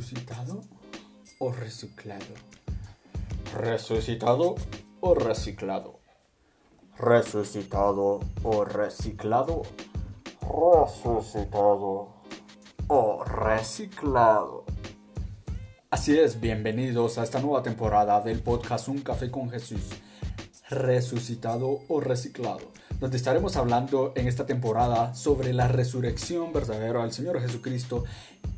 ¿Resucitado 0.00 0.62
o 1.40 1.52
reciclado? 1.52 2.24
¿Resucitado 3.54 4.54
o 5.00 5.14
reciclado? 5.14 6.00
¿Resucitado 6.96 8.20
o 8.42 8.64
reciclado? 8.64 9.62
¿Resucitado 10.40 12.14
o 12.88 13.24
reciclado? 13.24 14.64
Así 15.90 16.18
es, 16.18 16.40
bienvenidos 16.40 17.18
a 17.18 17.22
esta 17.22 17.40
nueva 17.40 17.62
temporada 17.62 18.22
del 18.22 18.40
podcast 18.40 18.88
Un 18.88 19.02
Café 19.02 19.30
con 19.30 19.50
Jesús. 19.50 19.90
¿Resucitado 20.70 21.80
o 21.88 22.00
reciclado? 22.00 22.70
donde 23.00 23.16
estaremos 23.16 23.56
hablando 23.56 24.12
en 24.14 24.28
esta 24.28 24.44
temporada 24.44 25.14
sobre 25.14 25.54
la 25.54 25.68
resurrección 25.68 26.52
verdadera 26.52 27.00
del 27.00 27.12
Señor 27.12 27.40
Jesucristo 27.40 28.04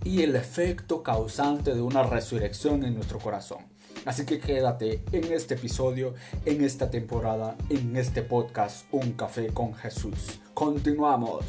y 0.04 0.22
el 0.22 0.36
efecto 0.36 1.02
causante 1.02 1.74
de 1.74 1.82
una 1.82 2.02
resurrección 2.02 2.84
en 2.84 2.94
nuestro 2.94 3.18
corazón. 3.18 3.64
Así 4.04 4.26
que 4.26 4.40
quédate 4.40 5.04
en 5.12 5.32
este 5.32 5.54
episodio, 5.54 6.14
en 6.44 6.64
esta 6.64 6.90
temporada, 6.90 7.56
en 7.68 7.96
este 7.96 8.22
podcast 8.22 8.86
Un 8.90 9.12
Café 9.12 9.48
con 9.48 9.74
Jesús. 9.74 10.40
Continuamos. 10.54 11.44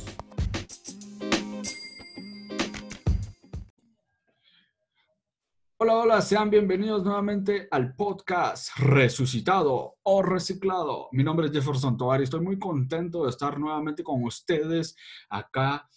Hola, 5.77 5.95
hola, 5.95 6.21
sean 6.21 6.49
bienvenidos 6.49 7.03
nuevamente 7.03 7.67
al 7.69 7.93
podcast 7.95 8.69
Resucitado 8.77 9.95
o 10.03 10.21
Reciclado. 10.21 11.09
Mi 11.11 11.23
nombre 11.23 11.47
es 11.47 11.51
Jefferson 11.51 11.97
Tovar 11.97 12.21
y 12.21 12.23
estoy 12.23 12.39
muy 12.39 12.57
contento 12.57 13.23
de 13.23 13.31
estar 13.31 13.59
nuevamente 13.59 14.01
con 14.01 14.23
ustedes 14.23 14.95
acá 15.27 15.89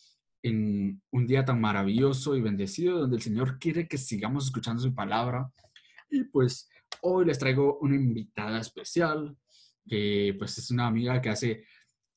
en 0.47 1.03
un 1.11 1.27
día 1.27 1.45
tan 1.45 1.61
maravilloso 1.61 2.37
y 2.37 2.41
bendecido 2.41 3.01
donde 3.01 3.17
el 3.17 3.23
Señor 3.23 3.59
quiere 3.59 3.89
que 3.89 3.99
sigamos 3.99 4.47
escuchando 4.47 4.81
su 4.81 4.95
palabra. 4.95 5.51
Y 6.09 6.25
pues 6.25 6.69
hoy 7.03 7.25
les 7.25 7.39
traigo 7.39 7.79
una 7.81 7.97
invitada 7.97 8.61
especial 8.61 9.37
que 9.87 10.35
pues 10.39 10.57
es 10.59 10.71
una 10.71 10.87
amiga 10.87 11.21
que 11.21 11.31
hace 11.31 11.65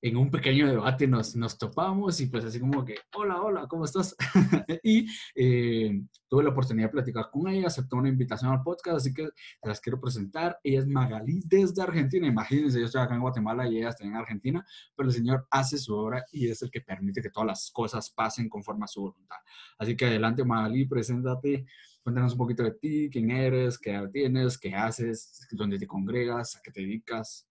en 0.02 0.18
un 0.18 0.32
pequeño 0.32 0.68
debate 0.68 1.08
nos, 1.08 1.36
nos 1.36 1.58
topamos 1.58 2.20
y 2.22 2.28
pues 2.28 2.46
así 2.46 2.60
como 2.60 2.86
que, 2.86 2.96
hola, 3.16 3.42
hola, 3.42 3.68
¿cómo 3.68 3.86
estás? 3.86 4.16
y 4.84 5.08
eh, 5.36 6.02
tuve 6.30 6.44
la 6.44 6.52
oportunidad 6.52 6.88
de 6.88 6.92
platicar 6.94 7.30
con 7.32 7.48
ella, 7.50 7.68
aceptó 7.68 7.98
una 7.98 8.10
invitación 8.10 8.52
al 8.52 8.64
podcast, 8.64 8.98
así 8.98 9.14
que 9.14 9.28
te 9.62 9.68
las 9.68 9.82
quiero 9.82 10.00
presentar. 10.00 10.58
Ella 10.64 10.80
es 10.80 10.88
Magalí 10.88 11.42
desde 11.46 11.82
Argentina, 11.82 12.28
imagínense, 12.28 12.80
yo 12.80 12.86
estoy 12.86 13.02
acá 13.02 13.16
en 13.16 13.22
Guatemala 13.22 13.68
y 13.68 13.78
ella 13.78 13.90
está 13.90 14.06
en 14.06 14.16
Argentina, 14.16 14.66
pero 14.96 15.10
el 15.10 15.16
Señor 15.16 15.48
hace 15.52 15.78
su 15.78 15.94
obra 15.94 16.24
y 16.32 16.48
es 16.48 16.62
el 16.62 16.72
que 16.72 16.82
permite 16.82 17.22
que 17.22 17.30
todas 17.30 17.48
las 17.48 17.72
cosas 17.72 18.10
pasen 18.10 18.48
conforme 18.48 18.86
a 18.86 18.88
su 18.88 19.02
voluntad. 19.02 19.38
Así 19.78 19.98
que 19.98 20.06
adelante 20.06 20.46
Magalí, 20.46 20.86
preséntate, 20.86 21.66
cuéntanos 22.02 22.34
un 22.34 22.38
poquito 22.38 22.64
de 22.64 22.72
ti, 22.72 23.10
quién 23.12 23.32
eres, 23.32 23.78
qué 23.78 23.92
edad 23.92 24.10
tienes, 24.10 24.58
qué 24.58 24.74
haces, 24.74 25.46
dónde 25.52 25.78
te 25.78 25.88
congregas, 25.88 26.56
a 26.56 26.62
qué 26.62 26.72
te 26.72 26.82
dedicas. 26.82 27.49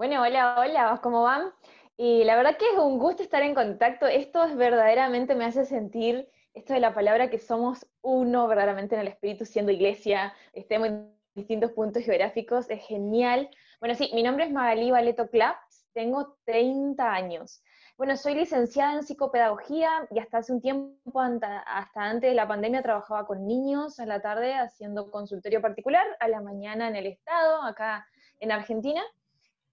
Bueno, 0.00 0.22
hola, 0.22 0.56
hola, 0.58 0.98
¿cómo 1.02 1.24
van? 1.24 1.52
Y 1.98 2.24
la 2.24 2.34
verdad 2.34 2.56
que 2.56 2.64
es 2.64 2.78
un 2.78 2.98
gusto 2.98 3.22
estar 3.22 3.42
en 3.42 3.54
contacto. 3.54 4.06
Esto 4.06 4.42
es 4.44 4.56
verdaderamente 4.56 5.34
me 5.34 5.44
hace 5.44 5.66
sentir 5.66 6.26
esto 6.54 6.72
de 6.72 6.80
la 6.80 6.94
palabra 6.94 7.28
que 7.28 7.36
somos 7.36 7.86
uno 8.00 8.48
verdaderamente 8.48 8.94
en 8.94 9.02
el 9.02 9.08
Espíritu 9.08 9.44
siendo 9.44 9.72
iglesia, 9.72 10.32
estemos 10.54 10.88
en 10.88 11.14
distintos 11.34 11.72
puntos 11.72 12.02
geográficos, 12.02 12.70
es 12.70 12.82
genial. 12.86 13.50
Bueno, 13.78 13.94
sí, 13.94 14.10
mi 14.14 14.22
nombre 14.22 14.46
es 14.46 14.50
Magalí 14.50 14.90
Valeto 14.90 15.28
Claps, 15.28 15.86
tengo 15.92 16.38
30 16.46 17.12
años. 17.12 17.62
Bueno, 17.98 18.16
soy 18.16 18.36
licenciada 18.36 18.94
en 18.94 19.02
psicopedagogía 19.02 20.08
y 20.10 20.18
hasta 20.18 20.38
hace 20.38 20.54
un 20.54 20.62
tiempo, 20.62 21.20
hasta 21.20 22.02
antes 22.02 22.30
de 22.30 22.34
la 22.34 22.48
pandemia, 22.48 22.80
trabajaba 22.80 23.26
con 23.26 23.46
niños 23.46 24.00
a 24.00 24.06
la 24.06 24.22
tarde 24.22 24.54
haciendo 24.54 25.10
consultorio 25.10 25.60
particular, 25.60 26.06
a 26.20 26.28
la 26.28 26.40
mañana 26.40 26.88
en 26.88 26.96
el 26.96 27.06
Estado, 27.06 27.60
acá 27.64 28.08
en 28.38 28.50
Argentina. 28.50 29.02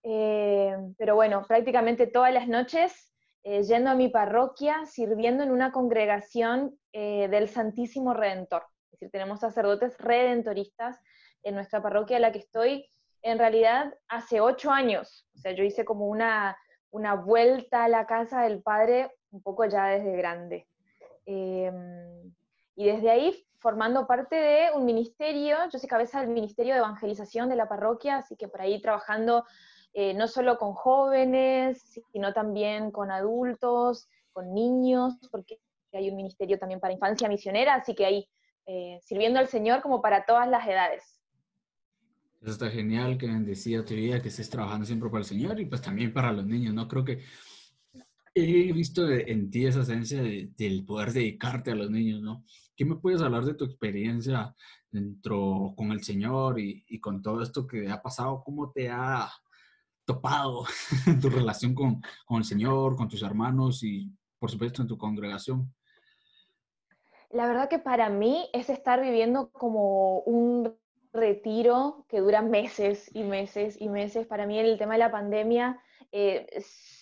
Eh, 0.10 0.74
pero 0.98 1.16
bueno, 1.16 1.44
prácticamente 1.46 2.08
todas 2.08 2.34
las 2.34 2.48
noches 2.48 3.14
eh, 3.44 3.62
yendo 3.64 3.90
a 3.90 3.94
mi 3.94 4.08
parroquia, 4.08 4.86
sirviendo 4.86 5.44
en 5.44 5.52
una 5.52 5.74
congregación 5.74 6.80
eh, 6.94 7.28
del 7.28 7.50
Santísimo 7.50 8.14
Redentor. 8.14 8.64
Es 8.86 8.92
decir, 8.92 9.12
tenemos 9.12 9.42
sacerdotes 9.42 9.98
redentoristas 9.98 10.98
en 11.44 11.56
nuestra 11.56 11.82
parroquia 11.84 12.18
a 12.18 12.20
la 12.22 12.32
que 12.32 12.40
estoy 12.40 12.90
en 13.22 13.38
realidad 13.38 13.94
hace 14.08 14.40
ocho 14.40 14.72
años. 14.72 15.28
O 15.36 15.40
sea, 15.40 15.52
yo 15.52 15.66
hice 15.66 15.84
como 15.84 16.08
una, 16.08 16.58
una 16.90 17.16
vuelta 17.16 17.84
a 17.84 17.90
la 17.90 18.06
casa 18.08 18.44
del 18.44 18.64
Padre 18.64 19.12
un 19.32 19.44
poco 19.44 19.66
ya 19.66 19.88
desde 19.88 20.16
grande. 20.16 20.68
y 21.26 22.86
desde 22.86 23.10
ahí 23.10 23.46
formando 23.60 24.08
parte 24.08 24.36
de 24.38 24.70
un 24.74 24.86
ministerio, 24.86 25.58
yo 25.70 25.80
soy 25.80 25.90
cabeza 25.90 26.22
del 26.22 26.30
Ministerio 26.30 26.74
de 26.74 26.80
Evangelización 26.80 27.50
de 27.50 27.58
la 27.58 27.68
parroquia, 27.68 28.18
así 28.18 28.38
que 28.38 28.48
por 28.48 28.62
ahí 28.62 28.82
trabajando 28.82 29.44
eh, 29.94 30.14
no 30.14 30.28
solo 30.28 30.58
con 30.58 30.74
jóvenes, 30.74 32.00
sino 32.12 32.34
también 32.34 32.92
con 32.92 33.12
adultos, 33.12 34.08
con 34.32 34.54
niños, 34.54 35.16
porque 35.32 35.60
hay 35.94 36.10
un 36.10 36.16
ministerio 36.16 36.60
también 36.60 36.80
para 36.80 36.94
infancia 36.94 37.28
misionera, 37.28 37.76
así 37.76 37.96
que 37.96 38.06
ahí 38.06 38.30
eh, 38.68 39.00
sirviendo 39.02 39.40
al 39.40 39.48
Señor 39.48 39.82
como 39.82 40.02
para 40.02 40.26
todas 40.26 40.48
las 40.50 40.68
edades. 40.68 41.22
Eso 42.42 42.52
está 42.52 42.70
genial, 42.70 43.18
que 43.18 43.28
decía 43.28 43.84
tu 43.84 43.96
vida, 43.96 44.22
que 44.22 44.28
estés 44.28 44.50
trabajando 44.50 44.86
siempre 44.86 45.10
para 45.10 45.22
el 45.22 45.26
Señor 45.26 45.60
y 45.60 45.66
pues 45.66 45.82
también 45.82 46.14
para 46.14 46.32
los 46.32 46.46
niños, 46.46 46.74
¿no? 46.74 46.88
Creo 46.88 47.04
que 47.04 47.24
he 48.36 48.72
visto 48.72 49.10
en 49.10 49.50
ti 49.50 49.66
esa 49.66 49.82
esencia 49.82 50.22
del 50.22 50.86
poder 50.86 51.12
dedicarte 51.12 51.72
a 51.72 51.76
los 51.76 51.90
niños, 51.90 52.22
¿no? 52.22 52.44
¿Qué 52.76 52.86
me 52.86 52.98
puedes 52.98 53.22
hablar 53.22 53.44
de 53.44 53.56
tu 53.56 53.66
experiencia 53.66 54.54
dentro 54.92 55.74
con 55.76 55.92
el 55.92 56.04
Señor 56.04 56.60
y, 56.60 56.86
y 56.90 57.00
con 57.00 57.24
todo 57.24 57.42
esto 57.42 57.66
que 57.66 57.90
ha 57.90 58.02
pasado? 58.02 58.44
¿Cómo 58.46 58.72
te 58.72 58.90
ha 58.90 59.28
topado 60.08 60.66
en 61.06 61.20
tu 61.20 61.30
relación 61.30 61.76
con, 61.76 62.02
con, 62.26 62.38
el 62.38 62.46
Señor, 62.46 62.96
con 62.96 63.08
tus 63.08 63.22
hermanos 63.22 63.84
y, 63.84 64.10
por 64.40 64.50
supuesto, 64.50 64.82
en 64.82 64.88
tu 64.88 64.98
congregación? 64.98 65.72
La 67.30 67.46
verdad 67.46 67.70
que 67.70 67.78
para 67.78 68.10
mí 68.10 68.50
es 68.54 68.70
estar 68.70 69.02
viviendo 69.02 69.52
como 69.52 70.20
un 70.22 70.74
retiro 71.12 72.06
que 72.08 72.22
dura 72.22 72.42
meses 72.42 73.14
y 73.14 73.24
meses 73.24 73.80
y 73.80 73.90
meses. 73.90 74.26
Para 74.26 74.48
mí 74.48 74.58
el 74.58 74.78
tema 74.78 74.94
de 74.94 75.00
la 75.00 75.12
pandemia 75.12 75.78
eh, 76.14 76.48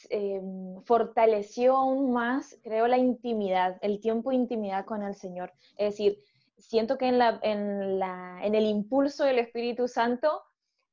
eh, 0.09 0.41
fortaleció 0.83 1.77
aún 1.77 2.11
más, 2.11 2.59
creo, 2.63 2.87
la 2.87 2.97
intimidad, 2.97 3.77
el 3.81 3.99
tiempo 3.99 4.31
de 4.31 4.37
intimidad 4.37 4.85
con 4.85 5.03
el 5.03 5.13
Señor. 5.13 5.53
Es 5.77 5.91
decir, 5.93 6.17
siento 6.57 6.97
que 6.97 7.07
en, 7.07 7.19
la, 7.19 7.39
en, 7.43 7.99
la, 7.99 8.39
en 8.41 8.55
el 8.55 8.65
impulso 8.65 9.25
del 9.25 9.37
Espíritu 9.37 9.87
Santo 9.87 10.41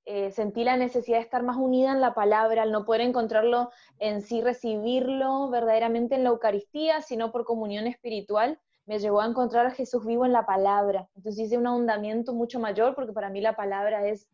eh, 0.04 0.32
sentí 0.32 0.64
la 0.64 0.76
necesidad 0.76 1.18
de 1.18 1.22
estar 1.22 1.42
más 1.42 1.56
unida 1.56 1.92
en 1.92 2.00
la 2.00 2.14
palabra, 2.14 2.62
al 2.62 2.72
no 2.72 2.84
poder 2.84 3.02
encontrarlo 3.02 3.70
en 3.98 4.20
sí, 4.22 4.40
recibirlo 4.40 5.48
verdaderamente 5.48 6.16
en 6.16 6.24
la 6.24 6.30
Eucaristía, 6.30 7.02
sino 7.02 7.30
por 7.30 7.44
comunión 7.44 7.86
espiritual, 7.86 8.58
me 8.86 8.98
llevó 8.98 9.20
a 9.20 9.26
encontrar 9.26 9.66
a 9.66 9.70
Jesús 9.70 10.04
vivo 10.04 10.26
en 10.26 10.32
la 10.32 10.44
palabra. 10.44 11.08
Entonces 11.14 11.46
hice 11.46 11.58
un 11.58 11.66
ahondamiento 11.66 12.34
mucho 12.34 12.58
mayor, 12.58 12.94
porque 12.94 13.12
para 13.12 13.30
mí 13.30 13.40
la 13.40 13.54
palabra 13.54 14.08
es, 14.08 14.28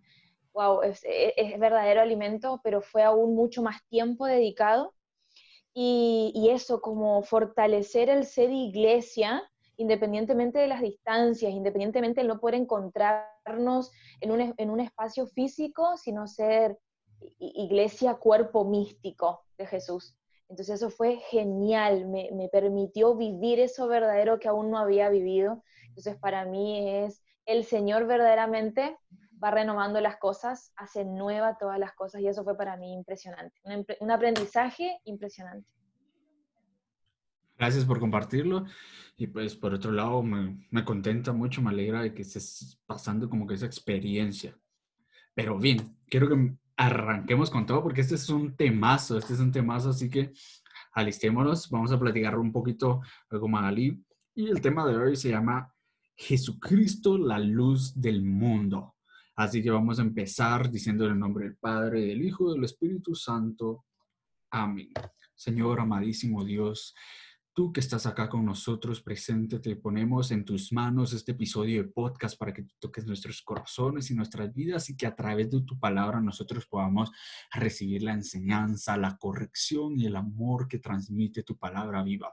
wow, 0.54 0.82
es, 0.82 1.02
verdadero 1.58 2.00
alimento, 2.00 2.60
pero 2.64 2.80
fue 2.80 3.02
aún 3.02 3.34
mucho 3.34 3.62
más 3.62 3.84
tiempo 3.88 4.26
dedicado. 4.26 4.94
Y, 5.74 6.48
eso, 6.50 6.80
como 6.80 7.22
fortalecer 7.22 8.08
el 8.08 8.24
ser 8.24 8.50
iglesia, 8.50 9.48
independientemente 9.76 10.58
de 10.58 10.66
las 10.66 10.80
distancias, 10.80 11.52
independientemente 11.52 12.22
de 12.22 12.26
no 12.26 12.40
poder 12.40 12.56
en 13.54 14.70
un, 14.70 14.80
espacio 14.80 15.26
físico, 15.26 15.96
sino 15.96 16.26
ser 16.26 16.78
iglesia, 17.38 18.14
cuerpo 18.14 18.64
místico 18.64 19.44
de 19.56 19.66
Jesús. 19.66 20.16
Entonces 20.48 20.76
eso 20.76 20.90
fue 20.90 21.16
genial, 21.16 22.06
me, 22.06 22.48
permitió 22.50 23.14
vivir 23.14 23.60
eso 23.60 23.86
verdadero 23.86 24.38
que 24.38 24.48
aún 24.48 24.70
no 24.70 24.78
había 24.78 25.08
vivido. 25.08 25.62
Entonces 25.88 26.16
para 26.16 26.44
mí 26.44 26.88
es 26.88 27.22
el 27.44 27.64
Señor 27.64 28.06
verdaderamente 28.06 28.96
va 29.42 29.50
renovando 29.50 30.00
las 30.00 30.16
cosas, 30.16 30.72
hace 30.76 31.04
nueva 31.04 31.56
todas 31.58 31.78
las 31.78 31.92
cosas 31.94 32.20
y 32.20 32.28
eso 32.28 32.44
fue 32.44 32.56
para 32.56 32.76
mí 32.76 32.92
impresionante, 32.92 33.56
un 34.00 34.10
aprendizaje 34.10 35.00
impresionante. 35.04 35.68
Gracias 37.58 37.84
por 37.84 37.98
compartirlo. 37.98 38.64
Y 39.16 39.26
pues 39.26 39.56
por 39.56 39.74
otro 39.74 39.90
lado, 39.90 40.22
me, 40.22 40.68
me, 40.70 40.84
contenta 40.84 41.32
mucho, 41.32 41.60
me 41.60 41.70
alegra 41.70 42.02
de 42.02 42.14
que 42.14 42.22
estés 42.22 42.80
pasando 42.86 43.28
como 43.28 43.46
que 43.46 43.54
esa 43.54 43.66
experiencia. 43.66 44.56
Pero 45.34 45.58
bien, 45.58 45.96
quiero 46.08 46.28
que 46.28 46.54
arranquemos 46.76 47.50
con 47.50 47.66
todo 47.66 47.82
porque 47.82 48.02
este 48.02 48.14
es 48.14 48.28
un 48.28 48.56
temazo, 48.56 49.18
este 49.18 49.34
es 49.34 49.40
un 49.40 49.50
temazo, 49.50 49.90
así 49.90 50.08
que 50.08 50.32
alistémonos, 50.92 51.68
vamos 51.68 51.90
a 51.90 51.98
platicar 51.98 52.38
un 52.38 52.52
poquito 52.52 53.00
con 53.28 53.50
Magali. 53.50 54.04
Y 54.34 54.48
el 54.48 54.60
tema 54.60 54.86
de 54.86 54.96
hoy 54.96 55.16
se 55.16 55.30
llama 55.30 55.74
Jesucristo, 56.14 57.18
la 57.18 57.40
luz 57.40 58.00
del 58.00 58.22
mundo. 58.22 58.94
Así 59.34 59.62
que 59.62 59.70
vamos 59.70 59.98
a 59.98 60.02
empezar 60.02 60.70
diciendo 60.70 61.06
el 61.06 61.18
nombre 61.18 61.44
del 61.44 61.56
Padre, 61.56 62.06
del 62.06 62.22
Hijo, 62.22 62.52
del 62.52 62.64
Espíritu 62.64 63.14
Santo. 63.14 63.84
Amén. 64.50 64.92
Señor, 65.34 65.78
amadísimo 65.78 66.44
Dios, 66.44 66.94
Tú 67.52 67.72
que 67.72 67.80
estás 67.80 68.06
acá 68.06 68.28
con 68.28 68.44
nosotros 68.44 69.02
presente, 69.02 69.58
te 69.58 69.74
ponemos 69.74 70.30
en 70.30 70.44
tus 70.44 70.72
manos 70.72 71.12
este 71.12 71.32
episodio 71.32 71.82
de 71.82 71.88
podcast 71.88 72.38
para 72.38 72.52
que 72.52 72.62
tú 72.62 72.74
toques 72.78 73.04
nuestros 73.04 73.42
corazones 73.42 74.10
y 74.10 74.14
nuestras 74.14 74.54
vidas 74.54 74.88
y 74.90 74.96
que 74.96 75.06
a 75.06 75.16
través 75.16 75.50
de 75.50 75.62
tu 75.62 75.78
palabra 75.78 76.20
nosotros 76.20 76.66
podamos 76.66 77.10
recibir 77.52 78.04
la 78.04 78.12
enseñanza, 78.12 78.96
la 78.96 79.16
corrección 79.16 79.98
y 79.98 80.06
el 80.06 80.14
amor 80.14 80.68
que 80.68 80.78
transmite 80.78 81.42
tu 81.42 81.58
palabra 81.58 82.02
viva. 82.04 82.32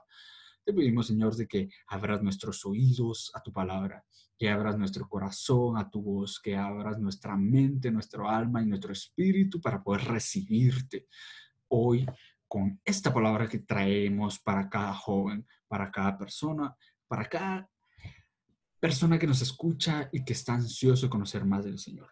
Te 0.64 0.72
pedimos, 0.72 1.06
Señor, 1.06 1.34
de 1.36 1.46
que 1.46 1.68
abras 1.86 2.22
nuestros 2.22 2.64
oídos 2.66 3.30
a 3.34 3.40
tu 3.40 3.52
palabra, 3.52 4.04
que 4.38 4.50
abras 4.50 4.76
nuestro 4.76 5.08
corazón 5.08 5.76
a 5.76 5.88
tu 5.88 6.02
voz, 6.02 6.40
que 6.40 6.56
abras 6.56 6.98
nuestra 6.98 7.36
mente, 7.36 7.90
nuestro 7.90 8.28
alma 8.28 8.62
y 8.62 8.66
nuestro 8.66 8.92
espíritu 8.92 9.60
para 9.60 9.82
poder 9.82 10.04
recibirte 10.04 11.06
hoy 11.68 12.06
con 12.48 12.80
esta 12.84 13.12
palabra 13.12 13.48
que 13.48 13.60
traemos 13.60 14.38
para 14.38 14.68
cada 14.68 14.94
joven, 14.94 15.46
para 15.68 15.90
cada 15.90 16.16
persona, 16.16 16.76
para 17.08 17.28
cada 17.28 17.70
persona 18.78 19.18
que 19.18 19.26
nos 19.26 19.42
escucha 19.42 20.08
y 20.12 20.24
que 20.24 20.32
está 20.32 20.54
ansioso 20.54 21.06
de 21.06 21.10
conocer 21.10 21.44
más 21.44 21.64
del 21.64 21.78
Señor. 21.78 22.10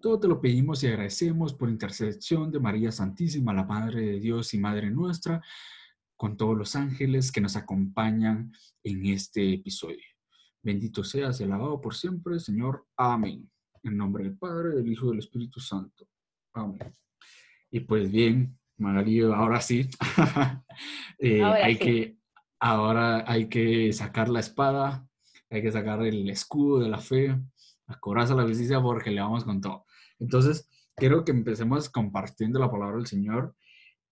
Todo 0.00 0.18
te 0.18 0.28
lo 0.28 0.40
pedimos 0.40 0.82
y 0.82 0.88
agradecemos 0.88 1.54
por 1.54 1.70
intercesión 1.70 2.50
de 2.50 2.58
María 2.58 2.90
Santísima, 2.90 3.54
la 3.54 3.64
Madre 3.64 4.00
de 4.02 4.20
Dios 4.20 4.52
y 4.52 4.58
Madre 4.58 4.90
nuestra, 4.90 5.40
con 6.16 6.36
todos 6.36 6.56
los 6.56 6.76
ángeles 6.76 7.30
que 7.32 7.40
nos 7.40 7.56
acompañan 7.56 8.52
en 8.82 9.06
este 9.06 9.54
episodio. 9.54 10.04
Bendito 10.62 11.02
seas 11.02 11.40
alabado 11.40 11.80
por 11.80 11.94
siempre, 11.94 12.38
Señor. 12.38 12.86
Amén. 12.96 13.50
En 13.82 13.96
nombre 13.96 14.24
del 14.24 14.36
Padre, 14.36 14.70
del 14.70 14.88
Hijo 14.88 15.06
y 15.06 15.10
del 15.10 15.18
Espíritu 15.18 15.60
Santo. 15.60 16.06
Amén. 16.52 16.92
Y 17.70 17.80
pues 17.80 18.10
bien, 18.10 18.58
Magali, 18.82 19.20
ahora 19.20 19.60
sí. 19.60 19.88
Eh, 21.18 21.40
hay 21.40 21.76
que, 21.76 22.16
ahora 22.58 23.24
hay 23.30 23.48
que 23.48 23.92
sacar 23.92 24.28
la 24.28 24.40
espada, 24.40 25.06
hay 25.50 25.62
que 25.62 25.70
sacar 25.70 26.02
el 26.02 26.28
escudo 26.28 26.80
de 26.80 26.88
la 26.88 26.98
fe, 26.98 27.38
la 27.86 28.00
coraza, 28.00 28.34
la 28.34 28.42
justicia, 28.42 28.80
porque 28.80 29.12
le 29.12 29.20
vamos 29.20 29.44
con 29.44 29.60
todo. 29.60 29.84
Entonces, 30.18 30.68
quiero 30.96 31.24
que 31.24 31.30
empecemos 31.30 31.88
compartiendo 31.88 32.58
la 32.58 32.70
palabra 32.70 32.96
del 32.96 33.06
Señor. 33.06 33.54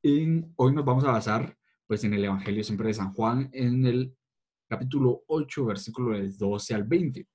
Y 0.03 0.45
hoy 0.57 0.73
nos 0.73 0.85
vamos 0.85 1.05
a 1.05 1.13
basar 1.13 1.57
pues 1.87 2.05
en 2.05 2.15
el 2.15 2.25
Evangelio 2.25 2.63
siempre 2.63 2.89
de 2.89 2.95
San 2.95 3.13
Juan, 3.13 3.51
en 3.53 3.85
el 3.85 4.17
capítulo 4.69 5.25
8, 5.27 5.67
versículo 5.67 6.17
del 6.17 6.37
12 6.37 6.75
al 6.75 6.85
20. 6.85 7.27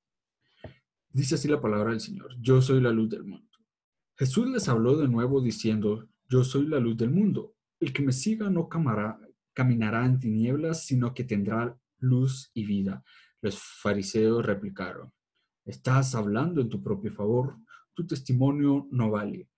Dice 1.09 1.35
así 1.35 1.47
la 1.47 1.61
palabra 1.61 1.91
del 1.91 1.99
Señor, 1.99 2.35
yo 2.39 2.61
soy 2.61 2.79
la 2.81 2.91
luz 2.91 3.09
del 3.09 3.25
mundo. 3.25 3.45
Jesús 4.17 4.49
les 4.49 4.67
habló 4.69 4.95
de 4.95 5.09
nuevo 5.09 5.41
diciendo, 5.41 6.07
yo 6.29 6.43
soy 6.43 6.67
la 6.67 6.79
luz 6.79 6.97
del 6.97 7.11
mundo. 7.11 7.55
El 7.79 7.93
que 7.93 8.01
me 8.01 8.11
siga 8.11 8.49
no 8.49 8.67
caminará 8.67 10.05
en 10.05 10.19
tinieblas, 10.19 10.85
sino 10.85 11.13
que 11.13 11.23
tendrá 11.23 11.77
luz 11.99 12.51
y 12.53 12.65
vida. 12.65 13.03
Los 13.41 13.59
fariseos 13.59 14.45
replicaron, 14.45 15.11
estás 15.65 16.15
hablando 16.15 16.61
en 16.61 16.69
tu 16.69 16.81
propio 16.81 17.11
favor, 17.11 17.57
tu 17.93 18.07
testimonio 18.07 18.87
no 18.91 19.11
vale. 19.11 19.49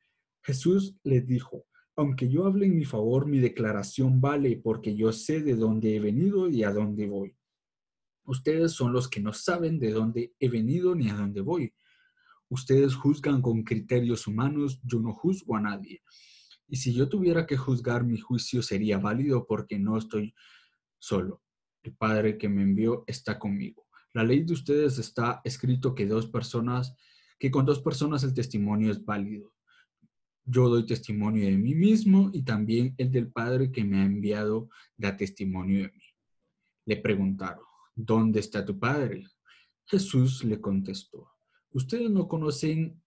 Jesús 0.44 0.98
les 1.04 1.26
dijo, 1.26 1.66
aunque 1.96 2.30
yo 2.30 2.46
hable 2.46 2.68
en 2.68 2.76
mi 2.76 2.86
favor, 2.86 3.26
mi 3.26 3.40
declaración 3.40 4.22
vale 4.22 4.60
porque 4.64 4.96
yo 4.96 5.12
sé 5.12 5.42
de 5.42 5.56
dónde 5.56 5.96
he 5.96 6.00
venido 6.00 6.50
y 6.50 6.64
a 6.64 6.72
dónde 6.72 7.08
voy. 7.08 7.36
Ustedes 8.24 8.74
son 8.74 8.94
los 8.94 9.10
que 9.10 9.22
no 9.22 9.34
saben 9.34 9.80
de 9.80 9.92
dónde 9.92 10.34
he 10.40 10.50
venido 10.50 10.94
ni 10.96 11.10
a 11.10 11.16
dónde 11.16 11.42
voy. 11.42 11.74
Ustedes 12.50 12.94
juzgan 12.94 13.42
con 13.42 13.64
criterios 13.64 14.28
humanos, 14.28 14.80
yo 14.84 15.00
no 15.00 15.14
juzgo 15.14 15.56
a 15.56 15.62
nadie. 15.62 16.02
Y 16.68 16.78
si 16.78 16.94
yo 16.94 17.08
tuviera 17.08 17.46
que 17.46 17.58
juzgar, 17.58 18.04
mi 18.04 18.18
juicio 18.18 18.62
sería 18.62 18.98
válido 18.98 19.46
porque 19.46 19.80
no 19.80 19.98
estoy 19.98 20.34
solo. 21.00 21.42
El 21.84 21.96
Padre 21.96 22.38
que 22.38 22.50
me 22.50 22.62
envió 22.62 23.04
está 23.08 23.40
conmigo. 23.40 23.88
La 24.14 24.24
ley 24.24 24.44
de 24.44 24.54
ustedes 24.54 24.98
está 24.98 25.42
escrito 25.44 25.96
que 25.96 26.06
dos 26.06 26.28
personas, 26.28 26.96
que 27.40 27.52
con 27.52 27.66
dos 27.66 27.80
personas 27.80 28.24
el 28.24 28.34
testimonio 28.34 28.92
es 28.92 29.04
válido. 29.06 29.54
Yo 30.44 30.70
doy 30.70 30.86
testimonio 30.86 31.46
de 31.46 31.58
mí 31.58 31.76
mismo 31.76 32.30
y 32.34 32.44
también 32.44 32.96
el 32.98 33.12
del 33.12 33.32
Padre 33.32 33.72
que 33.72 33.84
me 33.84 34.00
ha 34.00 34.06
enviado 34.06 34.70
da 34.98 35.16
testimonio 35.16 35.84
de 35.84 35.92
mí. 35.92 36.04
Le 36.86 36.98
preguntaron, 36.98 37.66
¿dónde 37.96 38.40
está 38.40 38.66
tu 38.66 38.80
Padre? 38.80 39.28
Jesús 39.86 40.44
le 40.44 40.60
contestó, 40.60 41.32
ustedes 41.72 42.10
no 42.10 42.28
conocen 42.28 43.02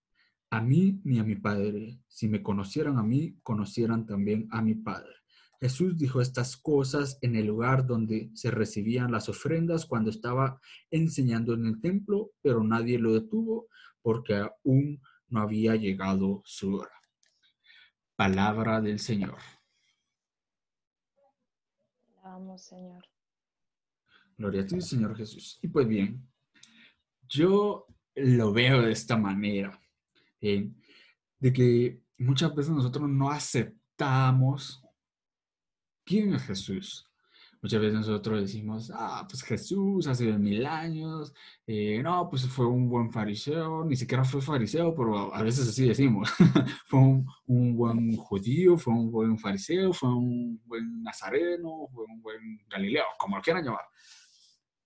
a 0.50 0.61
mí 0.61 1.00
ni 1.05 1.19
a 1.19 1.25
mi 1.25 1.37
Padre. 1.37 2.00
Si 2.08 2.29
me 2.29 2.43
conocieran 2.43 2.99
a 2.99 3.02
mí, 3.02 3.38
conocieran 3.43 4.06
también 4.06 4.49
a 4.50 4.61
mi 4.61 4.75
Padre. 4.75 5.14
Jesús 5.61 5.99
dijo 5.99 6.20
estas 6.20 6.56
cosas 6.56 7.19
en 7.20 7.37
el 7.37 7.47
lugar 7.47 7.87
donde 7.87 8.31
se 8.35 8.50
recibían 8.50 9.12
las 9.12 9.29
ofrendas 9.29 9.85
cuando 9.85 10.11
estaba 10.11 10.58
enseñando 10.91 11.55
en 11.55 11.67
el 11.67 11.81
templo, 11.81 12.32
pero 12.41 12.64
nadie 12.64 12.99
lo 12.99 13.12
detuvo 13.12 13.69
porque 14.02 14.37
aún 14.37 15.00
no 15.29 15.41
había 15.41 15.76
llegado 15.76 16.43
su 16.44 16.76
hora. 16.76 16.94
Palabra 18.17 18.81
del 18.81 18.99
Señor. 18.99 19.37
Vamos, 22.23 22.62
Señor. 22.62 23.05
Gloria 24.37 24.62
a 24.62 24.67
ti, 24.67 24.81
Señor 24.81 25.14
Jesús. 25.14 25.58
Y 25.62 25.69
pues 25.69 25.87
bien, 25.87 26.26
yo 27.29 27.87
lo 28.14 28.52
veo 28.52 28.82
de 28.82 28.93
esta 28.93 29.17
manera. 29.17 29.79
Eh, 30.41 30.71
de 31.39 31.53
que 31.53 32.03
muchas 32.19 32.55
veces 32.55 32.73
nosotros 32.73 33.09
no 33.09 33.31
aceptamos 33.31 34.83
quién 36.05 36.35
es 36.35 36.43
Jesús. 36.43 37.07
Muchas 37.63 37.81
veces 37.81 37.99
nosotros 37.99 38.41
decimos, 38.41 38.91
ah, 38.95 39.27
pues 39.29 39.43
Jesús 39.43 40.07
hace 40.07 40.33
mil 40.39 40.65
años, 40.65 41.35
eh, 41.67 42.01
no, 42.03 42.27
pues 42.31 42.47
fue 42.49 42.67
un 42.67 42.89
buen 42.89 43.13
fariseo, 43.13 43.85
ni 43.85 43.97
siquiera 43.97 44.25
fue 44.25 44.41
fariseo, 44.41 44.95
pero 44.95 45.35
a 45.35 45.43
veces 45.43 45.69
así 45.69 45.87
decimos, 45.87 46.31
fue 46.87 47.01
un, 47.01 47.27
un, 47.47 47.77
buen 47.77 48.17
judío, 48.17 48.79
fue 48.79 48.95
un 48.95 49.11
buen 49.11 49.39
fariseo, 49.39 49.93
fue 49.93 50.09
un 50.09 50.63
buen 50.65 51.03
nazareno, 51.03 51.87
fue 51.93 52.05
un 52.07 52.23
buen 52.23 52.61
galileo, 52.67 53.05
como 53.19 53.37
lo 53.37 53.43
quieran 53.43 53.65
llamar. 53.65 53.85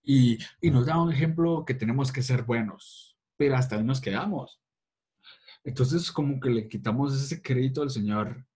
Y, 0.03 0.37
y 0.61 0.71
nos 0.71 0.87
da 0.87 1.00
un 1.00 1.12
ejemplo 1.12 1.65
que 1.65 1.75
tenemos 1.75 2.11
que 2.11 2.23
ser 2.23 2.43
buenos, 2.43 3.17
pero 3.37 3.57
hasta 3.57 3.77
ahí 3.77 3.85
nos 3.85 4.00
quedamos. 4.00 4.63
Entonces 5.64 6.12
como 6.12 6.38
que 6.38 6.50
le 6.50 6.69
quitamos 6.69 7.14
ese 7.14 7.40
crédito 7.40 7.82
al 7.82 7.90
Señor. 7.90 8.46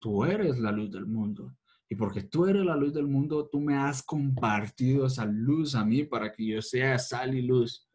Tú 0.00 0.24
eres 0.24 0.58
la 0.58 0.72
luz 0.72 0.90
del 0.90 1.06
mundo. 1.06 1.54
Y 1.88 1.94
porque 1.94 2.22
tú 2.22 2.46
eres 2.46 2.64
la 2.64 2.74
luz 2.74 2.92
del 2.92 3.06
mundo, 3.06 3.48
tú 3.48 3.60
me 3.60 3.76
has 3.76 4.02
compartido 4.02 5.06
esa 5.06 5.24
luz 5.24 5.74
a 5.74 5.84
mí 5.84 6.02
para 6.02 6.32
que 6.32 6.44
yo 6.44 6.60
sea 6.60 6.98
sal 6.98 7.34
y 7.34 7.42
luz. 7.42 7.88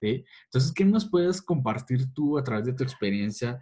Entonces, 0.00 0.72
¿qué 0.72 0.84
nos 0.84 1.08
puedes 1.08 1.42
compartir 1.42 2.12
tú 2.14 2.38
a 2.38 2.44
través 2.44 2.64
de 2.64 2.72
tu 2.72 2.82
experiencia 2.82 3.60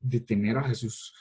de 0.00 0.20
tener 0.20 0.56
a 0.56 0.64
Jesús 0.64 1.14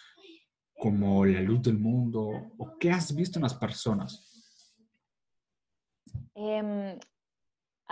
como 0.78 1.26
la 1.26 1.42
luz 1.42 1.62
del 1.62 1.78
mundo? 1.78 2.30
¿O 2.58 2.78
qué 2.80 2.92
has 2.92 3.14
visto 3.14 3.40
en 3.40 3.44
las 3.44 3.54
personas? 3.54 4.30
Em, 6.36 6.98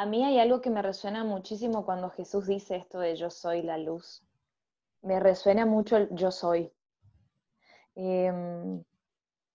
a 0.02 0.06
mí 0.08 0.26
hay 0.26 0.40
algo 0.40 0.62
que 0.62 0.72
me 0.72 0.82
resuena 0.82 1.24
muchísimo 1.24 1.86
cuando 1.86 2.10
Jesús 2.10 2.48
dice 2.48 2.76
esto 2.76 3.00
de 3.00 3.16
yo 3.16 3.30
soy 3.30 3.62
la 3.62 3.78
luz. 3.78 4.24
Me 5.04 5.20
resuena 5.20 5.68
mucho 5.68 5.96
el 5.96 6.10
yo 6.16 6.32
soy. 6.32 6.74
Em, 7.94 8.84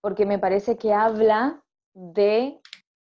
porque 0.01 0.25
me 0.25 0.39
parece 0.39 0.77
que 0.77 0.93
habla 0.93 1.65
de 1.95 2.61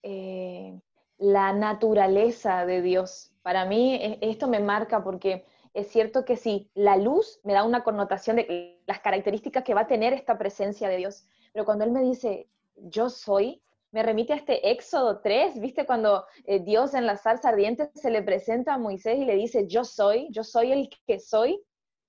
eh, 0.03 0.81
la 1.17 1.53
naturaleza 1.53 2.65
de 2.65 2.81
Dios. 2.81 3.31
Para 3.41 3.63
mí 3.63 3.95
e, 3.95 4.19
esto 4.19 4.49
me 4.49 4.59
marca 4.59 5.01
porque 5.01 5.45
es 5.73 5.87
cierto 5.87 6.25
que 6.25 6.35
sí, 6.35 6.69
la 6.73 6.97
luz 6.97 7.39
me 7.45 7.53
da 7.53 7.63
una 7.63 7.85
connotación 7.85 8.35
de 8.35 8.81
las 8.85 8.99
características 8.99 9.63
que 9.63 9.73
va 9.73 9.81
a 9.81 9.87
tener 9.87 10.11
esta 10.11 10.37
presencia 10.37 10.89
de 10.89 10.97
Dios, 10.97 11.25
pero 11.53 11.63
cuando 11.63 11.85
Él 11.85 11.91
me 11.91 12.01
dice 12.01 12.49
yo 12.75 13.09
soy, 13.09 13.63
me 13.91 14.03
remite 14.03 14.33
a 14.33 14.35
este 14.35 14.71
Éxodo 14.71 15.19
3, 15.21 15.59
¿viste? 15.59 15.85
Cuando 15.85 16.25
eh, 16.45 16.59
Dios 16.59 16.93
en 16.93 17.05
la 17.05 17.17
salsa 17.17 17.49
ardiente 17.49 17.89
se 17.95 18.11
le 18.11 18.21
presenta 18.21 18.73
a 18.73 18.77
Moisés 18.77 19.17
y 19.17 19.25
le 19.25 19.35
dice, 19.35 19.67
yo 19.67 19.83
soy, 19.83 20.27
yo 20.31 20.43
soy 20.43 20.71
el 20.71 20.89
que 21.07 21.19
soy, 21.19 21.61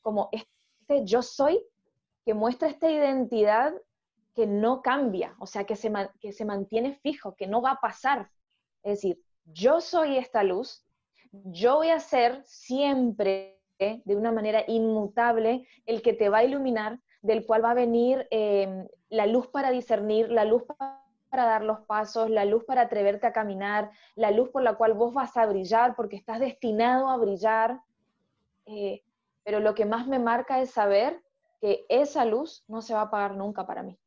como 0.03 0.29
este 0.33 1.05
yo 1.05 1.23
soy, 1.23 1.61
que 2.25 2.35
muestra 2.35 2.69
esta 2.69 2.91
identidad 2.91 3.73
que 4.35 4.47
no 4.47 4.83
cambia, 4.83 5.35
o 5.39 5.47
sea, 5.47 5.65
que 5.65 5.77
se, 5.77 5.91
que 6.21 6.33
se 6.33 6.45
mantiene 6.45 6.95
fijo, 7.03 7.35
que 7.35 7.47
no 7.47 7.63
va 7.63 7.73
a 7.73 7.81
pasar. 7.81 8.31
Es 8.83 8.99
decir, 9.03 9.19
yo 9.45 9.81
soy 9.81 10.17
esta 10.17 10.43
luz, 10.43 10.85
yo 11.33 11.77
voy 11.77 11.91
a 11.91 12.01
ser 12.01 12.43
siempre 12.45 13.61
de 13.79 14.15
una 14.15 14.31
manera 14.31 14.63
inmutable 14.69 15.67
el 15.87 16.03
que 16.03 16.13
te 16.13 16.29
va 16.29 16.39
a 16.39 16.45
iluminar, 16.45 17.01
del 17.23 17.47
cual 17.47 17.65
va 17.65 17.71
a 17.71 17.75
venir 17.75 18.27
eh, 18.31 18.87
la 19.09 19.27
luz 19.27 19.49
para 19.49 19.71
discernir, 19.71 20.31
la 20.31 20.45
luz 20.45 20.65
para 20.65 21.00
para 21.31 21.45
dar 21.45 21.63
los 21.63 21.81
pasos, 21.83 22.29
la 22.29 22.45
luz 22.45 22.65
para 22.65 22.83
atreverte 22.83 23.27
a 23.27 23.33
caminar, 23.33 23.91
la 24.17 24.31
luz 24.31 24.51
por 24.51 24.63
la 24.63 24.75
cual 24.75 24.95
vos 24.95 25.15
vas 25.15 25.37
a 25.37 25.47
brillar 25.47 25.95
porque 25.95 26.17
estás 26.17 26.41
destinado 26.41 27.09
a 27.09 27.17
brillar. 27.17 27.81
Eh, 28.67 29.03
pero 29.45 29.61
lo 29.61 29.75
que 29.75 29.87
más 29.87 30.07
me 30.07 30.19
marca 30.19 30.61
es 30.61 30.73
saber 30.73 31.23
que 31.61 31.87
esa 31.89 32.25
luz 32.25 32.65
no 32.69 32.83
se 32.83 32.95
va 32.95 33.01
a 33.01 33.05
apagar 33.05 33.37
nunca 33.37 33.67
para 33.67 33.83
mí. 33.83 33.99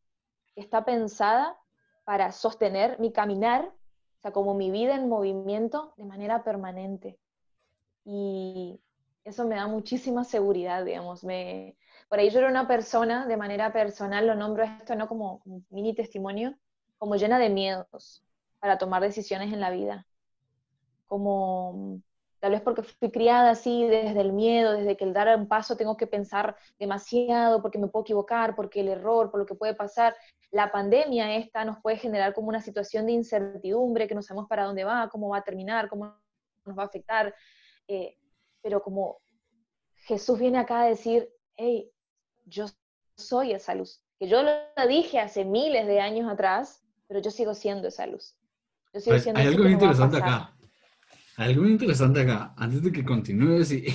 Está 0.56 0.86
pensada 0.86 1.58
para 2.04 2.32
sostener 2.32 3.00
mi 3.00 3.12
caminar, 3.12 3.66
o 3.66 4.22
sea, 4.22 4.32
como 4.32 4.54
mi 4.54 4.70
vida 4.70 4.96
en 4.96 5.08
movimiento 5.08 5.94
de 5.98 6.06
manera 6.06 6.44
permanente. 6.44 7.18
Y 8.06 8.80
eso 9.24 9.46
me 9.48 9.56
da 9.56 9.68
muchísima 9.68 10.24
seguridad, 10.24 10.84
digamos. 10.84 11.22
Por 11.22 12.20
ahí 12.20 12.30
yo 12.30 12.40
era 12.40 12.50
una 12.50 12.68
persona, 12.68 13.26
de 13.26 13.38
manera 13.38 13.72
personal, 13.72 14.28
lo 14.28 14.36
nombro 14.36 14.64
esto 14.64 14.96
no 14.96 15.08
como, 15.08 15.40
como 15.40 15.62
mini 15.70 15.96
testimonio, 15.96 16.56
como 17.04 17.18
llena 17.18 17.38
de 17.38 17.50
miedos 17.50 18.24
para 18.60 18.78
tomar 18.78 19.02
decisiones 19.02 19.52
en 19.52 19.60
la 19.60 19.72
vida. 19.72 20.08
Como 21.06 22.00
tal 22.40 22.52
vez 22.52 22.62
porque 22.62 22.82
fui 22.82 23.12
criada 23.12 23.50
así 23.50 23.86
desde 23.86 24.22
el 24.22 24.32
miedo, 24.32 24.72
desde 24.72 24.96
que 24.96 25.04
el 25.04 25.12
dar 25.12 25.38
un 25.38 25.50
paso 25.50 25.76
tengo 25.76 25.98
que 25.98 26.08
pensar 26.08 26.56
demasiado, 26.80 27.62
porque 27.62 27.78
me 27.78 27.90
puedo 27.90 28.04
equivocar, 28.04 28.56
porque 28.56 28.80
el 28.80 28.88
error, 28.88 29.30
por 29.30 29.42
lo 29.42 29.46
que 29.46 29.54
puede 29.54 29.74
pasar. 29.74 30.16
La 30.50 30.72
pandemia 30.72 31.36
esta 31.36 31.66
nos 31.66 31.82
puede 31.82 31.98
generar 31.98 32.34
como 32.34 32.48
una 32.48 32.62
situación 32.62 33.06
de 33.06 33.12
incertidumbre, 33.12 34.08
que 34.08 34.16
no 34.16 34.22
sabemos 34.22 34.48
para 34.48 34.64
dónde 34.64 34.86
va, 34.86 35.10
cómo 35.10 35.28
va 35.28 35.40
a 35.40 35.44
terminar, 35.44 35.90
cómo 35.90 36.16
nos 36.64 36.78
va 36.78 36.84
a 36.84 36.86
afectar. 36.86 37.36
Eh, 37.90 38.18
pero 38.62 38.82
como 38.82 39.18
Jesús 40.08 40.40
viene 40.40 40.58
acá 40.58 40.84
a 40.84 40.88
decir, 40.88 41.30
hey, 41.58 41.92
yo 42.46 42.68
soy 43.18 43.52
esa 43.52 43.76
luz, 43.76 44.02
que 44.18 44.30
yo 44.30 44.42
lo 44.42 44.54
dije 44.88 45.20
hace 45.20 45.44
miles 45.44 45.86
de 45.86 46.00
años 46.00 46.32
atrás, 46.32 46.83
pero 47.14 47.26
yo 47.26 47.30
sigo 47.30 47.54
siendo 47.54 47.88
esa 47.90 48.08
luz. 48.08 48.36
Yo 48.92 49.00
sigo 49.00 49.20
siendo 49.20 49.40
hay 49.40 49.46
algo 49.46 49.70
interesante 49.70 50.18
acá. 50.18 50.58
Algo 51.38 51.68
interesante 51.68 52.22
acá. 52.22 52.56
Antes 52.58 52.82
de 52.82 52.92
que 52.92 53.06
continúes 53.06 53.72
y, 53.72 53.86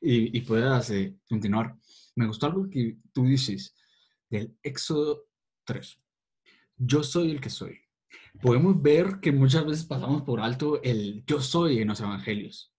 y, 0.00 0.40
puedas 0.40 0.88
eh, 0.88 1.14
continuar, 1.28 1.76
me 2.16 2.26
gustó 2.26 2.46
algo 2.46 2.66
que 2.70 2.96
tú 3.12 3.26
dices 3.26 3.76
del 4.30 4.56
Éxodo 4.62 5.26
3. 5.64 6.00
Yo 6.78 7.02
soy 7.02 7.32
el 7.32 7.40
que 7.42 7.50
soy. 7.50 7.78
Podemos 8.40 8.80
ver 8.80 9.20
que 9.20 9.30
muchas 9.30 9.66
veces 9.66 9.84
pasamos 9.84 10.22
por 10.22 10.40
alto 10.40 10.82
el 10.82 11.22
yo 11.26 11.42
soy 11.42 11.80
en 11.80 11.88
los 11.88 12.00
evangelios 12.00 12.73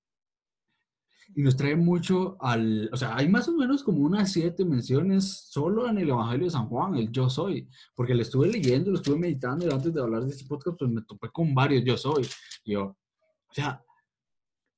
y 1.34 1.42
nos 1.42 1.56
trae 1.56 1.76
mucho 1.76 2.38
al, 2.40 2.90
o 2.94 2.98
sea, 2.98 3.16
hay 3.16 3.28
más 3.28 3.48
o 3.48 3.54
menos 3.54 3.84
como 3.84 4.00
unas 4.00 4.32
siete 4.32 4.64
menciones 4.64 5.48
solo 5.50 5.90
en 5.90 5.98
el 5.98 6.10
Evangelio 6.10 6.46
de 6.46 6.52
San 6.52 6.68
Juan, 6.68 6.96
el 6.96 7.12
yo 7.12 7.30
soy, 7.30 7.68
porque 7.96 8.14
lo 8.14 8.22
estuve 8.22 8.48
leyendo, 8.48 8.92
lo 8.92 8.98
estuve 8.98 9.18
meditando 9.18 9.66
y 9.66 9.72
antes 9.72 9.94
de 9.94 10.02
hablar 10.02 10.24
de 10.24 10.32
este 10.32 10.46
podcast, 10.46 10.78
pues 10.78 10.92
me 10.92 11.02
topé 11.02 11.30
con 11.30 11.54
varios 11.56 11.84
yo 11.84 11.98
soy. 11.98 12.28
yo, 12.66 12.84
o 12.86 13.54
sea, 13.54 13.84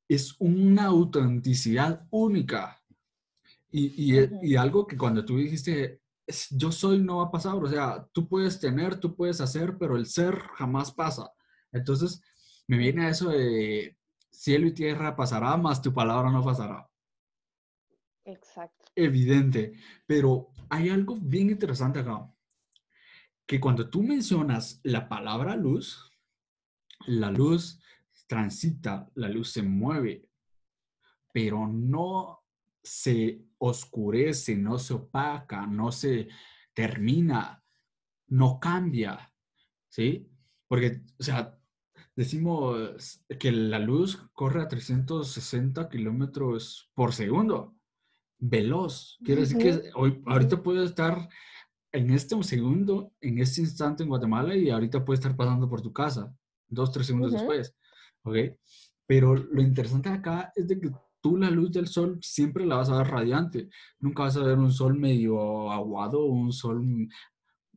es 0.08 0.36
una 0.40 0.86
autenticidad 0.86 2.08
única. 2.12 2.82
Y, 3.70 4.16
y, 4.16 4.30
y 4.42 4.56
algo 4.56 4.88
que 4.88 4.98
cuando 4.98 5.26
tú 5.26 5.38
dijiste, 5.38 6.02
yo 6.52 6.72
soy 6.72 7.00
no 7.00 7.18
va 7.18 7.26
a 7.26 7.32
pasar, 7.32 7.56
o 7.56 7.68
sea, 7.68 8.08
tú 8.14 8.28
puedes 8.28 8.60
tener, 8.60 9.00
tú 9.00 9.16
puedes 9.16 9.42
hacer, 9.42 9.78
pero 9.78 9.98
el 9.98 10.06
ser 10.06 10.38
jamás 10.56 10.92
pasa. 10.92 11.32
Entonces, 11.72 12.22
me 12.68 12.78
viene 12.78 13.10
eso 13.10 13.30
de, 13.30 13.97
cielo 14.30 14.68
y 14.68 14.74
tierra 14.74 15.16
pasará, 15.16 15.56
más 15.58 15.82
tu 15.82 15.94
palabra 15.94 16.32
no 16.32 16.44
pasará. 16.44 16.90
Exacto. 18.26 18.86
Evidente. 18.96 19.74
Pero 20.06 20.50
hay 20.70 20.90
algo 20.90 21.16
bien 21.16 21.50
interesante 21.50 22.00
acá, 22.00 22.30
que 23.46 23.60
cuando 23.60 23.90
tú 23.90 24.04
mencionas 24.04 24.82
la 24.84 25.08
palabra 25.08 25.56
luz, 25.56 26.12
la 27.06 27.32
luz 27.32 27.80
transita, 28.28 29.10
la 29.16 29.30
luz 29.30 29.52
se 29.52 29.64
mueve, 29.64 30.30
pero 31.32 31.68
no 31.68 32.44
se 32.84 33.46
oscurece, 33.58 34.56
no 34.56 34.78
se 34.78 34.94
opaca, 34.94 35.66
no 35.66 35.92
se 35.92 36.28
termina, 36.74 37.64
no 38.28 38.60
cambia, 38.60 39.34
¿sí? 39.88 40.30
Porque, 40.68 41.02
o 41.18 41.24
sea, 41.24 41.58
decimos 42.18 43.24
que 43.40 43.52
la 43.52 43.78
luz 43.78 44.18
corre 44.34 44.64
a 44.64 44.68
360 44.68 45.88
kilómetros 45.88 46.90
por 46.96 47.14
segundo. 47.14 47.76
Veloz. 48.40 49.18
Quiere 49.24 49.42
decir 49.42 49.58
que 49.60 49.82
hoy, 49.94 50.22
ahorita 50.26 50.62
puede 50.62 50.84
estar 50.84 51.30
en 51.92 52.10
este 52.10 52.42
segundo, 52.44 53.14
en 53.22 53.38
este 53.38 53.62
instante 53.62 54.04
en 54.04 54.10
Guatemala 54.10 54.56
y 54.56 54.70
ahorita 54.72 55.06
puede 55.06 55.18
estar 55.18 55.36
pasando 55.36 55.70
por 55.70 55.82
tu 55.82 55.94
casa, 55.94 56.36
dos, 56.68 56.92
tres 56.92 57.06
segundos 57.06 57.32
después. 57.32 57.76
¿Ok? 58.24 58.36
Pero 59.06 59.36
lo 59.36 59.62
interesante 59.62 60.10
acá 60.10 60.52
es 60.56 60.68
de 60.68 60.80
que 60.80 60.90
tú 61.22 61.38
la 61.38 61.52
luz 61.52 61.72
del 61.72 61.88
sol 61.88 62.18
siempre 62.22 62.66
la 62.66 62.78
vas 62.78 62.90
a 62.90 62.98
ver 62.98 63.08
radiante. 63.08 63.70
Nunca 64.00 64.24
vas 64.24 64.38
a 64.38 64.44
ver 64.44 64.58
un 64.58 64.72
sol 64.72 64.98
medio 64.98 65.72
aguado, 65.72 66.26
un 66.26 66.52
sol 66.52 66.84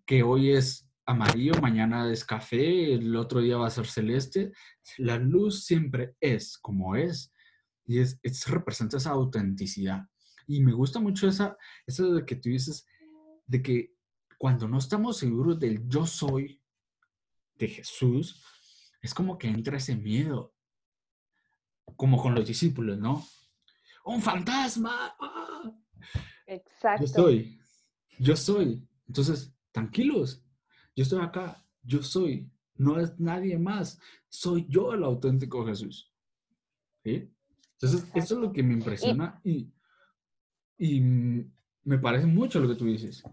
que 0.06 0.22
hoy 0.22 0.52
es 0.52 0.89
amarillo, 1.10 1.54
mañana 1.60 2.10
es 2.10 2.24
café, 2.24 2.94
el 2.94 3.16
otro 3.16 3.40
día 3.40 3.56
va 3.56 3.66
a 3.66 3.70
ser 3.70 3.86
celeste. 3.86 4.52
La 4.98 5.18
luz 5.18 5.64
siempre 5.64 6.14
es 6.20 6.56
como 6.58 6.96
es 6.96 7.32
y 7.84 7.98
es, 7.98 8.20
representa 8.46 8.96
esa 8.96 9.10
autenticidad. 9.10 10.06
Y 10.46 10.62
me 10.62 10.72
gusta 10.72 11.00
mucho 11.00 11.28
esa, 11.28 11.56
eso 11.86 12.14
de 12.14 12.24
que 12.24 12.36
tú 12.36 12.48
dices, 12.48 12.86
de 13.46 13.62
que 13.62 13.94
cuando 14.38 14.68
no 14.68 14.78
estamos 14.78 15.18
seguros 15.18 15.58
del 15.58 15.86
yo 15.88 16.06
soy 16.06 16.62
de 17.56 17.68
Jesús, 17.68 18.42
es 19.02 19.12
como 19.12 19.36
que 19.36 19.48
entra 19.48 19.76
ese 19.76 19.96
miedo, 19.96 20.54
como 21.96 22.20
con 22.22 22.34
los 22.34 22.46
discípulos, 22.46 22.98
¿no? 22.98 23.26
Un 24.04 24.22
fantasma. 24.22 25.14
Exacto. 26.46 27.06
Yo 27.06 27.12
soy, 27.12 27.60
yo 28.18 28.36
soy. 28.36 28.88
Entonces, 29.06 29.52
tranquilos, 29.72 30.44
yo 31.00 31.04
estoy 31.04 31.22
acá, 31.22 31.64
yo 31.82 32.02
soy, 32.02 32.46
no 32.74 33.00
es 33.00 33.18
nadie 33.18 33.56
más, 33.56 33.98
soy 34.28 34.66
yo 34.68 34.92
el 34.92 35.02
auténtico 35.02 35.64
Jesús. 35.64 36.12
¿Sí? 37.02 37.32
Entonces, 37.72 38.06
eso 38.14 38.34
es 38.34 38.40
lo 38.42 38.52
que 38.52 38.62
me 38.62 38.74
impresiona 38.74 39.40
y, 39.42 39.72
y 40.76 41.00
me 41.00 41.98
parece 41.98 42.26
mucho 42.26 42.60
lo 42.60 42.68
que 42.68 42.74
tú 42.74 42.84
dices. 42.84 43.24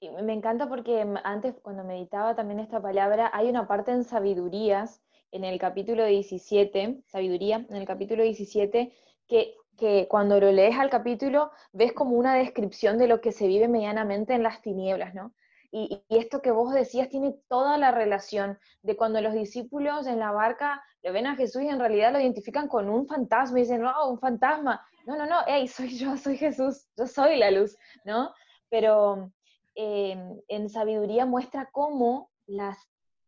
Y 0.00 0.08
me 0.08 0.32
encanta 0.32 0.70
porque 0.70 1.06
antes, 1.22 1.54
cuando 1.60 1.84
meditaba 1.84 2.34
también 2.34 2.60
esta 2.60 2.80
palabra, 2.80 3.30
hay 3.34 3.50
una 3.50 3.68
parte 3.68 3.92
en 3.92 4.04
sabidurías, 4.04 5.02
en 5.32 5.44
el 5.44 5.58
capítulo 5.58 6.06
17, 6.06 7.02
sabiduría, 7.08 7.66
en 7.68 7.76
el 7.76 7.84
capítulo 7.84 8.22
17, 8.22 8.90
que, 9.28 9.54
que 9.76 10.08
cuando 10.08 10.40
lo 10.40 10.50
lees 10.50 10.78
al 10.78 10.88
capítulo 10.88 11.50
ves 11.72 11.92
como 11.92 12.16
una 12.16 12.36
descripción 12.36 12.96
de 12.96 13.06
lo 13.06 13.20
que 13.20 13.32
se 13.32 13.46
vive 13.46 13.68
medianamente 13.68 14.32
en 14.32 14.42
las 14.42 14.62
tinieblas, 14.62 15.14
¿no? 15.14 15.34
Y, 15.72 16.02
esto 16.08 16.42
que 16.42 16.50
vos 16.50 16.72
decías 16.74 17.08
tiene 17.08 17.36
toda 17.48 17.78
la 17.78 17.92
relación 17.92 18.58
de 18.82 18.96
cuando 18.96 19.20
los 19.20 19.34
discípulos 19.34 20.06
en 20.06 20.18
la 20.18 20.32
barca 20.32 20.82
lo 21.02 21.12
ven 21.12 21.26
a 21.26 21.36
Jesús 21.36 21.62
y 21.62 21.68
en 21.68 21.78
realidad 21.78 22.12
lo 22.12 22.20
identifican 22.20 22.68
con 22.68 22.88
un 22.88 23.06
fantasma 23.06 23.58
y 23.58 23.62
dicen, 23.62 23.82
no, 23.82 24.10
un 24.10 24.18
fantasma. 24.18 24.84
No, 25.06 25.16
no, 25.16 25.26
no, 25.26 25.36
hey, 25.46 25.68
soy 25.68 25.96
yo, 25.96 26.16
soy 26.16 26.36
Jesús, 26.36 26.88
yo 26.96 27.06
soy 27.06 27.36
la 27.36 27.50
luz, 27.50 27.76
¿no? 28.04 28.34
Pero 28.68 29.32
em, 29.74 30.40
en 30.48 30.68
sabiduría 30.68 31.24
muestra 31.24 31.70
cómo 31.72 32.30
las 32.46 32.78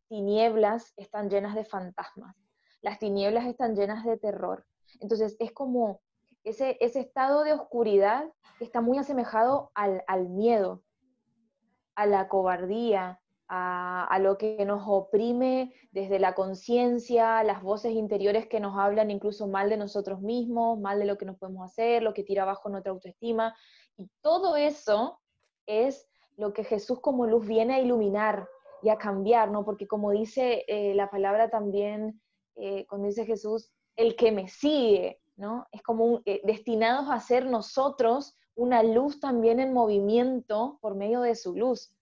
tinieblas 0.09 0.93
están 0.97 1.31
llenas 1.31 1.55
de 1.55 1.65
fantasmas, 1.65 2.37
las 2.83 2.99
tinieblas 2.99 3.47
están 3.47 3.75
llenas 3.75 4.05
de 4.05 4.19
terror. 4.19 4.67
Entonces 5.01 5.37
es 5.39 5.53
como 5.53 6.01
ese, 6.45 6.77
ese 6.81 7.01
estado 7.01 7.45
de 7.45 7.53
oscuridad 7.53 8.27
que 8.59 8.65
está 8.65 8.81
muy 8.81 8.99
asemejado 8.99 9.71
al, 9.75 10.03
al 10.07 10.29
miedo, 10.29 10.83
a 11.95 12.07
la 12.07 12.29
cobardía, 12.29 13.21
a, 13.55 14.19
lo 14.19 14.39
que 14.39 14.65
nos 14.65 14.83
oprime 14.87 15.75
desde 15.91 16.19
la 16.19 16.35
conciencia, 16.35 17.45
las 17.45 17.63
voces 17.63 17.93
interiores 17.93 18.47
que 18.47 18.61
nos 18.61 18.79
hablan 18.79 19.11
incluso 19.11 19.47
mal 19.47 19.69
de 19.69 19.77
nosotros 19.77 20.23
mismos, 20.23 20.81
mal 20.81 20.99
de 20.99 21.05
lo 21.05 21.19
que 21.19 21.27
nos 21.27 21.37
podemos 21.37 21.71
hacer, 21.71 22.03
lo 22.03 22.15
que 22.15 22.25
tira 22.25 22.45
abajo 22.45 22.71
nuestra 22.71 22.93
autoestima. 22.93 23.55
Y 23.99 24.09
todo 24.23 24.57
eso 24.57 25.21
es 25.67 26.09
lo 26.39 26.55
que 26.55 26.65
Jesús 26.65 27.01
como 27.01 27.27
luz 27.27 27.47
viene 27.47 27.75
a 27.75 27.81
iluminar 27.81 28.49
y 28.83 28.89
a 28.89 28.97
cambiar, 28.97 29.51
¿no? 29.51 29.67
Porque 29.67 29.87
como 29.87 30.13
dice 30.13 30.65
eh, 30.67 30.95
la 30.95 31.11
palabra 31.11 31.51
también, 31.51 32.23
eh, 32.57 32.87
cuando 32.87 33.09
dice 33.09 33.27
Jesús, 33.27 33.71
el 33.97 34.17
que 34.17 34.33
me 34.33 34.49
sigue, 34.49 35.21
¿no? 35.37 35.67
Es 35.73 35.83
como 35.83 36.23
eh, 36.25 36.41
destinados 36.45 37.11
a 37.11 37.21
ser 37.21 37.45
nosotros 37.45 38.35
una 38.55 38.83
luz 38.83 39.21
también 39.21 39.61
en 39.61 39.73
movimiento 39.73 40.79
por 40.81 40.95
medio 40.95 41.21
de 41.21 41.35
su 41.35 41.55
luz. 41.55 41.95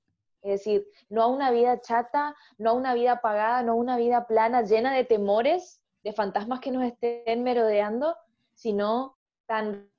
Es 0.42 0.52
decir, 0.52 0.86
no 1.08 1.22
a 1.22 1.26
una 1.26 1.50
vida 1.50 1.80
chata, 1.80 2.34
no 2.58 2.70
a 2.70 2.72
una 2.72 2.94
vida 2.94 3.12
apagada, 3.12 3.62
no 3.62 3.72
a 3.72 3.76
una 3.76 3.96
vida 3.96 4.26
plana, 4.26 4.62
llena 4.62 4.94
de 4.94 5.04
temores, 5.04 5.82
de 6.02 6.12
fantasmas 6.12 6.60
que 6.60 6.70
nos 6.70 6.84
estén 6.84 7.42
merodeando, 7.42 8.16
sino 8.54 9.18
tan 9.46 9.90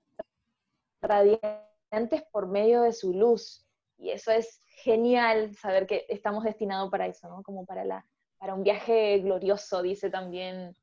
radiantes 1.01 2.24
por 2.31 2.48
medio 2.48 2.81
de 2.81 2.93
su 2.93 3.13
luz. 3.13 3.67
Y 3.98 4.10
eso 4.10 4.31
es 4.31 4.63
genial 4.65 5.55
saber 5.55 5.86
que 5.86 6.05
estamos 6.10 6.43
destinados 6.43 6.89
para 6.89 7.05
eso, 7.05 7.29
¿no? 7.29 7.43
Como 7.43 7.65
para, 7.65 7.86
la, 7.86 8.05
para 8.39 8.55
un 8.55 8.63
viaje 8.63 9.20
glorioso, 9.20 9.84
dice 9.84 10.10
también 10.10 10.75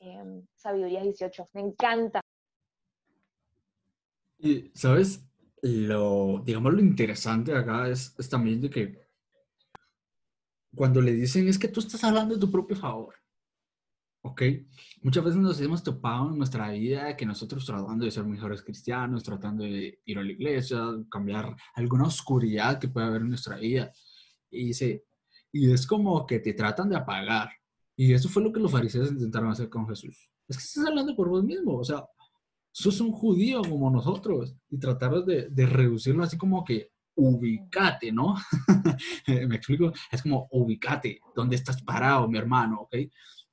eh, 0.00 0.42
Sabiduría 0.54 1.02
18. 1.02 1.48
Me 1.54 1.62
encanta. 1.62 2.20
Y, 4.38 4.70
¿sabes? 4.74 5.26
Lo, 5.62 6.42
digamos, 6.44 6.74
lo 6.74 6.80
interesante 6.80 7.54
acá 7.54 7.88
es, 7.88 8.14
también 8.28 8.60
de 8.60 8.70
que 8.70 9.04
cuando 10.74 11.00
le 11.00 11.12
dicen 11.12 11.48
es 11.48 11.58
que 11.58 11.68
tú 11.68 11.80
estás 11.80 12.04
hablando 12.04 12.34
de 12.34 12.40
tu 12.40 12.50
propio 12.50 12.76
favor. 12.76 13.14
¿Ok? 14.22 14.42
Muchas 15.02 15.22
veces 15.24 15.40
nos 15.40 15.60
hemos 15.60 15.82
topado 15.82 16.30
en 16.30 16.38
nuestra 16.38 16.70
vida 16.70 17.14
que 17.14 17.26
nosotros 17.26 17.64
tratando 17.64 18.04
de 18.04 18.10
ser 18.10 18.24
mejores 18.24 18.62
cristianos, 18.62 19.22
tratando 19.22 19.64
de 19.64 20.00
ir 20.04 20.18
a 20.18 20.24
la 20.24 20.32
iglesia, 20.32 20.82
cambiar 21.10 21.54
alguna 21.74 22.04
oscuridad 22.04 22.78
que 22.78 22.88
puede 22.88 23.06
haber 23.06 23.20
en 23.20 23.28
nuestra 23.28 23.56
vida. 23.56 23.92
Y 24.50 24.66
dice, 24.66 25.04
y 25.52 25.70
es 25.70 25.86
como 25.86 26.26
que 26.26 26.40
te 26.40 26.54
tratan 26.54 26.88
de 26.88 26.96
apagar. 26.96 27.50
Y 27.96 28.12
eso 28.12 28.28
fue 28.28 28.42
lo 28.42 28.52
que 28.52 28.60
los 28.60 28.72
fariseos 28.72 29.10
intentaron 29.10 29.50
hacer 29.50 29.68
con 29.68 29.86
Jesús. 29.86 30.30
Es 30.48 30.56
que 30.56 30.64
estás 30.64 30.86
hablando 30.86 31.14
por 31.14 31.28
vos 31.28 31.44
mismo, 31.44 31.76
o 31.76 31.84
sea, 31.84 32.04
sos 32.74 33.00
un 33.00 33.12
judío 33.12 33.62
como 33.62 33.88
nosotros 33.88 34.56
y 34.68 34.78
trataros 34.78 35.24
de, 35.24 35.48
de 35.48 35.66
reducirlo 35.66 36.24
así 36.24 36.36
como 36.36 36.64
que 36.64 36.90
ubicate, 37.14 38.10
¿no? 38.10 38.34
Me 39.28 39.54
explico, 39.54 39.92
es 40.10 40.22
como 40.22 40.48
ubicate, 40.50 41.20
¿dónde 41.36 41.54
estás 41.54 41.80
parado, 41.82 42.28
mi 42.28 42.36
hermano? 42.36 42.80
¿Ok? 42.80 42.96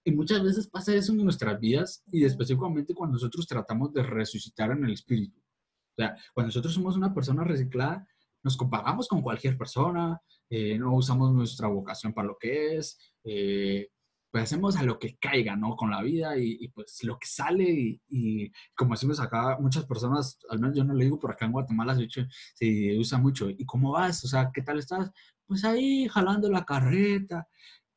Y 0.03 0.11
muchas 0.11 0.43
veces 0.43 0.67
pasa 0.67 0.95
eso 0.95 1.11
en 1.11 1.23
nuestras 1.23 1.59
vidas 1.59 2.03
y 2.11 2.25
específicamente 2.25 2.95
cuando 2.95 3.13
nosotros 3.13 3.45
tratamos 3.45 3.93
de 3.93 4.01
resucitar 4.01 4.71
en 4.71 4.83
el 4.85 4.93
espíritu. 4.93 5.39
O 5.39 5.95
sea, 5.95 6.15
cuando 6.33 6.47
nosotros 6.47 6.73
somos 6.73 6.97
una 6.97 7.13
persona 7.13 7.43
reciclada, 7.43 8.07
nos 8.43 8.57
comparamos 8.57 9.07
con 9.07 9.21
cualquier 9.21 9.55
persona, 9.55 10.19
eh, 10.49 10.79
no 10.79 10.95
usamos 10.95 11.31
nuestra 11.31 11.67
vocación 11.67 12.11
para 12.11 12.29
lo 12.29 12.37
que 12.39 12.77
es, 12.77 12.97
eh, 13.23 13.89
pues 14.31 14.45
hacemos 14.45 14.77
a 14.77 14.83
lo 14.83 14.97
que 14.97 15.17
caiga, 15.17 15.57
¿no? 15.57 15.75
Con 15.75 15.91
la 15.91 16.01
vida 16.01 16.37
y, 16.37 16.69
pues 16.69 17.03
lo 17.03 17.19
que 17.19 17.27
sale 17.27 17.99
y, 18.07 18.51
como 18.75 18.93
decimos 18.93 19.19
acá, 19.19 19.57
muchas 19.59 19.85
personas, 19.85 20.39
al 20.49 20.59
menos 20.59 20.77
yo 20.77 20.85
no 20.85 20.93
le 20.93 21.03
digo, 21.03 21.19
por 21.19 21.31
acá 21.31 21.45
en 21.45 21.51
Guatemala 21.51 21.95
se, 21.95 22.07
se 22.55 22.97
usa 22.97 23.17
mucho. 23.17 23.49
¿Y 23.49 23.65
cómo 23.65 23.91
vas? 23.91 24.23
O 24.23 24.27
sea, 24.27 24.49
¿qué 24.53 24.61
tal 24.61 24.79
estás? 24.79 25.11
Pues 25.45 25.65
ahí 25.65 26.07
jalando 26.07 26.49
la 26.49 26.63
carreta. 26.63 27.47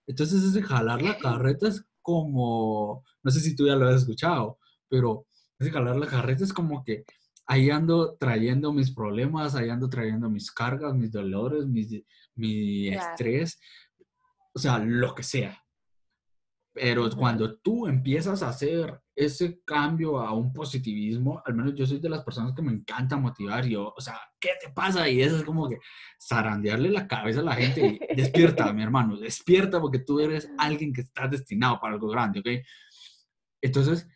Entonces 0.06 0.42
ese 0.42 0.60
jalar 0.60 1.02
la 1.02 1.18
carreta 1.18 1.68
es 1.68 1.86
como, 2.02 3.04
no 3.22 3.30
sé 3.30 3.40
si 3.40 3.54
tú 3.54 3.66
ya 3.68 3.76
lo 3.76 3.88
has 3.88 4.02
escuchado, 4.02 4.58
pero 4.88 5.26
ese 5.58 5.70
jalar 5.70 5.96
la 5.96 6.06
carreta 6.06 6.42
es 6.42 6.52
como 6.52 6.82
que 6.82 7.04
ahí 7.46 7.70
ando 7.70 8.16
trayendo 8.16 8.72
mis 8.72 8.90
problemas, 8.92 9.54
ahí 9.54 9.70
ando 9.70 9.88
trayendo 9.88 10.28
mis 10.28 10.50
cargas, 10.50 10.94
mis 10.94 11.12
dolores, 11.12 11.66
mi 11.66 12.88
estrés, 12.88 13.60
o 14.52 14.58
sea, 14.58 14.78
lo 14.78 15.14
que 15.14 15.22
sea. 15.22 15.63
Pero 16.74 17.08
cuando 17.10 17.56
tú 17.58 17.86
empiezas 17.86 18.42
a 18.42 18.48
hacer 18.48 19.00
ese 19.14 19.60
cambio 19.64 20.18
a 20.18 20.32
un 20.32 20.52
positivismo, 20.52 21.40
al 21.46 21.54
menos 21.54 21.74
yo 21.76 21.86
soy 21.86 22.00
de 22.00 22.08
las 22.08 22.24
personas 22.24 22.52
que 22.52 22.62
me 22.62 22.72
encanta 22.72 23.16
motivar. 23.16 23.64
Yo, 23.64 23.94
o 23.96 24.00
sea, 24.00 24.18
¿qué 24.40 24.50
te 24.60 24.72
pasa? 24.72 25.08
Y 25.08 25.22
eso 25.22 25.36
es 25.36 25.44
como 25.44 25.68
que 25.68 25.78
zarandearle 26.20 26.90
la 26.90 27.06
cabeza 27.06 27.40
a 27.40 27.44
la 27.44 27.54
gente 27.54 28.00
y 28.10 28.14
despierta, 28.16 28.72
mi 28.72 28.82
hermano, 28.82 29.16
despierta 29.16 29.80
porque 29.80 30.00
tú 30.00 30.18
eres 30.18 30.50
alguien 30.58 30.92
que 30.92 31.02
está 31.02 31.28
destinado 31.28 31.78
para 31.78 31.94
algo 31.94 32.08
grande, 32.08 32.40
¿ok? 32.40 32.66
Entonces, 33.62 34.08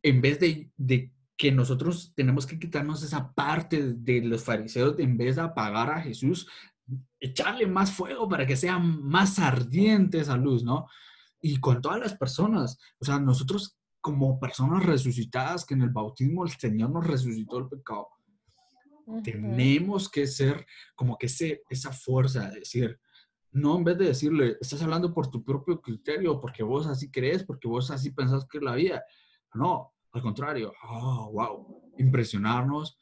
en 0.00 0.20
vez 0.20 0.38
de, 0.38 0.70
de, 0.76 1.12
que 1.36 1.50
nosotros 1.50 2.14
tenemos 2.14 2.46
que 2.46 2.58
quitarnos 2.58 3.02
esa 3.02 3.34
parte 3.34 3.94
de 3.94 4.22
los 4.22 4.44
fariseos, 4.44 4.98
en 4.98 5.18
vez 5.18 5.36
de 5.36 5.42
apagar 5.42 5.90
a 5.90 6.00
Jesús, 6.00 6.48
echarle 7.20 7.66
más 7.66 7.90
fuego 7.90 8.28
para 8.28 8.46
que 8.46 8.56
sea 8.56 8.78
más 8.78 9.38
ardiente 9.38 10.20
esa 10.20 10.36
luz, 10.36 10.62
¿no? 10.62 10.86
Y 11.46 11.60
con 11.60 11.80
todas 11.80 12.00
las 12.00 12.16
personas. 12.16 12.78
O 12.98 13.04
sea, 13.04 13.20
nosotros 13.20 13.78
como 14.00 14.38
personas 14.38 14.84
resucitadas, 14.84 15.64
que 15.64 15.74
en 15.74 15.82
el 15.82 15.90
bautismo 15.90 16.44
el 16.44 16.50
Señor 16.50 16.90
nos 16.90 17.06
resucitó 17.06 17.58
el 17.58 17.68
pecado, 17.68 18.08
tenemos 19.22 20.08
que 20.08 20.26
ser 20.26 20.66
como 20.96 21.16
que 21.16 21.26
ese, 21.26 21.62
esa 21.70 21.92
fuerza 21.92 22.50
de 22.50 22.60
decir, 22.60 22.98
no 23.52 23.76
en 23.76 23.84
vez 23.84 23.98
de 23.98 24.06
decirle, 24.06 24.56
estás 24.60 24.82
hablando 24.82 25.14
por 25.14 25.30
tu 25.30 25.44
propio 25.44 25.80
criterio, 25.80 26.40
porque 26.40 26.64
vos 26.64 26.86
así 26.86 27.10
crees, 27.10 27.44
porque 27.44 27.68
vos 27.68 27.90
así 27.90 28.10
pensás 28.10 28.44
que 28.46 28.58
es 28.58 28.64
la 28.64 28.74
vida. 28.74 29.04
No, 29.54 29.92
al 30.12 30.22
contrario, 30.22 30.72
oh, 30.88 31.30
wow, 31.32 31.92
impresionarnos, 31.98 32.98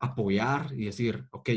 apoyar 0.00 0.72
y 0.72 0.86
decir, 0.86 1.28
ok, 1.30 1.50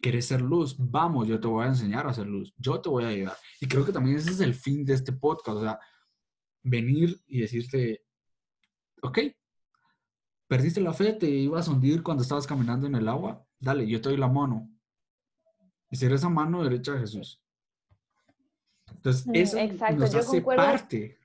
¿Quieres 0.00 0.26
ser 0.26 0.40
luz? 0.40 0.76
Vamos, 0.78 1.26
yo 1.26 1.40
te 1.40 1.48
voy 1.48 1.64
a 1.64 1.68
enseñar 1.68 2.06
a 2.06 2.14
ser 2.14 2.26
luz. 2.26 2.54
Yo 2.56 2.80
te 2.80 2.88
voy 2.88 3.04
a 3.04 3.08
ayudar. 3.08 3.36
Y 3.60 3.66
creo 3.66 3.84
que 3.84 3.92
también 3.92 4.16
ese 4.16 4.30
es 4.30 4.40
el 4.40 4.54
fin 4.54 4.84
de 4.84 4.94
este 4.94 5.12
podcast. 5.12 5.58
O 5.58 5.60
sea, 5.60 5.78
venir 6.62 7.20
y 7.26 7.40
decirte, 7.40 8.04
ok, 9.02 9.18
perdiste 10.46 10.80
la 10.80 10.92
fe, 10.92 11.14
te 11.14 11.28
ibas 11.28 11.68
a 11.68 11.72
hundir 11.72 12.02
cuando 12.02 12.22
estabas 12.22 12.46
caminando 12.46 12.86
en 12.86 12.94
el 12.94 13.08
agua. 13.08 13.44
Dale, 13.58 13.86
yo 13.88 14.00
te 14.00 14.10
doy 14.10 14.18
la 14.18 14.28
mano. 14.28 14.70
Y 15.90 15.96
ser 15.96 16.12
esa 16.12 16.28
mano 16.28 16.62
derecha 16.62 16.92
de 16.92 17.00
Jesús. 17.00 17.42
Entonces, 18.90 19.26
eso 19.32 19.56
nos 19.96 20.14
hace 20.14 20.40
parte 20.40 21.17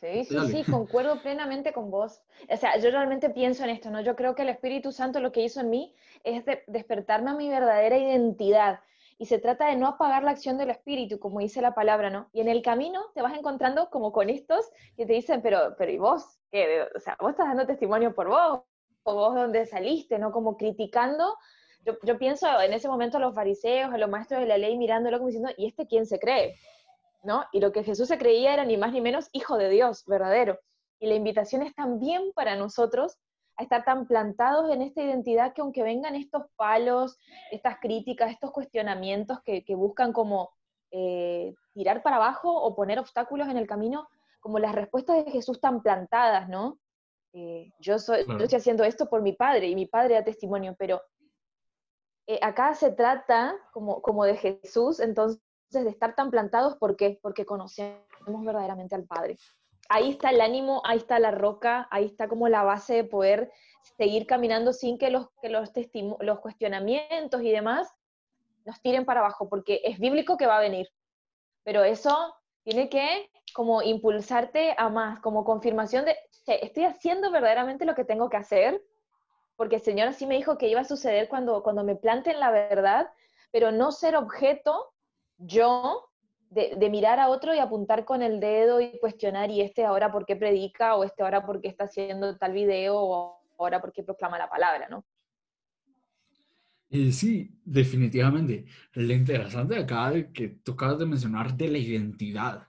Sí, 0.00 0.24
sí, 0.24 0.38
sí, 0.48 0.70
concuerdo 0.70 1.20
plenamente 1.20 1.74
con 1.74 1.90
vos. 1.90 2.22
O 2.48 2.56
sea, 2.56 2.78
yo 2.78 2.90
realmente 2.90 3.28
pienso 3.28 3.64
en 3.64 3.70
esto, 3.70 3.90
¿no? 3.90 4.00
Yo 4.00 4.16
creo 4.16 4.34
que 4.34 4.42
el 4.42 4.48
Espíritu 4.48 4.92
Santo 4.92 5.20
lo 5.20 5.30
que 5.30 5.42
hizo 5.42 5.60
en 5.60 5.68
mí 5.68 5.94
es 6.24 6.42
despertarme 6.66 7.30
a 7.30 7.34
mi 7.34 7.50
verdadera 7.50 7.98
identidad. 7.98 8.80
Y 9.18 9.26
se 9.26 9.38
trata 9.38 9.66
de 9.68 9.76
no 9.76 9.86
apagar 9.86 10.22
la 10.22 10.30
acción 10.30 10.56
del 10.56 10.70
Espíritu, 10.70 11.18
como 11.18 11.40
dice 11.40 11.60
la 11.60 11.74
palabra, 11.74 12.08
¿no? 12.08 12.30
Y 12.32 12.40
en 12.40 12.48
el 12.48 12.62
camino 12.62 13.02
te 13.14 13.20
vas 13.20 13.36
encontrando 13.36 13.90
como 13.90 14.10
con 14.10 14.30
estos 14.30 14.70
que 14.96 15.04
te 15.04 15.12
dicen, 15.12 15.42
pero, 15.42 15.74
pero 15.76 15.92
¿y 15.92 15.98
vos? 15.98 16.40
¿Qué? 16.50 16.86
O 16.94 16.98
sea, 16.98 17.18
vos 17.20 17.32
estás 17.32 17.48
dando 17.48 17.66
testimonio 17.66 18.14
por 18.14 18.28
vos, 18.28 18.62
o 19.02 19.14
vos 19.14 19.34
dónde 19.34 19.66
saliste, 19.66 20.18
¿no? 20.18 20.32
Como 20.32 20.56
criticando. 20.56 21.36
Yo, 21.84 21.98
yo 22.02 22.18
pienso 22.18 22.46
en 22.62 22.72
ese 22.72 22.88
momento 22.88 23.18
a 23.18 23.20
los 23.20 23.34
fariseos, 23.34 23.92
a 23.92 23.98
los 23.98 24.08
maestros 24.08 24.40
de 24.40 24.46
la 24.46 24.56
ley, 24.56 24.78
mirándolo 24.78 25.18
como 25.18 25.28
diciendo, 25.28 25.50
¿y 25.58 25.66
este 25.66 25.86
quién 25.86 26.06
se 26.06 26.18
cree? 26.18 26.56
¿No? 27.22 27.44
Y 27.52 27.60
lo 27.60 27.72
que 27.72 27.84
Jesús 27.84 28.08
se 28.08 28.18
creía 28.18 28.54
era 28.54 28.64
ni 28.64 28.76
más 28.76 28.92
ni 28.92 29.00
menos 29.00 29.28
hijo 29.32 29.56
de 29.56 29.68
Dios, 29.68 30.04
verdadero. 30.06 30.58
Y 30.98 31.06
la 31.06 31.14
invitación 31.14 31.62
es 31.62 31.74
también 31.74 32.32
para 32.34 32.56
nosotros 32.56 33.18
a 33.56 33.62
estar 33.62 33.84
tan 33.84 34.06
plantados 34.06 34.70
en 34.70 34.82
esta 34.82 35.02
identidad 35.02 35.52
que 35.52 35.60
aunque 35.60 35.82
vengan 35.82 36.14
estos 36.14 36.44
palos, 36.56 37.18
estas 37.50 37.78
críticas, 37.78 38.30
estos 38.30 38.52
cuestionamientos 38.52 39.40
que, 39.44 39.64
buscan 39.74 40.12
como 40.12 40.50
eh, 40.90 41.54
tirar 41.74 42.02
para 42.02 42.16
abajo 42.16 42.52
o 42.52 42.74
poner 42.74 42.98
obstáculos 42.98 43.48
en 43.48 43.56
el 43.56 43.66
camino, 43.66 44.08
como 44.40 44.58
las 44.58 44.74
respuestas 44.74 45.24
de 45.24 45.30
Jesús 45.30 45.60
tan 45.60 45.82
plantadas, 45.82 46.48
¿no? 46.48 46.78
Eh, 47.32 47.70
yo, 47.78 47.98
soy, 47.98 48.20
estoy 48.20 48.56
haciendo 48.56 48.82
esto 48.82 49.08
por 49.08 49.22
mi 49.22 49.32
padre 49.32 49.68
y 49.68 49.74
mi 49.74 49.86
padre 49.86 50.14
da 50.14 50.24
testimonio, 50.24 50.74
pero 50.78 51.00
eh, 52.26 52.38
acá 52.42 52.74
se 52.74 52.90
trata 52.90 53.54
como, 53.72 54.00
como 54.02 54.24
de 54.24 54.36
Jesús, 54.36 55.00
entonces 55.00 55.40
de 55.70 55.88
estar 55.88 56.14
tan 56.14 56.30
plantados, 56.30 56.76
¿por 56.76 56.96
qué? 56.96 57.18
Porque 57.22 57.46
conocemos 57.46 58.44
verdaderamente 58.44 58.94
al 58.94 59.04
Padre. 59.04 59.38
Ahí 59.88 60.10
está 60.10 60.30
el 60.30 60.40
ánimo, 60.40 60.82
ahí 60.84 60.98
está 60.98 61.18
la 61.18 61.30
roca, 61.30 61.88
ahí 61.90 62.06
está 62.06 62.28
como 62.28 62.48
la 62.48 62.62
base 62.62 62.94
de 62.94 63.04
poder 63.04 63.52
seguir 63.96 64.26
caminando 64.26 64.72
sin 64.72 64.98
que 64.98 65.10
los, 65.10 65.28
que 65.40 65.48
los 65.48 66.40
cuestionamientos 66.40 67.42
y 67.42 67.50
demás 67.50 67.88
nos 68.64 68.80
tiren 68.82 69.04
para 69.04 69.20
abajo, 69.20 69.48
porque 69.48 69.80
es 69.84 69.98
bíblico 69.98 70.36
que 70.36 70.46
va 70.46 70.58
a 70.58 70.60
venir. 70.60 70.88
Pero 71.64 71.84
eso 71.84 72.34
tiene 72.62 72.88
que 72.88 73.30
como 73.54 73.82
impulsarte 73.82 74.74
a 74.76 74.88
más, 74.88 75.20
como 75.20 75.44
confirmación 75.44 76.04
de, 76.04 76.16
estoy 76.46 76.84
haciendo 76.84 77.30
verdaderamente 77.30 77.84
lo 77.84 77.94
que 77.94 78.04
tengo 78.04 78.28
que 78.28 78.36
hacer, 78.36 78.82
porque 79.56 79.76
el 79.76 79.82
Señor 79.82 80.08
así 80.08 80.26
me 80.26 80.36
dijo 80.36 80.56
que 80.56 80.68
iba 80.68 80.80
a 80.80 80.84
suceder 80.84 81.28
cuando, 81.28 81.62
cuando 81.62 81.84
me 81.84 81.96
planten 81.96 82.38
la 82.38 82.50
verdad, 82.50 83.10
pero 83.50 83.72
no 83.72 83.92
ser 83.92 84.16
objeto 84.16 84.92
yo 85.40 86.10
de, 86.50 86.90
mirar 86.90 87.18
a 87.18 87.28
otro 87.28 87.54
y 87.54 87.58
apuntar 87.58 88.04
con 88.04 88.22
el 88.22 88.40
dedo 88.40 88.80
y 88.80 88.98
cuestionar, 88.98 89.50
y 89.50 89.60
este 89.60 89.84
ahora 89.84 90.12
por 90.12 90.26
qué 90.26 90.36
predica, 90.36 90.96
o 90.96 91.04
este 91.04 91.22
ahora 91.22 91.46
por 91.46 91.60
qué 91.60 91.68
está 91.68 91.84
haciendo 91.84 92.36
tal 92.36 92.52
video, 92.52 92.96
o 92.96 93.40
ahora 93.58 93.80
por 93.80 93.92
qué 93.92 94.02
proclama 94.02 94.38
la 94.38 94.48
palabra, 94.48 94.88
¿no? 94.88 95.04
Y 96.88 97.12
sí, 97.12 97.56
definitivamente. 97.64 98.64
Lo 98.94 99.12
interesante 99.12 99.78
acá 99.78 100.10
de 100.10 100.32
que 100.32 100.48
tú 100.48 100.72
acabas 100.72 100.98
de 100.98 101.06
mencionar 101.06 101.56
de 101.56 101.68
la 101.68 101.78
identidad. 101.78 102.66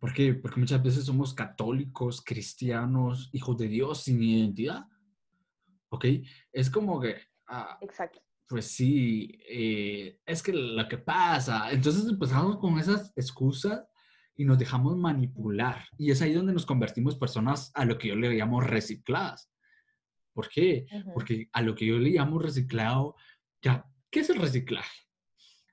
¿Por 0.00 0.12
qué? 0.12 0.34
Porque 0.34 0.58
muchas 0.58 0.82
veces 0.82 1.04
somos 1.04 1.32
católicos, 1.32 2.20
cristianos, 2.20 3.30
hijos 3.32 3.56
de 3.58 3.68
Dios 3.68 4.02
sin 4.02 4.20
identidad. 4.20 4.86
¿Ok? 5.88 6.04
Es 6.52 6.68
como 6.68 7.00
que... 7.00 7.16
Ah, 7.46 7.78
Exacto 7.80 8.20
pues 8.48 8.66
sí, 8.66 9.40
eh, 9.48 10.18
es 10.24 10.42
que 10.42 10.52
lo 10.52 10.86
que 10.88 10.98
pasa. 10.98 11.70
Entonces 11.70 12.06
empezamos 12.08 12.58
con 12.58 12.78
esas 12.78 13.12
excusas 13.16 13.84
y 14.36 14.44
nos 14.44 14.58
dejamos 14.58 14.96
manipular. 14.96 15.84
Y 15.98 16.10
es 16.10 16.22
ahí 16.22 16.32
donde 16.32 16.52
nos 16.52 16.66
convertimos 16.66 17.16
personas 17.16 17.72
a 17.74 17.84
lo 17.84 17.98
que 17.98 18.08
yo 18.08 18.16
le 18.16 18.34
llamo 18.34 18.60
recicladas. 18.60 19.50
¿Por 20.32 20.48
qué? 20.48 20.86
Porque 21.14 21.48
a 21.52 21.62
lo 21.62 21.74
que 21.74 21.86
yo 21.86 21.98
le 21.98 22.10
llamo 22.10 22.38
reciclado, 22.38 23.16
ya, 23.62 23.84
¿qué 24.10 24.20
es 24.20 24.30
el 24.30 24.38
reciclaje? 24.38 25.08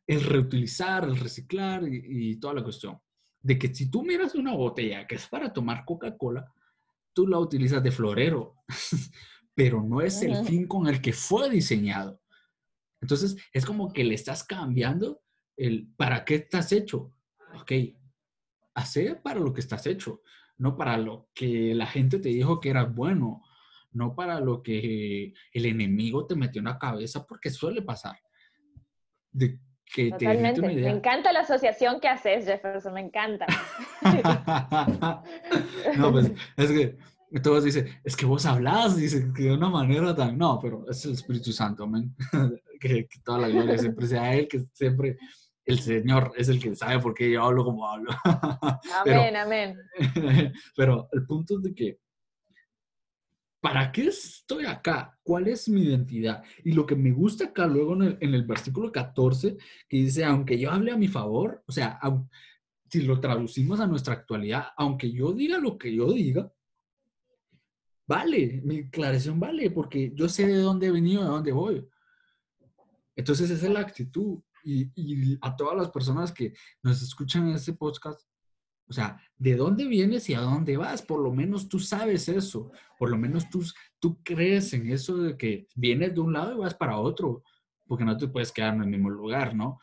El 0.08 0.24
reutilizar, 0.24 1.04
el 1.04 1.18
reciclar 1.18 1.84
y, 1.86 2.40
toda 2.40 2.56
la 2.56 2.64
cuestión. 2.64 2.98
De 3.42 3.60
que 3.60 3.76
si 3.76 3.92
tú 3.92 4.04
miras 4.04 4.36
una 4.36 4.54
botella 4.54 5.06
que 5.06 5.16
es 5.16 5.28
para 5.28 5.52
tomar 5.52 5.84
Coca-Cola, 5.84 6.50
tú 7.12 7.28
la 7.28 7.40
utilizas 7.40 7.84
de 7.84 7.92
florero, 7.92 8.56
pero 9.54 9.84
no 9.84 10.02
es 10.02 10.22
el 10.22 10.46
fin 10.46 10.66
con 10.66 10.88
el 10.88 11.02
que 11.02 11.12
fue 11.12 11.50
diseñado. 11.50 12.23
Entonces, 13.04 13.36
es 13.52 13.66
como 13.66 13.92
que 13.92 14.06
le 14.06 14.16
estás 14.16 14.46
cambiando 14.46 15.22
el 15.58 15.90
¿para 15.98 16.24
qué 16.24 16.36
estás 16.36 16.72
hecho? 16.72 17.12
Ok, 17.60 17.74
hacer 18.76 19.22
para 19.22 19.42
lo 19.42 19.54
que 19.54 19.60
estás 19.60 19.86
hecho, 19.88 20.22
no 20.58 20.78
para 20.78 20.98
lo 20.98 21.30
que 21.34 21.76
la 21.76 21.86
gente 21.86 22.18
te 22.20 22.30
dijo 22.30 22.62
que 22.62 22.70
eras 22.70 22.96
bueno, 22.96 23.44
no 23.92 24.16
para 24.16 24.40
lo 24.40 24.64
que 24.64 25.34
el 25.52 25.66
enemigo 25.66 26.26
te 26.26 26.36
metió 26.36 26.60
en 26.60 26.66
la 26.66 26.80
cabeza, 26.80 27.26
porque 27.28 27.50
suele 27.50 27.82
pasar. 27.82 28.16
De 29.32 29.60
que 29.86 30.10
Totalmente. 30.12 30.62
Me 30.62 30.90
encanta 30.90 31.34
la 31.34 31.42
asociación 31.42 32.00
que 32.00 32.08
haces, 32.08 32.46
Jefferson, 32.46 32.94
me 32.94 33.02
encanta. 33.02 33.46
no, 35.98 36.10
pues 36.10 36.32
es 36.56 36.72
que 36.72 36.98
todos 37.42 37.66
dicen, 37.66 37.90
es 38.04 38.16
que 38.16 38.26
vos 38.26 38.46
hablás, 38.46 38.96
dice, 38.96 39.26
de 39.26 39.52
una 39.52 39.70
manera 39.70 40.16
tan... 40.16 40.38
No, 40.38 40.58
pero 40.62 40.86
es 40.90 41.04
el 41.04 41.12
Espíritu 41.14 41.52
Santo, 41.52 41.84
amén. 41.84 42.16
que, 42.84 43.08
que, 43.08 43.20
toda 43.24 43.40
la 43.40 43.50
gloria 43.50 43.78
siempre 43.78 44.08
sea 44.08 44.24
a 44.24 44.36
Él, 44.36 44.48
que 44.48 44.66
siempre 44.74 45.18
el 45.66 45.80
Señor 45.80 46.34
es 46.36 46.50
el 46.50 46.62
que 46.62 46.76
sabe 46.76 47.00
por 47.00 47.14
qué 47.14 47.32
yo 47.32 47.44
hablo 47.44 47.64
como 47.64 47.88
hablo. 47.88 48.12
amén, 49.02 49.36
amén. 49.36 49.78
Pero 50.76 51.08
el 51.14 51.26
punto 51.26 51.58
es 51.58 51.64
de 51.64 51.74
que, 51.74 52.00
¿para 53.62 53.92
qué 53.92 54.08
estoy 54.08 54.66
acá? 54.66 55.18
¿Cuál 55.24 55.48
es 55.48 55.70
mi 55.70 55.84
identidad? 55.84 56.44
Y 56.66 56.74
lo 56.74 56.86
que 56.86 56.96
me 56.96 57.12
gusta 57.12 57.46
acá 57.46 57.66
luego 57.66 57.94
en 57.94 58.02
el, 58.04 58.18
en 58.20 58.34
el 58.34 58.44
versículo 58.44 58.92
14, 58.92 59.58
que 59.88 59.98
dice, 59.98 60.26
aunque 60.26 60.60
yo 60.60 60.72
hable 60.72 60.92
a 60.92 60.98
mi 60.98 61.08
favor, 61.08 61.64
o 61.66 61.72
sea, 61.72 62.00
si 62.90 63.02
lo 63.02 63.20
traducimos 63.20 63.80
a 63.80 63.88
nuestra 63.88 64.16
actualidad, 64.16 64.68
aunque 64.78 65.12
yo 65.12 65.32
diga 65.32 65.58
lo 65.58 65.78
que 65.78 65.96
yo 65.96 66.12
diga, 66.12 66.52
vale, 68.06 68.62
mi 68.64 68.84
declaración 68.84 69.40
vale, 69.40 69.72
porque 69.72 70.12
yo 70.14 70.28
sé 70.28 70.46
de 70.46 70.58
dónde 70.58 70.88
he 70.88 70.92
venido, 70.92 71.24
de 71.24 71.30
dónde 71.30 71.52
voy. 71.54 71.88
Entonces 73.16 73.50
esa 73.50 73.68
es 73.68 73.72
la 73.72 73.82
actitud. 73.82 74.40
Y, 74.64 74.92
y, 74.96 75.38
a 75.42 75.56
todas 75.56 75.76
las 75.76 75.90
personas 75.90 76.32
que 76.32 76.54
nos 76.82 77.02
escuchan 77.02 77.50
en 77.50 77.56
este 77.56 77.74
podcast, 77.74 78.22
o 78.88 78.94
sea, 78.94 79.20
¿de 79.38 79.56
dónde 79.56 79.86
vienes 79.86 80.30
y 80.30 80.34
a 80.34 80.42
dónde 80.42 80.78
vas? 80.78 81.02
Por 81.02 81.20
lo 81.20 81.32
menos 81.32 81.68
tú 81.68 81.80
sabes 81.80 82.30
eso. 82.30 82.72
Por 82.98 83.10
lo 83.10 83.18
menos 83.18 83.50
tú, 83.50 83.64
tú 84.00 84.22
crees 84.24 84.74
en 84.74 84.92
eso 84.92 85.18
de 85.18 85.38
que 85.38 85.68
vienes 85.76 86.14
de 86.14 86.22
un 86.22 86.34
lado 86.34 86.54
y 86.54 86.58
vas 86.58 86.74
para 86.74 86.98
otro, 86.98 87.44
porque 87.86 88.06
no 88.06 88.18
te 88.18 88.28
puedes 88.28 88.52
quedar 88.52 88.76
en 88.76 88.84
el 88.84 88.90
mismo 88.90 89.10
lugar, 89.10 89.56
¿no? 89.56 89.80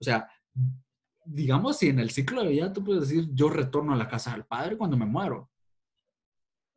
O 0.00 0.04
sea, 0.04 0.28
digamos, 1.24 1.78
si 1.78 1.88
en 1.88 2.00
el 2.00 2.10
ciclo 2.10 2.42
de 2.42 2.50
vida 2.50 2.72
tú 2.72 2.84
puedes 2.84 3.08
decir, 3.08 3.28
yo 3.32 3.48
retorno 3.48 3.92
a 3.92 3.96
la 3.96 4.08
casa 4.08 4.32
del 4.32 4.44
Padre 4.44 4.76
cuando 4.76 4.96
me 4.96 5.06
muero. 5.06 5.50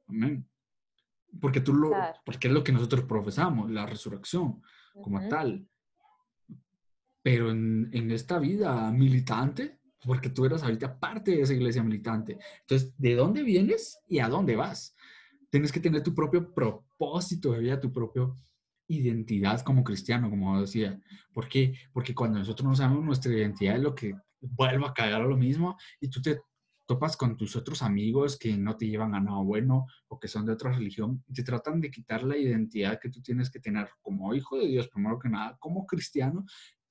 Amén. 0.08 0.48
Porque 1.42 1.62
tú 1.62 1.74
lo, 1.74 1.92
porque 2.24 2.48
es 2.48 2.54
lo 2.54 2.64
que 2.64 2.72
nosotros 2.72 3.04
profesamos, 3.06 3.70
la 3.72 3.86
resurrección 3.86 4.62
como 4.94 5.28
tal. 5.28 5.68
Pero 7.26 7.50
en, 7.50 7.90
en, 7.92 8.12
esta 8.12 8.38
vida 8.38 8.92
militante, 8.92 9.80
porque 10.06 10.30
tú 10.30 10.46
eras 10.46 10.62
ahorita 10.62 11.00
parte 11.00 11.32
de 11.32 11.42
esa 11.42 11.56
iglesia 11.56 11.82
militante. 11.82 12.38
Entonces, 12.62 12.94
¿de 13.00 13.16
dónde 13.16 13.42
vienes 13.42 13.98
y 14.08 14.20
a 14.20 14.30
dónde 14.30 14.56
vas? 14.56 14.96
Tienes 15.50 15.72
que 15.72 15.80
tener 15.80 16.04
tu 16.04 16.14
propio 16.14 16.54
propósito 16.54 17.52
de 17.52 17.62
vida, 17.62 17.80
tu 17.80 17.92
propia 17.92 18.28
identidad 18.88 19.62
como 19.62 19.84
cristiano, 19.84 20.30
como 20.30 20.62
decía. 20.62 21.02
¿Por 21.34 21.48
qué? 21.48 21.74
Porque 21.92 22.14
cuando 22.14 22.38
nosotros 22.38 22.70
no 22.70 22.76
sabemos 22.76 23.04
nuestra 23.04 23.34
identidad 23.34 23.78
es 23.78 23.82
lo 23.82 23.96
que 23.96 24.14
vuelve 24.40 24.86
a 24.86 24.94
caer 24.94 25.16
a 25.16 25.20
lo 25.20 25.36
mismo 25.36 25.78
y 26.00 26.10
tú 26.10 26.22
te 26.22 26.42
topas 26.86 27.18
con 27.18 27.36
tus 27.36 27.56
otros 27.56 27.82
amigos 27.82 28.38
que 28.38 28.56
no 28.56 28.78
te 28.78 28.88
llevan 28.88 29.16
a 29.16 29.20
nada 29.20 29.40
bueno 29.40 29.88
o 30.08 30.20
que 30.20 30.28
son 30.28 30.46
de 30.46 30.54
otra 30.54 30.72
religión 30.72 31.24
y 31.28 31.34
te 31.34 31.44
tratan 31.44 31.82
de 31.82 31.90
quitar 31.90 32.24
la 32.24 32.38
identidad 32.38 33.00
que 33.02 33.10
tú 33.10 33.22
tienes 33.22 33.50
que 33.50 33.60
tener 33.60 33.90
como 34.02 34.34
hijo 34.36 34.60
de 34.60 34.68
Dios, 34.68 34.88
primero 34.88 35.18
que 35.18 35.30
nada, 35.30 35.58
como 35.60 35.86
cristiano, 35.88 36.46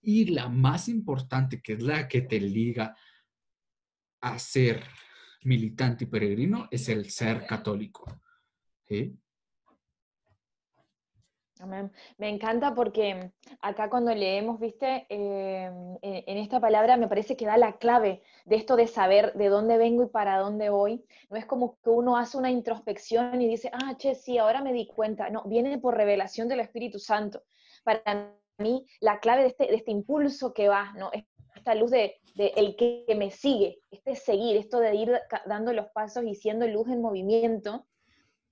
y 0.05 0.27
la 0.27 0.49
más 0.49 0.88
importante, 0.88 1.61
que 1.61 1.75
es 1.75 1.83
la 1.83 2.09
que 2.09 2.23
te 2.23 2.40
liga 2.40 2.97
a 4.21 4.38
ser 4.38 4.83
militante 5.43 6.05
y 6.05 6.09
peregrino, 6.09 6.69
es 6.71 6.88
el 6.88 7.11
ser 7.11 7.47
católico. 7.47 8.21
¿Sí? 8.87 9.19
Me 12.19 12.29
encanta 12.29 12.75
porque 12.75 13.33
acá 13.61 13.88
cuando 13.88 14.14
leemos, 14.14 14.59
viste, 14.59 15.07
em, 15.09 15.97
en 16.03 16.38
esta 16.38 16.61
palabra 16.61 16.97
me 16.97 17.09
parece 17.09 17.37
que 17.37 17.47
da 17.47 17.57
la 17.57 17.79
clave 17.79 18.23
de 18.45 18.57
esto 18.57 18.77
de 18.77 18.87
saber 18.87 19.33
de 19.35 19.49
dónde 19.49 19.79
vengo 19.79 20.03
y 20.03 20.09
para 20.09 20.38
dónde 20.38 20.69
voy. 20.71 21.05
No 21.31 21.37
es 21.37 21.47
como 21.47 21.79
que 21.83 21.90
uno 21.90 22.17
hace 22.17 22.37
una 22.37 22.51
introspección 22.51 23.40
y 23.40 23.49
dice, 23.49 23.71
ah, 23.73 23.97
che, 23.97 24.14
sí, 24.14 24.37
ahora 24.38 24.62
me 24.62 24.73
di 24.73 24.87
cuenta. 24.87 25.31
No, 25.31 25.45
viene 25.45 25.79
por 25.79 25.97
revelación 25.97 26.49
del 26.49 26.61
Espíritu 26.61 26.99
Santo. 26.99 27.45
Para 27.85 28.35
mí, 28.59 28.87
la 29.01 29.21
clave 29.21 29.43
de 29.43 29.49
este, 29.49 29.67
de 29.67 29.77
este 29.77 29.90
impulso 29.90 30.53
que 30.53 30.69
va, 30.69 30.93
¿no? 30.95 31.11
Esta 31.55 31.75
luz 31.75 31.90
de, 31.90 32.21
el 32.37 32.77
que 32.77 33.07
me 33.17 33.31
sigue, 33.31 33.81
este 33.90 34.17
seguir, 34.17 34.57
esto 34.57 34.81
de 34.81 34.95
ir 34.95 35.21
dando 35.47 35.73
los 35.73 35.87
pasos 35.95 36.25
y 36.25 36.35
siendo 36.35 36.67
luz 36.67 36.88
en 36.88 37.01
movimiento 37.01 37.87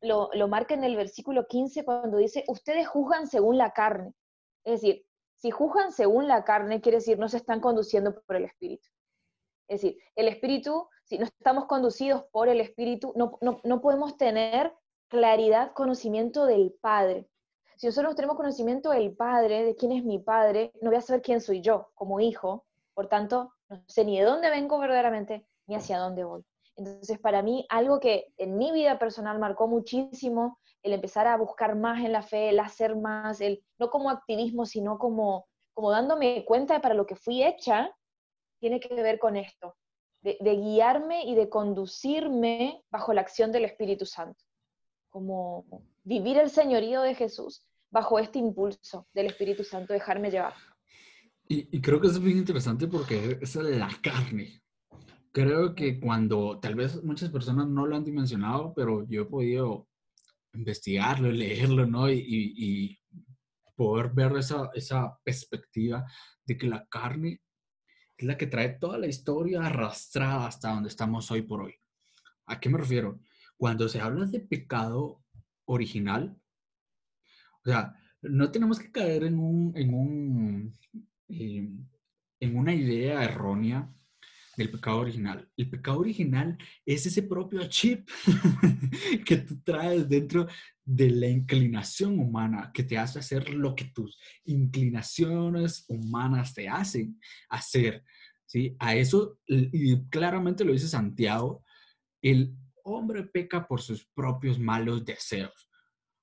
lo, 0.02 0.48
marca 0.48 0.74
en 0.74 0.84
el 0.84 0.96
versículo 0.96 1.46
15 1.46 1.84
cuando 1.84 2.18
dice, 2.18 2.44
ustedes 2.48 2.88
juzgan 2.88 3.26
según 3.26 3.56
la 3.56 3.72
carne. 3.72 4.12
Es 4.64 4.80
decir, 4.80 5.04
si 5.36 5.50
juzgan 5.50 5.92
según 5.92 6.28
la 6.28 6.44
carne, 6.44 6.80
quiere 6.80 6.98
decir 6.98 7.18
no 7.18 7.28
se 7.28 7.36
están 7.36 7.60
conduciendo 7.60 8.20
por 8.22 8.36
el 8.36 8.44
Espíritu. 8.44 8.88
Es 9.68 9.80
decir, 9.80 9.98
el 10.16 10.28
Espíritu, 10.28 10.88
si 11.04 11.18
no 11.18 11.24
estamos 11.24 11.66
conducidos 11.66 12.24
por 12.32 12.48
el 12.48 12.60
Espíritu, 12.60 13.12
no, 13.16 13.38
no 13.40 13.80
podemos 13.80 14.16
tener 14.16 14.74
claridad, 15.08 15.72
conocimiento 15.72 16.46
del 16.46 16.74
Padre. 16.80 17.28
Si 17.76 17.86
nosotros 17.86 18.14
tenemos 18.14 18.36
conocimiento 18.36 18.90
del 18.90 19.14
Padre, 19.14 19.64
de 19.64 19.76
quién 19.76 19.92
es 19.92 20.04
mi 20.04 20.18
Padre, 20.18 20.72
no 20.80 20.90
voy 20.90 20.98
a 20.98 21.00
saber 21.00 21.22
quién 21.22 21.40
soy 21.40 21.60
yo 21.60 21.90
como 21.94 22.20
hijo, 22.20 22.64
por 22.94 23.08
tanto, 23.08 23.52
no 23.68 23.82
sé 23.88 24.04
ni 24.04 24.18
de 24.18 24.24
dónde 24.24 24.50
vengo 24.50 24.78
verdaderamente, 24.78 25.46
ni 25.66 25.74
hacia 25.74 25.98
dónde 25.98 26.24
voy. 26.24 26.44
Entonces, 26.76 27.18
para 27.18 27.42
mí, 27.42 27.66
algo 27.68 28.00
que 28.00 28.32
en 28.36 28.56
mi 28.56 28.72
vida 28.72 28.98
personal 28.98 29.38
marcó 29.38 29.68
muchísimo, 29.68 30.58
el 30.82 30.92
empezar 30.92 31.26
a 31.26 31.36
buscar 31.36 31.76
más 31.76 32.04
en 32.04 32.12
la 32.12 32.22
fe, 32.22 32.48
el 32.48 32.60
hacer 32.60 32.96
más, 32.96 33.40
el, 33.40 33.62
no 33.78 33.90
como 33.90 34.10
activismo, 34.10 34.66
sino 34.66 34.98
como, 34.98 35.46
como 35.74 35.90
dándome 35.90 36.44
cuenta 36.44 36.74
de 36.74 36.80
para 36.80 36.94
lo 36.94 37.06
que 37.06 37.16
fui 37.16 37.42
hecha, 37.42 37.94
tiene 38.58 38.80
que 38.80 38.94
ver 38.94 39.18
con 39.18 39.36
esto, 39.36 39.76
de, 40.22 40.36
guiarme 40.40 41.24
y 41.24 41.34
de 41.34 41.48
conducirme 41.48 42.84
bajo 42.90 43.12
la 43.12 43.22
acción 43.22 43.50
del 43.52 43.64
Espíritu 43.64 44.06
Santo, 44.06 44.44
como 45.10 45.64
vivir 46.04 46.38
el 46.38 46.50
señorío 46.50 47.02
de 47.02 47.14
Jesús 47.14 47.66
bajo 47.90 48.18
este 48.18 48.38
impulso 48.38 49.06
del 49.12 49.26
Espíritu 49.26 49.64
Santo, 49.64 49.92
dejarme 49.92 50.30
llevar. 50.30 50.54
Y, 51.48 51.76
y 51.76 51.80
creo 51.80 52.00
que 52.00 52.06
es 52.06 52.20
bien 52.20 52.38
interesante 52.38 52.86
porque 52.86 53.38
es 53.40 53.54
la 53.56 53.90
carne, 54.02 54.62
creo 55.32 55.74
que 55.74 55.98
cuando 55.98 56.60
tal 56.60 56.74
vez 56.74 57.02
muchas 57.02 57.30
personas 57.30 57.66
no 57.66 57.86
lo 57.86 57.96
han 57.96 58.04
dimensionado, 58.04 58.72
pero 58.74 59.06
yo 59.08 59.22
he 59.22 59.26
podido 59.26 59.88
investigarlo, 60.52 61.32
leerlo, 61.32 61.86
¿no? 61.86 62.10
Y, 62.10 62.22
y, 62.26 62.98
poder 63.74 64.10
ver 64.12 64.36
esa, 64.36 64.70
esa 64.74 65.18
perspectiva 65.24 66.04
de 66.44 66.58
que 66.58 66.68
la 66.68 66.86
carne 66.88 67.40
es 68.18 68.26
la 68.26 68.36
que 68.36 68.46
trae 68.46 68.68
toda 68.78 68.98
la 68.98 69.06
historia 69.06 69.64
arrastrada 69.64 70.46
hasta 70.46 70.74
donde 70.74 70.90
estamos 70.90 71.30
hoy 71.30 71.42
por 71.42 71.62
hoy. 71.62 71.74
¿A 72.46 72.60
qué 72.60 72.68
me 72.68 72.78
refiero? 72.78 73.18
Cuando 73.56 73.88
se 73.88 73.98
habla 73.98 74.26
de 74.26 74.40
pecado 74.40 75.21
original, 75.64 76.36
o 77.64 77.70
sea, 77.70 77.94
no 78.22 78.50
tenemos 78.50 78.78
que 78.78 78.90
caer 78.90 79.24
en 79.24 79.38
un, 79.38 79.72
en 79.76 79.94
un, 79.94 80.78
eh, 81.28 81.68
en 82.40 82.56
una 82.56 82.74
idea 82.74 83.22
errónea 83.24 83.92
del 84.56 84.70
pecado 84.70 84.98
original. 84.98 85.48
El 85.56 85.70
pecado 85.70 86.00
original 86.00 86.58
es 86.84 87.06
ese 87.06 87.22
propio 87.22 87.66
chip 87.68 88.08
que 89.26 89.38
tú 89.38 89.60
traes 89.62 90.08
dentro 90.08 90.46
de 90.84 91.10
la 91.10 91.28
inclinación 91.28 92.18
humana 92.18 92.70
que 92.72 92.82
te 92.82 92.98
hace 92.98 93.18
hacer 93.18 93.48
lo 93.50 93.74
que 93.74 93.86
tus 93.86 94.18
inclinaciones 94.44 95.84
humanas 95.88 96.54
te 96.54 96.68
hacen 96.68 97.18
hacer. 97.48 98.04
¿sí? 98.46 98.76
A 98.78 98.94
eso, 98.94 99.38
y 99.46 100.00
claramente 100.08 100.64
lo 100.64 100.72
dice 100.72 100.88
Santiago, 100.88 101.64
el 102.20 102.54
hombre 102.84 103.24
peca 103.24 103.66
por 103.66 103.80
sus 103.80 104.06
propios 104.14 104.58
malos 104.58 105.04
deseos. 105.04 105.68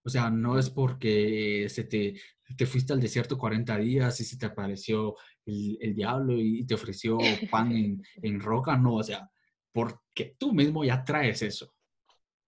O 0.04 0.10
sea, 0.10 0.30
no 0.30 0.58
es 0.58 0.70
porque 0.70 1.68
se 1.70 1.84
te, 1.84 2.20
te 2.58 2.66
fuiste 2.66 2.94
al 2.94 3.02
desierto 3.02 3.38
40 3.38 3.78
días 3.78 4.20
y 4.22 4.24
se 4.24 4.38
te 4.38 4.46
apareció 4.46 5.16
el, 5.46 5.94
diablo 5.94 6.34
y 6.40 6.66
te 6.66 6.74
ofreció 6.74 7.18
pan 7.52 7.72
en, 8.22 8.40
roca, 8.40 8.78
no, 8.78 8.96
o 8.96 9.04
sea, 9.04 9.30
porque 9.74 10.36
tú 10.40 10.54
mismo 10.54 10.84
ya 10.84 11.04
traes 11.04 11.42
eso. 11.42 11.74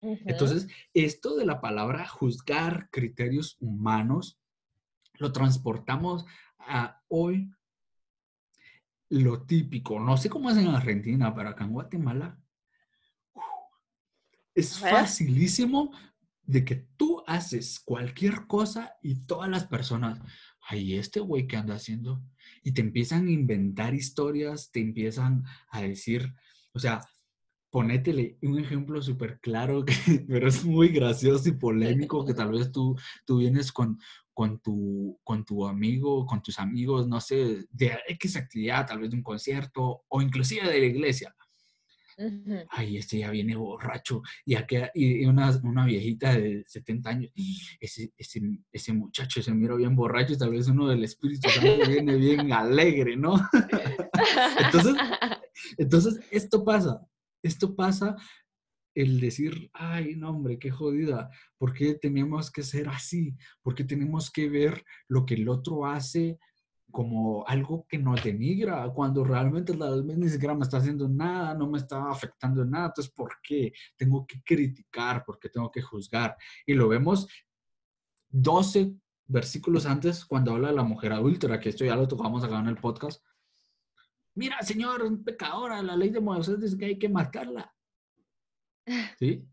Entonces, 0.02 0.68
esto 0.96 1.36
de 1.36 1.46
la 1.46 1.62
palabra 1.62 2.08
juzgar 2.08 2.90
criterios 2.90 3.58
humanos, 3.60 4.40
lo 5.20 5.32
transportamos 5.32 6.26
a 6.58 7.00
hoy 7.08 7.52
lo 9.10 9.44
típico. 9.44 10.00
No 10.00 10.18
sé 10.18 10.30
cómo 10.30 10.50
es 10.50 10.58
en 10.58 10.70
Argentina, 10.70 11.36
pero 11.36 11.50
acá 11.50 11.66
en 11.66 11.74
Guatemala 11.74 12.41
es 14.56 14.80
facilísimo 14.80 15.92
de 16.44 16.66
que 16.66 16.88
tú 16.98 17.24
haces 17.28 17.80
cualquier 17.80 18.48
cosa 18.48 18.94
y 19.02 19.26
todas 19.26 19.50
las 19.50 19.68
personas, 19.68 20.20
ay, 20.62 20.96
este 20.96 21.20
güey 21.20 21.48
que 21.48 21.58
anda 21.58 21.76
haciendo. 21.76 22.22
Y 22.64 22.74
te 22.74 22.82
empiezan 22.82 23.28
a 23.28 23.32
inventar 23.32 23.94
historias, 23.94 24.72
te 24.72 24.82
empiezan 24.82 25.44
a 25.70 25.82
decir, 25.82 26.34
o 26.74 26.80
sea, 26.80 27.02
ponétele 27.70 28.38
un 28.42 28.60
ejemplo 28.60 29.02
súper 29.02 29.40
claro, 29.40 29.86
pero 30.28 30.48
es 30.48 30.64
muy 30.66 30.90
gracioso 30.90 31.48
y 31.50 31.54
polémico, 31.54 32.26
que 32.26 32.34
tal 32.34 32.52
vez 32.52 32.72
tú, 32.72 32.98
tú 33.26 33.38
vienes 33.38 33.72
con, 33.72 33.98
con, 34.34 34.60
tu, 34.60 35.18
con 35.24 35.46
tu 35.46 35.66
amigo, 35.66 36.26
con 36.26 36.44
tus 36.44 36.60
amigos, 36.60 37.08
no 37.08 37.22
sé, 37.22 37.66
de 37.72 37.98
X 38.10 38.36
actividad, 38.36 38.86
tal 38.88 39.00
vez 39.00 39.10
de 39.10 39.16
un 39.16 39.24
concierto 39.24 40.04
o 40.08 40.22
inclusive 40.22 40.70
de 40.70 40.80
la 40.80 40.86
iglesia. 40.86 41.34
Ay, 42.70 42.98
este 42.98 43.20
ya 43.20 43.32
viene 43.32 43.56
borracho. 43.56 44.22
Y, 44.46 44.56
aquí, 44.56 44.78
y 44.94 45.26
una, 45.26 45.52
una 45.64 45.86
viejita 45.86 46.36
de 46.36 46.64
70 46.68 47.10
años, 47.10 47.32
ese, 47.80 48.14
ese, 48.18 48.42
ese, 48.72 48.94
muchacho 48.94 49.42
se 49.42 49.54
mira 49.54 49.76
bien 49.76 49.96
borracho 49.96 50.34
y 50.34 50.38
tal 50.38 50.52
vez 50.52 50.68
uno 50.68 50.88
del 50.88 51.04
Espíritu 51.04 51.50
Santo 51.50 51.90
viene 51.90 52.16
bien 52.16 52.52
alegre, 52.52 53.16
¿no? 53.16 53.36
entonces, 54.66 54.96
entonces, 55.78 56.20
esto 56.32 56.64
pasa. 56.64 57.06
Esto 57.44 57.76
pasa 57.76 58.16
el 58.94 59.20
decir, 59.20 59.70
ay, 59.74 60.16
no, 60.16 60.32
hombre, 60.32 60.60
qué 60.60 60.70
jodida, 60.70 61.30
¿por 61.58 61.74
qué 61.74 61.96
tenemos 61.96 62.52
que 62.52 62.64
ser 62.64 62.90
así? 62.90 63.36
¿Por 63.62 63.74
qué 63.74 63.84
tenemos 63.84 64.32
que 64.32 64.50
ver 64.50 64.84
lo 65.08 65.26
que 65.26 65.36
el 65.36 65.48
otro 65.48 65.86
hace 65.86 66.38
como 66.92 67.48
algo 67.48 67.86
que 67.88 67.98
nos 67.98 68.24
denigra, 68.24 68.90
cuando 68.94 69.24
realmente 69.24 69.76
la 69.76 69.96
ni 69.96 70.30
siquiera 70.30 70.54
me 70.54 70.64
está 70.64 70.78
haciendo 70.78 71.08
nada, 71.08 71.54
no 71.54 71.70
me 71.70 71.78
está 71.78 72.10
afectando 72.10 72.62
en 72.62 72.72
nada? 72.72 72.88
Entonces, 72.88 73.14
¿por 73.14 73.38
qué 73.42 73.74
tengo 73.96 74.26
que 74.28 74.42
criticar? 74.44 75.24
¿Por 75.24 75.40
qué 75.40 75.50
tengo 75.50 75.72
que 75.72 75.82
juzgar? 75.82 76.36
Y 76.66 76.74
lo 76.74 76.88
vemos 76.88 77.28
12 78.30 78.94
versículos 79.28 79.86
antes 79.86 80.26
cuando 80.26 80.52
habla 80.52 80.70
de 80.70 80.76
la 80.76 80.84
mujer 80.84 81.14
adúltera, 81.14 81.60
que 81.60 81.70
esto 81.70 81.86
ya 81.86 81.96
lo 81.96 82.08
tocamos 82.08 82.44
acá 82.44 82.60
en 82.60 82.68
el 82.68 82.78
podcast. 82.78 83.24
Mira, 84.36 84.62
señor, 84.62 85.24
pecadora, 85.24 85.82
la 85.82 85.96
ley 85.96 86.10
de 86.10 86.20
Moisés 86.20 86.60
dice 86.60 86.78
que 86.78 86.86
hay 86.86 87.00
que 87.00 87.10
matarla. 87.10 87.74
¿Sí? 89.20 89.48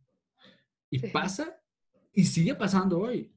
Y 0.90 1.08
pasa 1.08 1.60
y 2.12 2.24
sigue 2.24 2.54
pasando 2.54 2.98
hoy. 2.98 3.32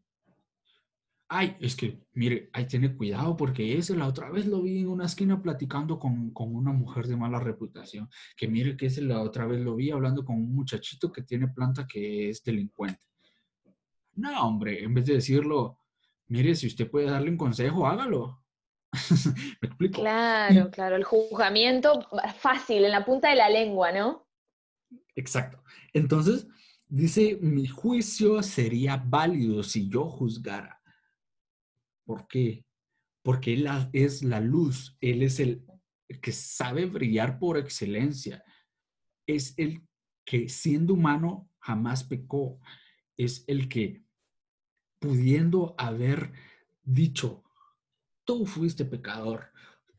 Ay, 1.33 1.55
es 1.61 1.77
que, 1.77 1.97
mire, 2.11 2.49
hay 2.51 2.67
tiene 2.67 2.93
cuidado 2.93 3.37
porque 3.37 3.77
ese 3.77 3.95
la 3.95 4.05
otra 4.05 4.29
vez 4.29 4.45
lo 4.47 4.61
vi 4.61 4.81
en 4.81 4.89
una 4.89 5.05
esquina 5.05 5.41
platicando 5.41 5.97
con, 5.97 6.31
con, 6.31 6.53
una 6.53 6.73
mujer 6.73 7.07
de 7.07 7.15
mala 7.15 7.39
reputación. 7.39 8.09
Que 8.35 8.49
mire 8.49 8.75
que 8.75 8.87
ese 8.87 9.01
la 9.01 9.21
otra 9.21 9.45
vez 9.45 9.61
lo 9.61 9.77
vi 9.77 9.91
hablando 9.91 10.25
con 10.25 10.35
un 10.35 10.53
muchachito 10.53 11.09
que 11.09 11.21
tiene 11.21 11.47
planta 11.47 11.87
que 11.87 12.29
es 12.29 12.43
delincuente. 12.43 12.99
No, 14.15 14.45
hombre, 14.45 14.83
en 14.83 14.93
vez 14.93 15.05
de 15.05 15.13
decirlo, 15.13 15.79
mire, 16.27 16.53
si 16.53 16.67
usted 16.67 16.91
puede 16.91 17.09
darle 17.09 17.29
un 17.29 17.37
consejo, 17.37 17.87
hágalo. 17.87 18.43
¿Me 19.61 19.69
explico? 19.69 20.01
Claro, 20.01 20.69
claro, 20.69 20.97
el 20.97 21.05
juzgamiento 21.05 22.09
fácil, 22.39 22.83
en 22.83 22.91
la 22.91 23.05
punta 23.05 23.29
de 23.29 23.37
la 23.37 23.49
lengua, 23.49 23.93
¿no? 23.93 24.27
Exacto. 25.15 25.63
Entonces, 25.93 26.45
dice, 26.89 27.37
mi 27.39 27.67
juicio 27.67 28.43
sería 28.43 28.97
válido 28.97 29.63
si 29.63 29.87
yo 29.87 30.09
juzgara. 30.09 30.80
¿Por 32.11 32.27
qué? 32.27 32.65
Porque 33.23 33.53
Él 33.53 33.69
es 33.93 34.21
la 34.21 34.41
luz, 34.41 34.97
Él 34.99 35.23
es 35.23 35.39
el 35.39 35.65
que 36.21 36.33
sabe 36.33 36.85
brillar 36.85 37.39
por 37.39 37.57
excelencia. 37.57 38.43
Es 39.25 39.53
el 39.57 39.87
que 40.25 40.49
siendo 40.49 40.93
humano 40.95 41.49
jamás 41.59 42.03
pecó. 42.03 42.59
Es 43.15 43.45
el 43.47 43.69
que 43.69 44.03
pudiendo 44.99 45.73
haber 45.77 46.33
dicho, 46.83 47.45
tú 48.25 48.45
fuiste 48.45 48.83
pecador, 48.83 49.53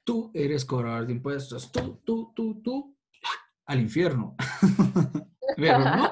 tú 0.04 0.30
eres 0.34 0.66
cobrador 0.66 1.06
de 1.06 1.14
impuestos, 1.14 1.72
tú, 1.72 1.98
tú, 2.04 2.30
tú, 2.36 2.60
tú, 2.60 2.94
al 3.64 3.80
infierno. 3.80 4.36
Pero 5.56 5.78
no. 5.78 6.10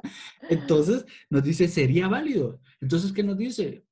Entonces 0.48 1.04
nos 1.28 1.42
dice, 1.42 1.68
sería 1.68 2.08
válido. 2.08 2.58
Entonces, 2.80 3.12
¿qué 3.12 3.22
nos 3.22 3.36
dice? 3.36 3.84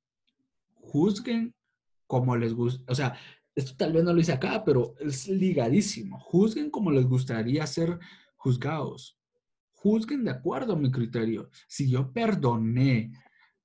Juzguen 0.91 1.55
como 2.05 2.35
les 2.35 2.53
gusta. 2.53 2.83
O 2.91 2.95
sea, 2.95 3.17
esto 3.55 3.75
tal 3.77 3.93
vez 3.93 4.03
no 4.03 4.13
lo 4.13 4.19
hice 4.19 4.33
acá, 4.33 4.63
pero 4.65 4.93
es 4.99 5.29
ligadísimo. 5.29 6.19
Juzguen 6.19 6.69
como 6.69 6.91
les 6.91 7.05
gustaría 7.05 7.65
ser 7.65 7.97
juzgados. 8.35 9.17
Juzguen 9.71 10.25
de 10.25 10.31
acuerdo 10.31 10.73
a 10.73 10.75
mi 10.75 10.91
criterio. 10.91 11.49
Si 11.69 11.89
yo 11.89 12.11
perdoné 12.11 13.13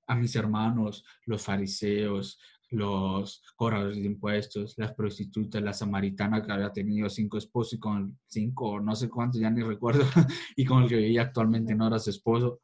a 0.07 0.15
mis 0.15 0.37
hermanos, 0.37 1.05
los 1.25 1.43
fariseos, 1.43 2.39
los 2.71 3.43
cobradores 3.57 3.97
de 3.97 4.07
impuestos, 4.07 4.75
las 4.77 4.95
prostitutas, 4.95 5.61
la 5.61 5.73
samaritana 5.73 6.45
que 6.45 6.53
había 6.53 6.73
tenido 6.73 7.09
cinco 7.09 7.39
esposos 7.39 7.75
y 7.75 7.79
con 7.81 8.19
cinco, 8.29 8.81
no 8.81 8.95
sé 8.95 9.09
cuántos, 9.09 9.41
ya 9.41 9.51
ni 9.51 9.62
recuerdo, 9.62 10.05
y 10.57 10.65
con 10.65 10.85
el 10.85 10.89
que 10.89 10.97
vivía 10.97 11.23
actualmente 11.23 11.75
no 11.75 11.89
era 11.89 11.99
su 11.99 12.11
esposo. 12.11 12.61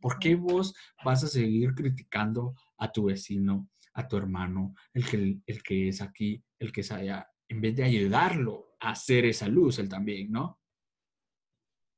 ¿Por 0.00 0.20
qué 0.20 0.36
vos 0.36 0.72
vas 1.04 1.24
a 1.24 1.28
seguir 1.28 1.74
criticando 1.74 2.54
a 2.76 2.92
tu 2.92 3.06
vecino, 3.06 3.68
a 3.98 4.06
tu 4.06 4.16
hermano, 4.16 4.74
el 4.94 5.04
que, 5.10 5.38
el 5.44 5.62
que 5.62 5.88
es 5.88 6.00
aquí, 6.00 6.40
el 6.60 6.72
que 6.72 6.82
es 6.82 6.92
allá, 6.92 7.28
en 7.48 7.60
vez 7.60 7.74
de 7.74 7.82
ayudarlo 7.82 8.76
a 8.78 8.90
hacer 8.90 9.24
esa 9.24 9.48
luz, 9.48 9.80
él 9.80 9.88
también, 9.88 10.30
¿no? 10.30 10.60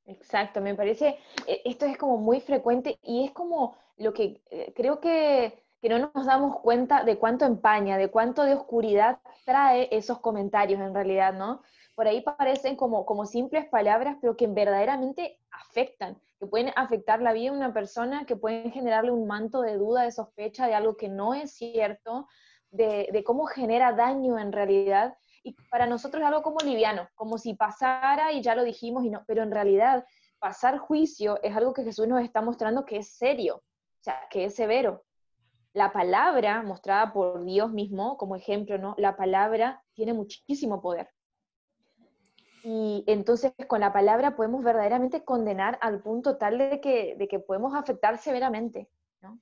Exacto, 0.05 0.61
me 0.61 0.73
parece, 0.73 1.19
e, 1.45 1.61
esto 1.63 1.85
es 1.85 1.97
como 1.97 2.17
muy 2.17 2.41
frecuente 2.41 2.97
y 3.03 3.25
es 3.25 3.31
como 3.31 3.77
lo 3.97 4.13
que 4.13 4.41
eh, 4.49 4.73
creo 4.75 4.99
que 4.99 5.61
que 5.81 5.89
no 5.89 6.11
nos 6.13 6.25
damos 6.27 6.59
cuenta 6.59 7.03
de 7.03 7.17
cuánto 7.17 7.45
empaña, 7.45 7.97
de 7.97 8.09
cuánto 8.09 8.43
de 8.43 8.53
oscuridad 8.53 9.19
trae 9.45 9.89
esos 9.91 10.19
comentarios 10.19 10.79
en 10.79 10.93
realidad, 10.93 11.33
¿no? 11.33 11.63
Por 12.01 12.07
ahí 12.07 12.21
parecen 12.21 12.75
como, 12.75 13.25
simples 13.27 13.69
palabras, 13.69 14.17
pero 14.19 14.35
que 14.35 14.47
verdaderamente 14.47 15.39
afectan, 15.51 16.19
que 16.39 16.47
pueden 16.47 16.71
afectar 16.75 17.21
la 17.21 17.31
vida 17.31 17.51
de 17.51 17.57
una 17.57 17.75
persona, 17.75 18.25
que 18.25 18.35
pueden 18.35 18.71
generarle 18.71 19.11
un 19.11 19.27
manto 19.27 19.61
de 19.61 19.77
duda, 19.77 20.01
de 20.01 20.11
sospecha 20.11 20.65
de 20.65 20.73
algo 20.73 20.97
que 20.97 21.09
no 21.09 21.35
es 21.35 21.51
cierto, 21.51 22.27
de, 22.71 23.07
de 23.13 23.23
cómo 23.23 23.45
genera 23.45 23.93
daño 23.93 24.39
en 24.39 24.51
realidad. 24.51 25.15
Y 25.43 25.55
para 25.69 25.85
nosotros 25.85 26.23
es 26.23 26.27
algo 26.27 26.41
como 26.41 26.61
liviano, 26.61 27.07
como 27.13 27.37
si 27.37 27.53
pasara 27.53 28.31
y 28.31 28.41
ya 28.41 28.55
lo 28.55 28.63
dijimos, 28.63 29.05
y 29.05 29.11
no, 29.11 29.23
pero 29.27 29.43
en 29.43 29.51
realidad 29.51 30.03
pasar 30.39 30.79
juicio 30.79 31.39
es 31.43 31.55
algo 31.55 31.71
que 31.71 31.83
Jesús 31.83 32.07
nos 32.07 32.23
está 32.23 32.41
mostrando 32.41 32.83
que 32.83 32.97
es 32.97 33.15
serio, 33.15 33.57
o 33.57 34.03
sea, 34.03 34.19
que 34.31 34.45
es 34.45 34.55
severo, 34.55 35.03
la 35.73 35.93
palabra 35.93 36.63
mostrada 36.63 37.13
por 37.13 37.45
Dios 37.45 37.71
mismo 37.71 38.17
como 38.17 38.35
ejemplo, 38.35 38.79
¿no? 38.79 38.95
La 38.97 39.15
palabra 39.15 39.83
tiene 39.93 40.13
muchísimo 40.13 40.81
poder. 40.81 41.07
Y 42.63 43.03
entonces 43.07 43.53
con 43.67 43.79
la 43.79 43.91
palabra 43.91 44.35
podemos 44.35 44.63
verdaderamente 44.63 45.23
condenar 45.23 45.79
al 45.81 46.01
punto 46.01 46.37
tal 46.37 46.57
de 46.57 46.79
que, 46.79 47.15
de 47.17 47.27
que 47.27 47.39
podemos 47.39 47.73
afectar 47.73 48.17
severamente, 48.17 48.89
¿no? 49.21 49.39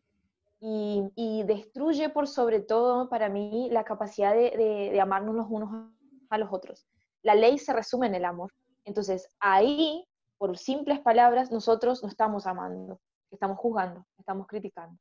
Y, 0.62 1.43
destruye 1.45 2.10
por 2.10 2.27
sobre 2.27 2.60
todo 2.60 3.10
para 3.10 3.29
mí 3.29 3.69
la 3.71 3.84
capacidad 3.84 4.34
de, 4.34 4.51
de 4.91 5.01
amarnos 5.01 5.36
los 5.36 5.47
unos 5.49 5.89
a 6.29 6.38
los 6.38 6.51
otros. 6.51 6.86
La 7.23 7.36
ley 7.36 7.58
se 7.58 7.73
resume 7.73 8.08
en 8.08 8.15
el 8.15 8.25
amor. 8.25 8.53
Entonces 8.86 9.29
ahí, 9.39 10.05
por 10.38 10.58
simples 10.58 10.99
palabras, 10.99 11.51
nosotros 11.51 12.03
no 12.03 12.10
estamos 12.10 12.47
amando, 12.47 12.99
estamos 13.32 13.58
juzgando, 13.58 14.05
estamos 14.17 14.47
criticando. 14.47 14.97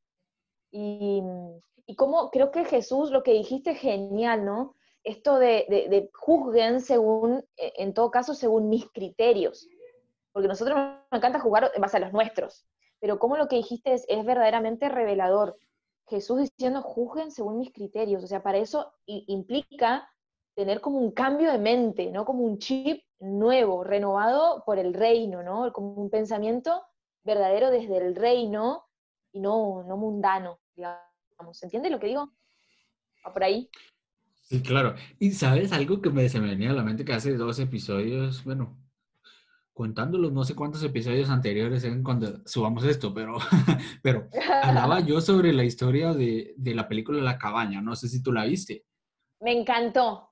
Y, 0.70 1.22
y 1.86 1.94
como 1.94 2.30
creo 2.30 2.50
que 2.50 2.64
Jesús, 2.64 3.10
lo 3.10 3.22
que 3.22 3.32
dijiste 3.32 3.74
genial, 3.74 4.44
¿no? 4.44 4.74
Esto 5.08 5.38
de, 5.38 6.10
juzguen 6.12 6.82
según, 6.82 7.42
e, 7.56 7.72
en 7.78 7.94
todo 7.94 8.10
caso, 8.10 8.34
según 8.34 8.68
mis 8.68 8.84
criterios. 8.90 9.66
Porque 10.32 10.48
nosotros 10.48 10.76
nos 10.76 11.18
encanta 11.18 11.40
jugar 11.40 11.70
en 11.74 11.80
base 11.80 11.96
a 11.96 12.00
los 12.00 12.12
nuestros. 12.12 12.66
Pero 13.00 13.18
como 13.18 13.38
lo 13.38 13.48
que 13.48 13.56
dijiste 13.56 13.94
es, 13.94 14.04
es 14.06 14.22
verdaderamente 14.26 14.90
revelador. 14.90 15.56
Jesús 16.08 16.40
diciendo, 16.40 16.82
juzguen 16.82 17.30
según 17.30 17.58
mis 17.58 17.72
criterios. 17.72 18.22
O 18.22 18.26
sea, 18.26 18.42
para 18.42 18.58
eso 18.58 18.92
implica 19.06 20.10
tener 20.54 20.82
como 20.82 20.98
un 20.98 21.12
cambio 21.12 21.50
de 21.52 21.58
mente, 21.58 22.10
¿no? 22.10 22.26
Como 22.26 22.44
un 22.44 22.58
chip 22.58 23.02
nuevo, 23.18 23.84
renovado 23.84 24.62
por 24.66 24.78
el 24.78 24.92
reino, 24.92 25.42
¿no? 25.42 25.72
Como 25.72 25.94
un 25.94 26.10
pensamiento 26.10 26.84
verdadero 27.22 27.70
desde 27.70 27.96
el 27.96 28.14
reino 28.14 28.84
y 29.32 29.40
no, 29.40 29.84
no 29.84 29.96
mundano, 29.96 30.60
digamos. 30.76 31.06
¿Se 31.52 31.64
entiende 31.64 31.88
lo 31.88 31.98
que 31.98 32.08
digo? 32.08 32.30
¿Va 33.26 33.32
por 33.32 33.44
ahí? 33.44 33.70
Sí, 34.48 34.62
claro. 34.62 34.94
Y 35.18 35.32
sabes 35.32 35.72
algo 35.72 36.00
que 36.00 36.10
me, 36.10 36.28
se 36.28 36.40
me 36.40 36.48
venía 36.48 36.70
a 36.70 36.74
la 36.74 36.82
mente 36.82 37.04
que 37.04 37.12
hace 37.12 37.36
dos 37.36 37.58
episodios, 37.58 38.44
bueno, 38.44 38.78
contándolos 39.74 40.32
no 40.32 40.42
sé 40.42 40.54
cuántos 40.54 40.82
episodios 40.82 41.28
anteriores 41.28 41.84
en 41.84 42.02
cuando 42.02 42.40
subamos 42.46 42.84
esto, 42.84 43.12
pero, 43.12 43.36
pero 44.02 44.28
hablaba 44.62 45.00
yo 45.00 45.20
sobre 45.20 45.52
la 45.52 45.64
historia 45.64 46.14
de, 46.14 46.54
de 46.56 46.74
la 46.74 46.88
película 46.88 47.22
La 47.22 47.38
Cabaña, 47.38 47.82
no 47.82 47.94
sé 47.94 48.08
si 48.08 48.22
tú 48.22 48.32
la 48.32 48.46
viste. 48.46 48.84
Me 49.40 49.52
encantó. 49.52 50.30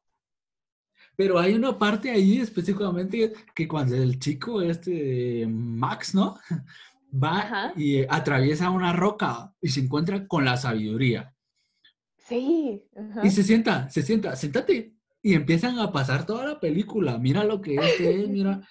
Pero 1.14 1.38
hay 1.38 1.54
una 1.54 1.78
parte 1.78 2.10
ahí 2.10 2.38
específicamente 2.38 3.34
que 3.54 3.68
cuando 3.68 3.96
el 3.96 4.18
chico, 4.18 4.62
este 4.62 5.46
Max, 5.46 6.14
¿no? 6.14 6.38
va 7.12 7.72
y 7.76 8.02
atraviesa 8.08 8.70
una 8.70 8.92
roca 8.92 9.52
y 9.60 9.68
se 9.68 9.80
encuentra 9.80 10.26
con 10.26 10.44
la 10.44 10.56
sabiduría. 10.56 11.35
Sí. 12.28 12.82
Y 13.22 13.30
se 13.30 13.42
sienta, 13.42 13.88
se 13.88 14.02
sienta, 14.02 14.34
siéntate. 14.34 14.94
Y 15.22 15.34
empiezan 15.34 15.78
a 15.78 15.92
pasar 15.92 16.26
toda 16.26 16.44
la 16.44 16.60
película. 16.60 17.18
Mira 17.18 17.44
lo 17.44 17.60
que 17.60 17.76
es, 17.76 17.94
que 17.94 18.26
mira. 18.28 18.68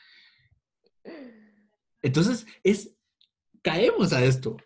Entonces, 2.02 2.46
es, 2.64 2.96
caemos 3.62 4.14
a 4.14 4.24
esto. 4.24 4.58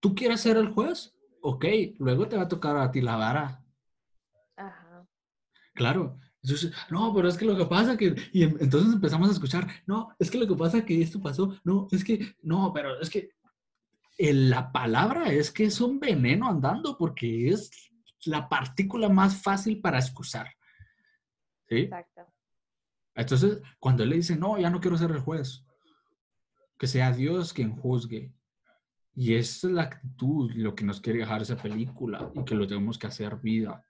¿Tú 0.00 0.14
quieres 0.14 0.40
ser 0.40 0.56
el 0.56 0.68
juez? 0.68 1.14
Ok, 1.40 1.64
luego 1.98 2.28
te 2.28 2.36
va 2.36 2.42
a 2.42 2.48
tocar 2.48 2.76
a 2.76 2.90
ti 2.90 3.00
la 3.00 3.16
vara. 3.16 3.64
Ajá. 4.56 5.06
Claro. 5.74 6.18
Entonces, 6.42 6.72
no, 6.90 7.12
pero 7.12 7.28
es 7.28 7.36
que 7.36 7.44
lo 7.44 7.56
que 7.56 7.66
pasa 7.66 7.96
que... 7.96 8.14
Y 8.32 8.44
em, 8.44 8.56
entonces 8.60 8.92
empezamos 8.92 9.28
a 9.28 9.32
escuchar, 9.32 9.66
no, 9.86 10.14
es 10.18 10.30
que 10.30 10.38
lo 10.38 10.46
que 10.46 10.54
pasa 10.54 10.84
que 10.84 11.02
esto 11.02 11.20
pasó, 11.20 11.58
no, 11.64 11.88
es 11.90 12.04
que, 12.04 12.36
no, 12.42 12.72
pero 12.72 13.00
es 13.00 13.10
que 13.10 13.30
la 14.18 14.72
palabra 14.72 15.32
es 15.32 15.50
que 15.50 15.64
es 15.64 15.80
un 15.80 16.00
veneno 16.00 16.48
andando 16.48 16.96
porque 16.96 17.48
es 17.48 17.70
la 18.24 18.48
partícula 18.48 19.08
más 19.08 19.42
fácil 19.42 19.80
para 19.80 19.98
excusar. 19.98 20.48
¿Sí? 21.68 21.80
Exacto. 21.80 22.26
Entonces, 23.14 23.60
cuando 23.78 24.02
él 24.02 24.10
le 24.10 24.16
dice, 24.16 24.36
no, 24.36 24.58
ya 24.58 24.70
no 24.70 24.80
quiero 24.80 24.96
ser 24.96 25.10
el 25.10 25.20
juez, 25.20 25.64
que 26.78 26.86
sea 26.86 27.12
Dios 27.12 27.52
quien 27.52 27.74
juzgue. 27.74 28.32
Y 29.14 29.34
esa 29.34 29.68
es 29.68 29.72
la 29.72 29.82
actitud, 29.84 30.52
lo 30.54 30.74
que 30.74 30.84
nos 30.84 31.00
quiere 31.00 31.20
dejar 31.20 31.40
esa 31.40 31.56
película 31.56 32.30
y 32.34 32.44
que 32.44 32.54
lo 32.54 32.66
tenemos 32.66 32.98
que 32.98 33.06
hacer 33.06 33.36
vida. 33.36 33.82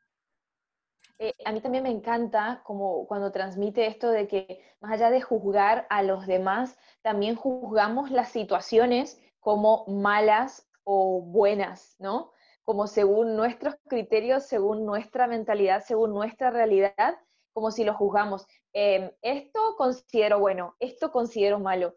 Eh, 1.19 1.35
a 1.45 1.51
mí 1.51 1.61
también 1.61 1.83
me 1.83 1.91
encanta 1.91 2.63
como 2.63 3.07
cuando 3.07 3.33
transmite 3.33 3.87
esto 3.87 4.11
de 4.11 4.29
que 4.29 4.61
más 4.81 4.93
allá 4.93 5.11
de 5.11 5.23
juzgar 5.23 5.87
a 5.91 6.03
los 6.03 6.27
demás, 6.27 6.79
también 7.03 7.35
juzgamos 7.35 8.11
las 8.11 8.29
situaciones 8.29 9.21
como 9.47 9.85
malas 9.87 10.69
o 10.83 11.23
buenas, 11.23 11.95
¿no? 12.01 12.33
Como 12.65 12.89
según 12.89 13.37
nuestros 13.37 13.77
criterios, 13.89 14.43
según 14.47 14.85
nuestra 14.85 15.29
mentalidad, 15.29 15.85
según 15.85 16.13
nuestra 16.13 16.51
realidad, 16.51 17.17
como 17.53 17.71
si 17.71 17.85
lo 17.85 17.95
juzgamos. 17.95 18.45
Em, 18.73 19.09
esto 19.23 19.77
considero 19.79 20.41
bueno, 20.41 20.75
esto 20.81 21.13
considero 21.13 21.61
malo. 21.61 21.95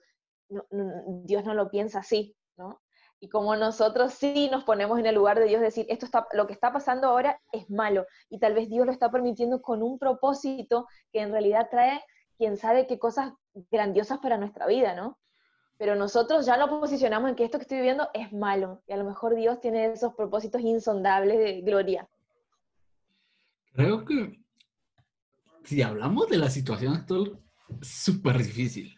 Dios 1.26 1.44
no 1.44 1.56
lo 1.56 1.72
piensa 1.72 2.02
así, 2.02 2.38
¿no? 2.56 2.84
Y 3.20 3.30
como 3.30 3.56
nosotros 3.56 4.14
sí 4.14 4.48
nos 4.52 4.64
ponemos 4.64 5.00
en 5.00 5.08
el 5.08 5.16
lugar 5.16 5.40
de 5.40 5.46
Dios, 5.46 5.60
decir, 5.60 5.88
esto 5.90 6.06
está, 6.06 6.28
lo 6.34 6.46
que 6.46 6.54
está 6.54 6.72
pasando 6.72 7.08
ahora 7.08 7.42
es 7.52 7.68
malo, 7.72 8.06
y 8.30 8.38
tal 8.38 8.54
vez 8.54 8.70
Dios 8.70 8.86
lo 8.86 8.92
está 8.92 9.10
permitiendo 9.10 9.64
con 9.64 9.82
un 9.82 9.98
propósito 9.98 10.86
que 11.12 11.22
en 11.22 11.32
realidad 11.32 11.70
trae, 11.72 12.00
quién 12.38 12.58
sabe 12.58 12.86
qué 12.86 13.00
cosas 13.00 13.34
grandiosas 13.72 14.20
para 14.20 14.38
nuestra 14.38 14.68
vida, 14.68 14.94
¿no? 14.94 15.18
Pero 15.80 15.96
nosotros 15.96 16.46
ya 16.46 16.58
lo 16.58 16.68
posicionamos 16.68 17.30
en 17.30 17.36
que 17.38 17.46
esto 17.46 17.58
que 17.58 17.62
estoy 17.62 17.78
viviendo 17.78 18.10
es 18.14 18.34
malo, 18.34 18.84
y 18.86 18.92
a 18.92 18.98
lo 18.98 19.06
mejor 19.06 19.34
Dios 19.34 19.62
tiene 19.62 19.86
esos 19.86 20.14
propósitos 20.14 20.62
insondables 20.62 21.40
de 21.40 21.62
gloria. 21.62 22.08
Creo 23.72 24.04
que 24.04 24.44
si 25.64 25.82
hablamos 25.82 26.28
de 26.30 26.38
la 26.38 26.50
situación 26.50 26.96
actual, 26.96 27.40
súper 27.82 28.40
difícil, 28.40 28.94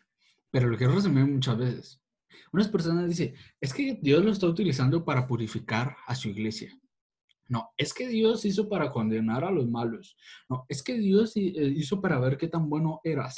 pero 0.50 0.70
lo 0.70 0.76
quiero 0.76 0.96
resumir 0.96 1.26
muchas 1.26 1.56
veces. 1.56 2.02
Unas 2.52 2.68
personas 2.68 3.08
dicen, 3.08 3.36
es 3.60 3.74
que 3.76 4.00
Dios 4.02 4.26
lo 4.26 4.32
está 4.32 4.48
utilizando 4.48 5.06
para 5.06 5.28
purificar 5.28 5.96
a 6.08 6.16
su 6.16 6.30
iglesia. 6.30 6.76
No, 7.48 7.70
es 7.78 7.94
que 7.94 8.08
Dios 8.08 8.44
hizo 8.44 8.68
para 8.68 8.92
condenar 8.92 9.44
a 9.44 9.52
los 9.52 9.70
malos. 9.70 10.18
No, 10.50 10.66
es 10.68 10.82
que 10.82 10.96
Dios 10.96 11.36
eh, 11.36 11.52
hizo 11.76 12.02
para 12.02 12.20
ver 12.20 12.38
qué 12.38 12.48
tan 12.48 12.68
bueno 12.70 13.02
eras 13.04 13.36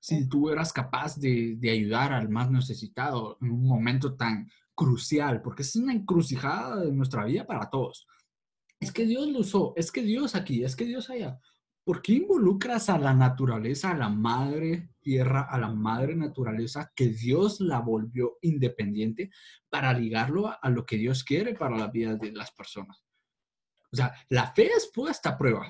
si 0.00 0.28
tú 0.28 0.50
eras 0.50 0.72
capaz 0.72 1.16
de, 1.16 1.58
ayudar 1.70 2.12
al 2.12 2.28
más 2.28 2.50
necesitado 2.50 3.38
en 3.40 3.50
un 3.50 3.66
momento 3.66 4.14
tan 4.14 4.50
crucial, 4.74 5.42
porque 5.42 5.62
es 5.62 5.74
una 5.76 5.92
encrucijada 5.92 6.84
de 6.84 6.92
nuestra 6.92 7.24
vida 7.24 7.46
para 7.46 7.68
todos. 7.68 8.06
Es 8.78 8.92
que 8.92 9.06
Dios 9.06 9.26
lo 9.28 9.40
usó, 9.40 9.72
es 9.76 9.90
que 9.90 10.02
Dios 10.02 10.34
aquí, 10.34 10.62
es 10.62 10.76
que 10.76 10.84
Dios 10.84 11.10
allá. 11.10 11.38
¿Por 11.82 12.02
qué 12.02 12.12
involucras 12.12 12.90
a 12.90 12.98
la 12.98 13.14
naturaleza, 13.14 13.90
a 13.90 13.96
la 13.96 14.10
madre 14.10 14.90
tierra, 15.00 15.48
a 15.50 15.58
la 15.58 15.70
madre 15.70 16.14
naturaleza, 16.14 16.92
que 16.94 17.08
Dios 17.08 17.60
la 17.60 17.80
volvió 17.80 18.36
independiente 18.42 19.30
para 19.70 19.92
ligarlo 19.94 20.48
a, 20.48 20.70
lo 20.70 20.84
que 20.84 20.98
Dios 20.98 21.24
quiere 21.24 21.54
para 21.54 21.76
la 21.76 21.88
vida 21.88 22.14
de 22.14 22.30
las 22.32 22.52
personas? 22.52 23.02
O 23.90 23.96
sea, 23.96 24.12
la 24.28 24.52
fe 24.52 24.66
es 24.76 24.90
puesta 24.94 25.30
a 25.30 25.38
prueba, 25.38 25.66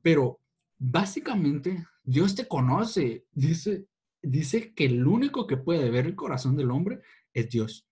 pero 0.00 0.40
básicamente 0.78 1.84
Dios 2.08 2.34
te 2.34 2.48
conoce. 2.48 3.26
Dice, 3.32 3.86
dice 4.22 4.72
que 4.72 4.86
el 4.86 5.06
único 5.06 5.46
que 5.46 5.58
puede 5.58 5.90
ver 5.90 6.06
el 6.06 6.14
corazón 6.14 6.56
del 6.56 6.70
hombre 6.70 7.00
es 7.34 7.50
Dios. 7.50 7.86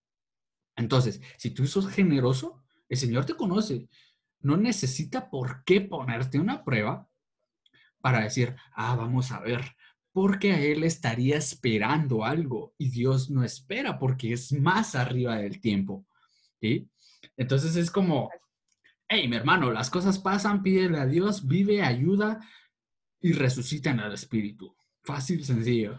Entonces, 0.75 1.21
si 1.37 1.51
tú 1.51 1.67
sos 1.67 1.89
generoso, 1.89 2.65
el 2.89 2.97
Señor 2.97 3.27
te 3.27 3.35
conoce. 3.35 3.89
No 4.41 4.57
necesita 4.57 5.29
por 5.29 5.65
qué 5.65 5.83
ponerte 5.83 6.39
una 6.39 6.65
prueba 6.65 7.07
para 8.01 8.23
decir, 8.23 8.57
ah, 8.73 8.97
vamos 8.97 9.33
a 9.33 9.41
ver, 9.41 9.77
porque 10.13 10.53
a 10.53 10.61
Él 10.61 10.85
estaría 10.85 11.37
esperando 11.37 12.25
algo 12.25 12.75
y 12.79 12.89
Dios 12.89 13.29
no 13.29 13.45
espera 13.45 13.99
porque 13.99 14.33
es 14.33 14.51
más 14.51 14.95
arriba 14.95 15.37
del 15.37 15.61
tiempo. 15.61 16.07
¿sí? 16.59 16.89
Entonces 17.37 17.77
es 17.77 17.91
como, 17.91 18.31
hey, 19.09 19.29
mi 19.29 19.37
hermano, 19.37 19.71
las 19.71 19.91
cosas 19.91 20.19
pasan, 20.19 20.63
pídele 20.63 20.99
a 21.01 21.07
Dios, 21.07 21.47
vive, 21.47 21.83
ayuda, 21.83 22.41
y 23.27 23.33
resucitan 23.33 23.99
al 23.99 24.15
espíritu. 24.15 24.77
Fácil, 25.03 25.45
sencillo. 25.45 25.99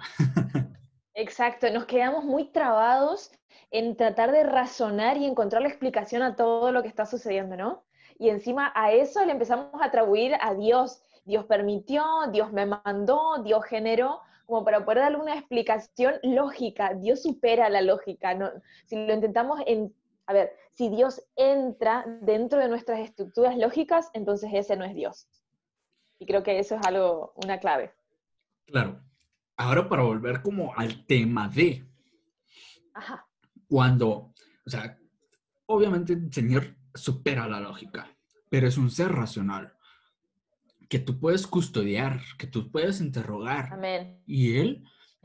Exacto, 1.14 1.70
nos 1.74 1.86
quedamos 1.86 2.24
muy 2.24 2.46
trabados 2.54 3.32
en 3.70 3.98
tratar 3.98 4.32
de 4.32 4.44
razonar 4.44 5.18
y 5.18 5.26
encontrar 5.26 5.62
la 5.62 5.68
explicación 5.68 6.22
a 6.22 6.38
todo 6.38 6.72
lo 6.72 6.82
que 6.82 6.88
está 6.88 7.06
sucediendo, 7.06 7.58
¿no? 7.58 7.84
Y 8.18 8.30
encima 8.30 8.72
a 8.74 8.94
eso 8.94 9.26
le 9.26 9.34
empezamos 9.34 9.82
a 9.82 9.88
atribuir 9.88 10.36
a 10.40 10.54
Dios. 10.54 11.02
Dios 11.26 11.44
permitió, 11.46 12.06
Dios 12.32 12.54
me 12.54 12.66
mandó, 12.66 13.44
Dios 13.44 13.66
generó, 13.66 14.22
como 14.46 14.64
para 14.64 14.86
poder 14.86 15.00
darle 15.00 15.18
una 15.18 15.36
explicación 15.36 16.14
lógica. 16.24 16.94
Dios 16.94 17.24
supera 17.24 17.70
la 17.70 17.82
lógica. 17.82 18.38
Si 18.86 18.96
lo 18.96 19.14
intentamos 19.14 19.60
en, 19.66 19.94
a 20.28 20.32
ver, 20.32 20.54
si 20.72 20.88
Dios 20.88 21.22
entra 21.36 22.06
dentro 22.22 22.60
de 22.60 22.70
nuestras 22.70 23.00
estructuras 23.00 23.58
lógicas, 23.58 24.10
entonces 24.14 24.50
ese 24.54 24.78
no 24.78 24.86
es 24.86 24.96
Dios. 24.96 25.28
Y 26.20 26.26
creo 26.26 26.44
que 26.44 26.60
eso 26.60 26.76
es 26.76 26.86
algo, 26.86 27.34
una 27.36 27.60
clave. 27.60 27.94
Claro. 28.66 29.02
Ahora 29.56 29.88
para 29.88 30.04
volver 30.04 30.42
como 30.42 30.74
al 30.76 31.06
tema 31.06 31.48
de... 31.48 31.86
Ajá. 32.94 33.28
Cuando, 33.68 34.34
o 34.66 34.70
sea, 34.70 34.98
obviamente 35.66 36.14
el 36.14 36.32
Señor 36.32 36.76
supera 36.94 37.48
la 37.48 37.60
lógica, 37.60 38.08
pero 38.50 38.68
es 38.68 38.78
un 38.78 38.90
ser 38.90 39.12
racional 39.12 39.78
que 40.90 41.00
tú 41.00 41.20
puedes 41.20 41.46
custodiar, 41.48 42.22
que 42.38 42.48
tú 42.48 42.72
puedes 42.72 43.02
interrogar. 43.02 43.74
Amén. 43.74 44.22
Y 44.26 44.58
Él 44.58 44.84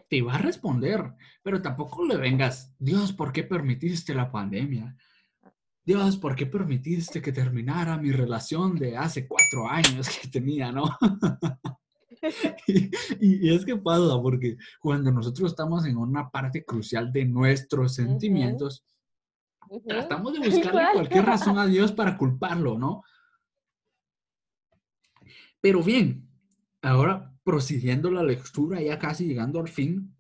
te 0.09 0.23
va 0.23 0.35
a 0.35 0.39
responder, 0.39 1.15
pero 1.43 1.63
tampoco 1.63 2.05
le 2.05 2.17
vengas, 2.17 2.75
Dios, 2.79 3.13
¿por 3.13 3.33
qué 3.33 3.45
permitiste 3.45 4.15
la 4.15 4.31
pandemia? 4.31 4.97
Dios, 5.85 6.17
¿por 6.17 6.37
qué 6.37 6.47
permitiste 6.47 7.21
que 7.21 7.33
terminara 7.33 7.97
mi 7.97 8.13
relación 8.13 8.77
de 8.77 8.97
hace 8.97 9.27
cuatro 9.27 9.69
años 9.69 10.09
que 10.09 10.29
tenía, 10.29 10.71
no? 10.71 10.85
y, 13.21 13.53
es 13.53 13.65
que 13.65 13.77
pasa, 13.77 14.21
porque 14.23 14.57
cuando 14.81 15.11
nosotros 15.11 15.51
estamos 15.51 15.85
en 15.87 15.97
una 15.97 16.31
parte 16.31 16.65
crucial 16.65 17.13
de 17.13 17.25
nuestros 17.25 17.97
sentimientos, 17.97 18.85
tratamos 19.85 20.35
de 20.35 20.39
buscarle 20.51 20.85
cualquier 20.93 21.25
razón 21.25 21.59
a 21.59 21.67
Dios 21.67 21.91
para 21.91 22.17
culparlo, 22.17 22.79
¿no? 22.79 23.03
Pero 25.61 25.83
bien, 25.83 26.29
ahora 26.81 27.33
prosiguiendo 27.43 28.09
la 28.09 28.23
lectura, 28.23 28.81
ya 28.81 29.01
casi 29.01 29.27
llegando 29.27 29.59
al 29.59 29.69
fin, 29.69 30.15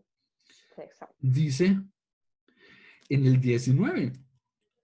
dice 1.20 1.80
en 3.08 3.26
el 3.26 3.40
19 3.40 4.21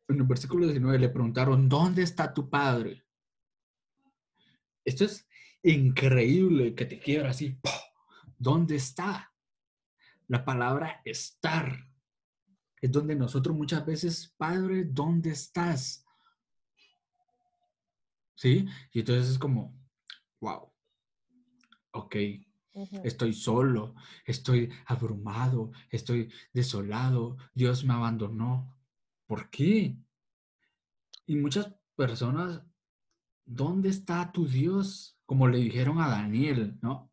en 0.08 0.20
el 0.20 0.26
versículo 0.26 0.66
19 0.66 0.98
le 0.98 1.08
preguntaron, 1.10 1.68
¿dónde 1.68 2.02
está 2.02 2.32
tu 2.32 2.48
padre? 2.48 3.04
Esto 4.84 5.04
es 5.04 5.28
increíble 5.62 6.74
que 6.74 6.86
te 6.86 6.98
quiera 6.98 7.30
así. 7.30 7.58
¿Dónde 8.38 8.76
está? 8.76 9.32
La 10.28 10.44
palabra 10.44 11.02
estar 11.04 11.88
es 12.80 12.92
donde 12.92 13.14
nosotros 13.14 13.56
muchas 13.56 13.84
veces, 13.84 14.34
Padre, 14.36 14.84
¿dónde 14.84 15.30
estás? 15.30 16.04
¿Sí? 18.34 18.66
Y 18.92 19.00
entonces 19.00 19.32
es 19.32 19.38
como, 19.38 19.76
wow, 20.40 20.72
ok, 21.90 22.16
estoy 23.02 23.32
solo, 23.32 23.96
estoy 24.24 24.70
abrumado, 24.86 25.72
estoy 25.90 26.32
desolado, 26.52 27.36
Dios 27.52 27.84
me 27.84 27.94
abandonó. 27.94 28.77
¿Por 29.28 29.50
qué? 29.50 29.94
Y 31.26 31.36
muchas 31.36 31.72
personas, 31.94 32.62
¿dónde 33.44 33.90
está 33.90 34.32
tu 34.32 34.48
Dios? 34.48 35.20
Como 35.26 35.46
le 35.46 35.58
dijeron 35.58 36.00
a 36.00 36.08
Daniel, 36.08 36.78
¿no? 36.80 37.12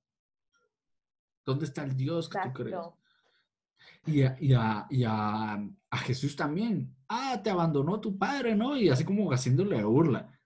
¿Dónde 1.46 1.66
está 1.66 1.84
el 1.84 1.96
Dios 1.96 2.30
que 2.30 2.40
tú 2.42 2.54
crees? 2.54 2.78
Y, 4.06 4.24
a, 4.24 4.88
y, 4.90 5.04
a, 5.04 5.70
Jesús 5.92 6.38
también. 6.38 6.96
Ah, 7.10 7.42
te 7.44 7.50
abandonó 7.50 8.00
tu 8.00 8.18
padre, 8.18 8.56
¿no? 8.56 8.78
Y 8.78 8.88
así 8.88 9.04
como 9.04 9.32
haciéndole 9.32 9.84
burla. 9.84 10.40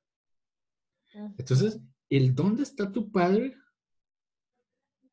Entonces, 1.14 1.80
el 2.10 2.34
dónde 2.34 2.64
está 2.64 2.92
tu 2.92 3.12
padre 3.12 3.56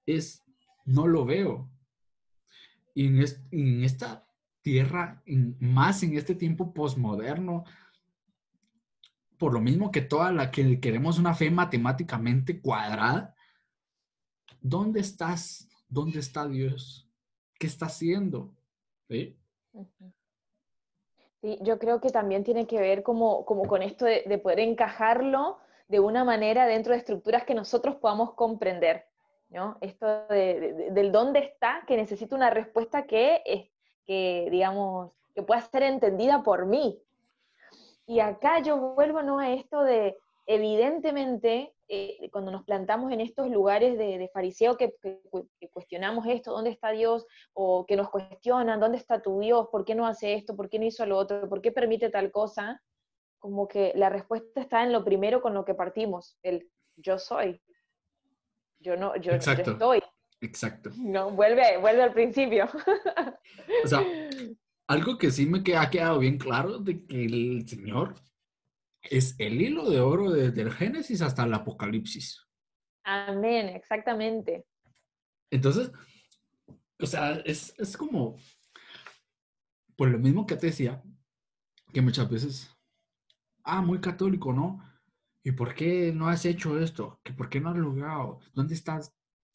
es, 0.07 0.43
no 0.87 1.07
lo 1.07 1.27
veo. 1.27 1.71
Y 2.95 3.09
en, 3.09 3.85
esta 3.85 4.26
tierra, 4.67 5.23
más 5.61 6.03
en 6.03 6.17
este 6.17 6.35
tiempo 6.35 6.75
posmoderno, 6.75 7.63
por 9.39 9.53
lo 9.53 9.61
mismo 9.61 9.93
que 9.93 10.01
toda 10.01 10.33
la 10.33 10.51
que 10.51 10.81
queremos 10.81 11.21
una 11.21 11.35
fe 11.35 11.53
matemáticamente 11.53 12.61
cuadrada, 12.61 13.37
¿dónde 14.61 14.99
estás? 14.99 15.69
¿Dónde 15.89 16.19
está 16.19 16.49
Dios? 16.49 17.09
¿Qué 17.61 17.69
está 17.69 17.87
haciendo? 17.87 18.57
¿Sí? 19.09 19.39
yo 21.61 21.79
creo 21.79 22.01
que 22.01 22.11
también 22.11 22.43
tiene 22.43 22.67
que 22.67 22.81
ver 22.81 23.05
como, 23.05 23.45
como 23.45 23.67
con 23.67 23.83
esto 23.83 24.05
de, 24.05 24.41
poder 24.43 24.59
encajarlo 24.59 25.59
de 25.87 26.01
una 26.01 26.25
manera 26.25 26.67
dentro 26.67 26.93
de 26.93 26.99
estructuras 26.99 27.45
que 27.45 27.55
nosotros 27.55 27.95
podamos 27.95 28.35
comprender. 28.35 29.07
¿no? 29.49 29.79
Esto 29.81 30.27
del 30.27 31.13
dónde 31.13 31.39
está, 31.39 31.85
que 31.87 31.97
necesita 31.97 32.35
una 32.35 32.51
respuesta 32.51 33.07
que, 33.07 33.71
que, 34.07 34.49
digamos, 34.51 35.13
que 35.35 35.43
pueda 35.43 35.61
ser 35.61 35.83
entendida 35.83 36.43
por 36.43 36.67
mí. 36.67 36.99
Y 38.07 38.21
acá 38.21 38.61
yo 38.61 38.95
vuelvo 38.95 39.23
¿no? 39.23 39.39
a 39.39 39.51
esto 39.51 39.83
de, 39.83 40.17
evidentemente, 40.47 41.75
eh, 41.89 42.31
cuando 42.31 42.51
nos 42.51 42.65
plantamos 42.65 43.13
en 43.13 43.21
estos 43.21 43.49
lugares 43.51 43.99
de, 43.99 44.31
fariseo 44.33 44.77
que, 44.77 44.95
cuestionamos 45.73 46.27
esto, 46.27 46.53
¿dónde 46.53 46.71
está 46.71 46.91
Dios? 46.91 47.27
O 47.53 47.85
que 47.85 47.97
nos 47.97 48.11
cuestionan, 48.11 48.81
¿dónde 48.81 48.99
está 48.99 49.21
tu 49.21 49.41
Dios? 49.41 49.69
¿Por 49.71 49.85
qué 49.85 49.95
no 49.95 50.07
hace 50.07 50.35
esto? 50.35 50.57
¿Por 50.57 50.69
qué 50.69 50.79
no 50.79 50.87
hizo 50.87 51.05
lo 51.05 51.19
otro? 51.19 51.49
¿Por 51.49 51.61
qué 51.61 51.73
permite 51.73 52.11
tal 52.11 52.31
cosa? 52.31 52.83
Como 53.39 53.69
que 53.69 53.93
la 53.97 54.09
respuesta 54.09 54.61
está 54.61 54.83
en 54.85 54.93
lo 54.93 55.05
primero 55.05 55.43
con 55.43 55.53
lo 55.53 55.65
que 55.65 55.75
partimos, 55.75 56.39
el 56.43 56.71
yo 56.97 57.19
soy. 57.19 57.61
Yo 58.79 58.97
no, 58.97 59.17
yo, 59.17 59.33
estoy. 59.33 60.03
Exacto. 60.41 60.91
No, 60.97 61.31
vuelve, 61.31 61.79
vuelve 61.79 62.03
al 62.03 62.13
principio. 62.13 62.69
O 63.85 63.89
sea, 63.89 64.01
algo 64.89 65.19
que 65.19 65.31
sí 65.31 65.47
me 65.47 65.63
ha 65.77 65.91
quedado 65.91 66.19
bien 66.19 66.39
claro 66.39 66.79
de 66.79 67.05
que 67.05 67.25
el 67.25 67.69
Señor 67.69 68.15
es 69.03 69.35
el 69.39 69.61
hilo 69.61 69.89
de 69.89 70.01
oro 70.01 70.31
desde 70.31 70.63
el 70.63 70.73
Génesis 70.73 71.23
hasta 71.23 71.45
el 71.45 71.55
Apocalipsis. 71.55 72.47
Amén, 73.05 73.69
exactamente. 73.69 74.67
Entonces, 75.51 75.93
o 77.01 77.07
sea, 77.07 77.33
es, 77.45 77.97
como, 77.97 78.37
por 79.97 80.09
lo 80.09 80.19
mismo 80.19 80.47
que 80.47 80.57
te 80.57 80.67
decía, 80.67 81.03
que 81.93 82.03
muchas 82.03 82.29
veces, 82.29 82.77
ah, 83.65 83.81
muy 83.81 84.01
católico, 84.01 84.53
¿no? 84.53 84.83
¿Y 85.43 85.53
por 85.53 85.75
qué 85.75 86.13
no 86.13 86.29
has 86.29 86.45
hecho 86.45 86.79
esto? 86.81 87.21
¿Que 87.23 87.33
¿Por 87.33 87.49
qué 87.49 87.61
no 87.61 87.71
has 87.71 87.77
logrado? 87.77 88.41
¿Dónde 88.53 88.75
está 88.75 89.01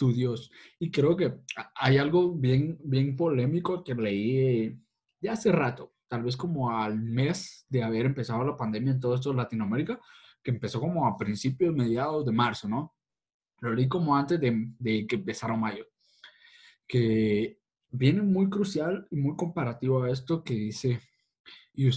tu 0.02 0.12
Dios? 0.12 0.52
Y 0.80 0.89
creo 0.89 1.16
que 1.16 1.41
hay 1.76 1.99
algo 1.99 2.34
bien, 2.34 2.80
bien 2.84 3.16
polémico 3.16 3.84
que 3.84 3.93
leí 3.93 4.76
ya 5.22 5.34
hace 5.34 5.52
rato 5.52 5.93
tal 6.08 6.24
vez 6.24 6.36
como 6.36 6.76
al 6.76 6.99
mes 6.99 7.66
de 7.70 7.84
haber 7.84 8.08
empezado 8.08 8.43
la 8.43 8.58
pandemia 8.58 8.93
en 8.93 8.99
todo 8.99 9.16
esto 9.16 9.30
de 9.30 9.38
Latinoamérica, 9.38 9.97
que 10.43 10.52
empezó 10.52 10.80
como 10.82 11.08
a 11.08 11.16
principios, 11.16 11.74
mediados 11.74 12.26
de 12.26 12.32
marzo, 12.34 12.68
¿no? 12.68 12.95
Lo 13.60 13.74
leí 13.74 13.88
como 13.88 14.18
antes 14.18 14.38
de, 14.41 14.74
de 14.78 15.08
que 15.08 15.16
empezara 15.16 15.56
mayo, 15.56 15.86
que 16.86 17.60
viene 17.91 18.24
muy 18.24 18.49
crucial 18.49 19.08
y 19.10 19.16
muy 19.16 19.38
comparativo 19.38 20.04
a 20.04 20.10
esto 20.10 20.43
que 20.43 20.56
dice, 20.56 20.99
y 21.74 21.89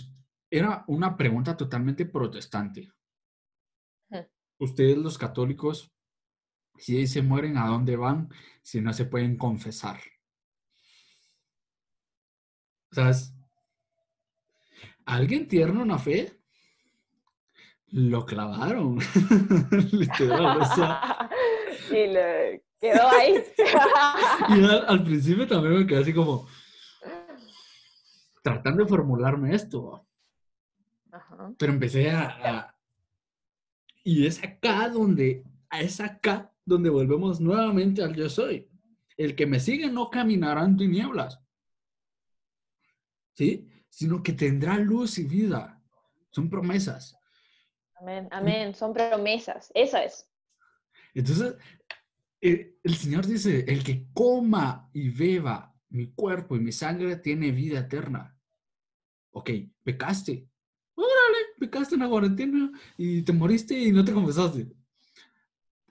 era 0.48 0.84
una 0.86 1.16
pregunta 1.16 1.56
totalmente 1.56 2.06
protestante. 2.06 2.92
Ustedes 4.58 4.96
los 4.96 5.18
católicos, 5.18 5.92
si 6.76 7.06
se 7.06 7.22
mueren, 7.22 7.56
¿a 7.56 7.66
dónde 7.66 7.96
van 7.96 8.28
si 8.62 8.80
no 8.80 8.92
se 8.92 9.04
pueden 9.04 9.36
confesar? 9.36 10.00
¿Sabes? 12.90 13.34
alguien 15.06 15.48
tierno 15.48 15.82
una 15.82 15.98
fe, 15.98 16.40
lo 17.88 18.24
clavaron. 18.24 18.98
Literal, 19.92 20.60
y 21.90 22.06
le 22.08 22.64
quedó 22.80 23.08
ahí. 23.08 23.44
y 24.48 24.64
al, 24.64 25.04
principio 25.04 25.46
también 25.46 25.80
me 25.80 25.86
quedé 25.86 26.00
así 26.00 26.12
como 26.12 26.46
tratando 28.42 28.82
de 28.82 28.88
formularme 28.88 29.54
esto. 29.54 30.06
Pero 31.58 31.72
empecé 31.72 32.10
a, 32.10 32.74
Y 34.02 34.26
es 34.26 34.42
acá 34.42 34.88
donde, 34.88 35.44
es 35.70 36.00
acá 36.00 36.52
donde 36.64 36.90
volvemos 36.90 37.40
nuevamente 37.40 38.02
al 38.02 38.14
yo 38.14 38.28
soy. 38.28 38.68
El 39.16 39.36
que 39.36 39.46
me 39.46 39.60
sigue 39.60 39.90
no 39.90 40.10
caminará 40.10 40.64
en 40.64 40.76
tinieblas. 40.76 41.40
¿Sí? 43.36 43.68
sino 43.94 44.22
que 44.22 44.32
tendrá 44.32 44.76
luz 44.78 45.18
y 45.18 45.24
vida. 45.24 45.80
Son 46.30 46.50
promesas. 46.50 47.16
Amén, 48.00 48.26
amén, 48.32 48.74
son 48.74 48.92
promesas, 48.92 49.70
eso 49.72 49.96
es. 49.98 50.28
Entonces, 51.14 51.54
el, 52.40 52.76
el, 52.82 52.94
Señor 52.96 53.24
dice, 53.24 53.64
el 53.68 53.84
que 53.84 54.08
coma 54.12 54.90
y 54.92 55.10
beba 55.10 55.72
mi 55.90 56.12
cuerpo 56.12 56.56
y 56.56 56.60
mi 56.60 56.72
sangre 56.72 57.16
tiene 57.16 57.52
vida 57.52 57.78
eterna. 57.78 58.36
Ok, 59.30 59.50
pecaste. 59.84 60.48
Órale, 60.96 61.38
pecaste 61.60 61.94
en 61.94 62.00
la 62.00 62.08
cuarentena 62.08 62.72
y 62.96 63.22
te 63.22 63.32
moriste 63.32 63.78
y 63.78 63.92
no 63.92 64.04
te 64.04 64.12
confesaste. 64.12 64.66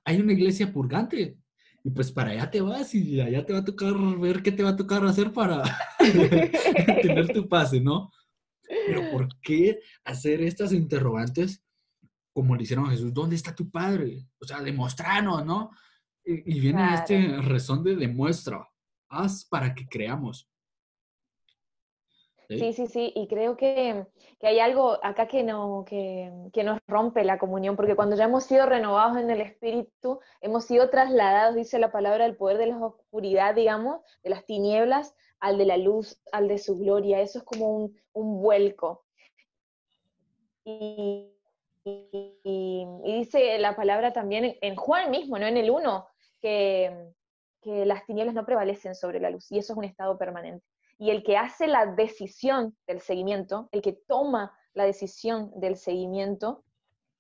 Hay 0.06 0.20
una 0.20 0.34
iglesia 0.34 0.72
purgante. 0.72 1.38
Y 1.84 1.90
pues 1.90 2.12
para 2.12 2.32
allá 2.32 2.50
te 2.50 2.62
vas 2.62 2.96
y 2.96 3.20
allá 3.20 3.46
te 3.46 3.52
va 3.52 3.60
a 3.60 3.66
tocar 3.66 3.94
ver 4.18 4.42
qué 4.42 4.54
te 4.54 4.64
va 4.64 4.70
a 4.70 4.76
tocar 4.76 5.06
hacer 5.06 5.34
para 5.34 5.64
tener 7.02 7.34
tu 7.34 7.48
pase, 7.50 7.82
¿no? 7.82 8.10
Pero 8.88 9.12
¿por 9.12 9.28
qué 9.42 9.80
hacer 10.06 10.42
estas 10.42 10.72
interrogantes 10.72 11.62
como 12.32 12.56
le 12.56 12.64
hicieron 12.64 12.86
a 12.86 12.92
Jesús? 12.92 13.14
¿Dónde 13.14 13.36
está 13.36 13.54
tu 13.54 13.70
padre? 13.70 14.26
O 14.40 14.46
sea, 14.46 14.62
demostranos, 14.62 15.46
¿no? 15.46 15.72
Y, 16.26 16.60
viene 16.62 16.96
este 16.96 17.42
razón 17.42 17.84
de 17.84 17.98
demuestra. 17.98 18.66
Haz 19.10 19.46
para 19.46 19.76
que 19.76 19.86
creamos. 19.86 20.50
¿Sí? 22.60 22.74
sí, 22.74 22.88
sí, 22.88 23.14
y 23.16 23.28
creo 23.28 23.58
que, 23.58 24.06
hay 24.42 24.60
algo 24.60 25.00
acá 25.04 25.28
que, 25.28 25.44
no, 25.44 25.86
que, 25.88 26.32
nos 26.64 26.80
rompe 26.88 27.24
la 27.24 27.38
comunión, 27.38 27.76
porque 27.76 27.96
cuando 27.96 28.16
ya 28.16 28.26
hemos 28.26 28.44
sido 28.44 28.66
renovados 28.66 29.18
en 29.18 29.30
el 29.30 29.42
Espíritu, 29.42 30.20
hemos 30.42 30.66
sido 30.66 30.90
trasladados, 30.90 31.56
dice 31.56 31.80
la 31.80 31.92
palabra, 31.92 32.26
del 32.26 32.36
poder 32.36 32.58
de 32.58 32.68
la 32.68 32.78
oscuridad, 32.78 33.56
digamos, 33.56 34.02
de 34.24 34.30
las 34.30 34.46
tinieblas, 34.46 35.16
al 35.40 35.58
de 35.58 35.66
la 35.66 35.78
luz, 35.78 36.22
al 36.32 36.48
de 36.48 36.58
su 36.58 36.78
gloria. 36.78 37.22
Eso 37.22 37.40
es 37.40 37.46
como 37.46 37.92
un, 38.14 38.42
vuelco. 38.42 39.06
Y, 40.66 41.30
dice 43.04 43.60
la 43.60 43.76
palabra 43.76 44.14
también 44.14 44.58
en 44.62 44.76
Juan 44.76 45.12
mismo, 45.12 45.38
no 45.38 45.46
en 45.46 45.58
el 45.58 45.70
1, 45.70 46.08
que, 46.42 47.12
que 47.62 47.86
las 47.86 48.06
tinieblas 48.06 48.36
no 48.36 48.46
prevalecen 48.46 48.96
sobre 48.96 49.20
la 49.20 49.30
luz, 49.30 49.52
y 49.52 49.58
eso 49.58 49.74
es 49.74 49.78
un 49.78 49.84
estado 49.84 50.18
permanente 50.18 50.73
y 50.98 51.12
el 51.12 51.24
que 51.24 51.38
hace 51.38 51.68
la 51.68 51.86
decisión 51.86 52.76
del 52.88 53.02
seguimiento, 53.02 53.70
el 53.72 53.82
que 53.82 53.94
toma 53.94 54.58
la 54.74 54.86
decisión 54.86 55.52
del 55.56 55.76
seguimiento, 55.76 56.64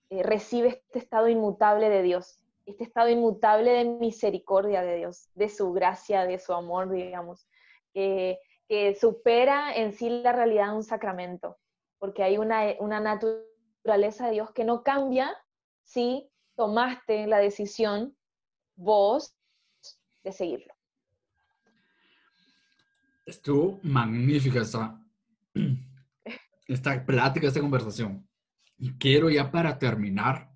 eh, 0.10 0.24
recibe 0.24 0.70
este 0.70 1.00
estado 1.00 1.28
inmutable 1.28 1.90
de 1.90 2.02
Dios, 2.02 2.40
este 2.66 2.84
estado 2.84 3.10
inmutable 3.10 3.72
de 3.72 3.86
misericordia 3.86 4.82
de 4.82 4.98
Dios, 4.98 5.30
de 5.36 5.50
su 5.50 5.74
gracia, 5.74 6.26
de 6.26 6.40
su 6.40 6.54
amor, 6.54 6.90
digamos, 6.90 7.48
que 7.94 8.40
supera 9.00 9.76
en 9.76 9.94
sí 9.94 10.10
la 10.10 10.32
realidad 10.32 10.70
de 10.70 10.78
un 10.78 10.84
sacramento, 10.84 11.58
porque 12.00 12.24
hay 12.24 12.38
una, 12.38 12.64
una 12.80 13.00
naturaleza 13.00 14.26
de 14.26 14.32
Dios 14.32 14.52
que 14.52 14.64
no 14.64 14.82
cambia 14.82 15.36
si 15.84 16.30
tomaste 16.56 17.28
la 17.28 17.38
decisión 17.38 18.16
vos 18.76 19.36
de 20.24 20.32
seguirlo. 20.32 20.73
Estuvo 23.26 23.80
magnífica 23.84 24.62
esta, 24.62 25.02
esta 26.68 27.06
plática, 27.06 27.48
esta 27.48 27.62
conversación. 27.62 28.28
Y 28.78 28.94
quiero 28.94 29.30
ya 29.30 29.52
para 29.52 29.80
terminar 29.80 30.52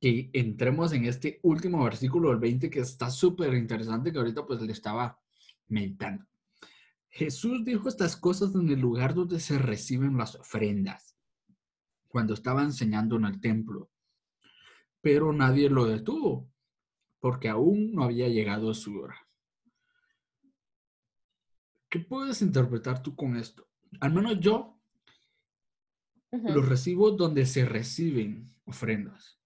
que 0.00 0.30
entremos 0.32 0.92
en 0.92 1.04
este 1.04 1.38
último 1.42 1.84
versículo 1.84 2.30
del 2.30 2.38
20 2.38 2.68
que 2.68 2.80
está 2.80 3.08
súper 3.08 3.54
interesante 3.54 4.12
que 4.12 4.18
ahorita 4.18 4.44
pues 4.44 4.60
le 4.60 4.72
estaba 4.72 5.18
meditando. 5.68 6.26
Jesús 7.08 7.64
dijo 7.64 7.88
estas 7.88 8.16
cosas 8.16 8.54
en 8.54 8.68
el 8.68 8.80
lugar 8.80 9.14
donde 9.14 9.38
se 9.38 9.58
reciben 9.58 10.16
las 10.16 10.34
ofrendas, 10.34 11.16
cuando 12.08 12.34
estaba 12.34 12.62
enseñando 12.62 13.16
en 13.16 13.26
el 13.26 13.40
templo. 13.40 13.90
Pero 15.00 15.32
nadie 15.32 15.68
lo 15.70 15.84
detuvo, 15.84 16.50
porque 17.20 17.48
aún 17.48 17.92
no 17.92 18.04
había 18.04 18.28
llegado 18.28 18.74
su 18.74 18.98
hora. 18.98 19.21
¿Qué 21.92 21.98
puedes 21.98 22.40
interpretar 22.40 23.02
tú 23.02 23.14
con 23.14 23.36
esto? 23.36 23.68
Al 24.00 24.14
menos 24.14 24.40
yo 24.40 24.80
lo 26.30 26.62
recibo 26.62 27.10
donde 27.10 27.44
se 27.44 27.66
reciben 27.66 28.56
ofrendas. 28.64 29.38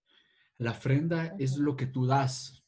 La 0.57 0.71
ofrenda 0.71 1.35
es 1.41 1.57
lo 1.57 1.75
que 1.75 1.87
tú 1.87 2.07
das. 2.07 2.65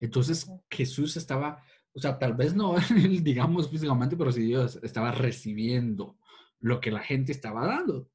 Entonces 0.00 0.52
Jesús 0.70 1.16
estaba, 1.16 1.64
o 1.94 1.98
sea, 1.98 2.18
tal 2.18 2.34
vez 2.34 2.54
no, 2.54 2.74
digamos 3.22 3.70
físicamente, 3.70 4.18
pero 4.18 4.30
sí 4.30 4.42
Dios 4.42 4.78
estaba 4.82 5.12
recibiendo 5.12 6.18
lo 6.58 6.78
que 6.78 6.90
la 6.90 7.00
gente 7.00 7.32
estaba 7.32 7.66
dando. 7.66 8.10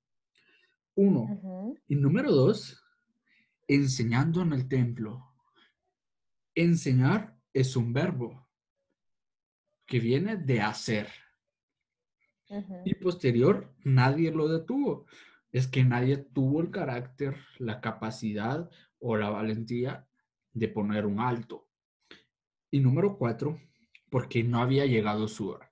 Uno. 0.94 1.74
Y 1.88 1.96
número 1.96 2.32
dos, 2.32 2.80
enseñando 3.68 4.44
en 4.44 4.54
el 4.54 4.68
templo. 4.68 5.34
Enseñar 6.54 7.36
es 7.54 7.76
un 7.76 7.92
verbo 7.92 8.45
que 9.86 10.00
viene 10.00 10.38
de 10.38 10.62
hacer. 10.62 11.10
Y 12.86 12.94
posterior, 12.96 13.74
nadie 13.84 14.32
lo 14.32 14.48
detuvo. 14.48 15.06
Es 15.52 15.68
que 15.68 15.84
nadie 15.84 16.18
tuvo 16.18 16.62
el 16.62 16.70
carácter, 16.70 17.38
la 17.58 17.82
capacidad 17.82 18.70
o 19.00 19.18
la 19.18 19.30
valentía 19.30 20.08
de 20.54 20.68
poner 20.68 21.06
un 21.06 21.20
alto. 21.20 21.68
Y 22.72 22.80
número 22.80 23.18
cuatro, 23.18 23.60
porque 24.10 24.44
no 24.44 24.60
había 24.60 24.86
llegado 24.86 25.28
su 25.28 25.50
hora. 25.50 25.72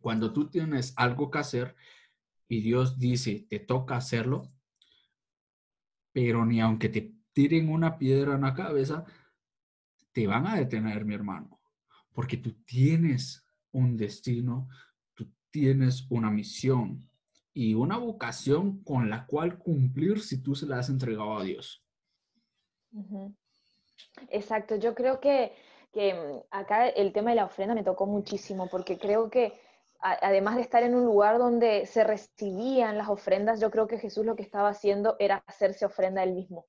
Cuando 0.00 0.32
tú 0.32 0.48
tienes 0.48 0.92
algo 0.96 1.30
que 1.30 1.38
hacer 1.38 1.76
y 2.48 2.60
Dios 2.60 2.98
dice, 2.98 3.46
te 3.48 3.58
toca 3.58 3.96
hacerlo, 3.96 4.52
pero 6.12 6.44
ni 6.46 6.60
aunque 6.60 6.88
te 6.88 7.14
tiren 7.32 7.68
una 7.68 7.98
piedra 7.98 8.34
en 8.34 8.42
la 8.42 8.54
cabeza, 8.54 9.04
te 10.12 10.26
van 10.26 10.46
a 10.46 10.56
detener, 10.56 11.04
mi 11.04 11.14
hermano, 11.14 11.55
porque 12.16 12.38
tú 12.38 12.54
tienes 12.64 13.46
un 13.72 13.94
destino, 13.98 14.70
tú 15.14 15.30
tienes 15.50 16.06
una 16.10 16.30
misión 16.30 17.06
y 17.52 17.74
una 17.74 17.98
vocación 17.98 18.82
con 18.84 19.10
la 19.10 19.26
cual 19.26 19.58
cumplir 19.58 20.22
si 20.22 20.42
tú 20.42 20.54
se 20.54 20.64
la 20.64 20.78
has 20.78 20.88
entregado 20.88 21.36
a 21.36 21.44
Dios. 21.44 21.84
Exacto, 24.30 24.76
yo 24.76 24.94
creo 24.94 25.20
que, 25.20 25.52
que 25.92 26.14
mm, 26.14 26.46
acá 26.52 26.88
el 26.88 27.12
tema 27.12 27.30
de 27.30 27.36
la 27.36 27.44
ofrenda 27.44 27.74
me 27.74 27.84
tocó 27.84 28.06
muchísimo 28.06 28.66
porque 28.70 28.96
creo 28.98 29.28
que 29.28 29.52
además 30.00 30.56
de 30.56 30.62
estar 30.62 30.82
en 30.84 30.94
un 30.94 31.04
lugar 31.04 31.36
donde 31.36 31.84
se 31.84 32.02
recibían 32.02 32.96
las 32.96 33.10
ofrendas, 33.10 33.60
yo 33.60 33.70
creo 33.70 33.86
que 33.86 33.98
Jesús 33.98 34.24
lo 34.24 34.36
que 34.36 34.42
estaba 34.42 34.70
haciendo 34.70 35.16
era 35.18 35.44
hacerse 35.46 35.84
ofrenda 35.84 36.22
él 36.22 36.32
mismo. 36.32 36.64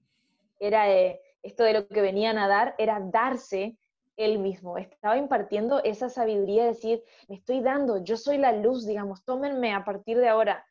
Era 0.60 0.92
eh, 0.92 1.22
esto 1.42 1.64
de 1.64 1.72
lo 1.72 1.88
que 1.88 2.02
venían 2.02 2.38
a 2.38 2.50
dar, 2.50 2.76
era 2.78 3.00
darse 3.00 3.78
él 4.18 4.40
mismo. 4.40 4.78
Estaba 4.78 5.18
impartiendo 5.18 5.82
esa 5.84 6.10
sabiduría 6.10 6.64
de 6.64 6.70
decir, 6.70 7.04
me 7.30 7.36
estoy 7.36 7.62
dando, 7.62 8.04
yo 8.04 8.18
soy 8.18 8.38
la 8.38 8.52
luz, 8.52 8.86
digamos, 8.86 9.24
tómenme 9.24 9.74
a 9.74 9.86
partir 9.86 10.18
de 10.18 10.28
ahora. 10.28 10.66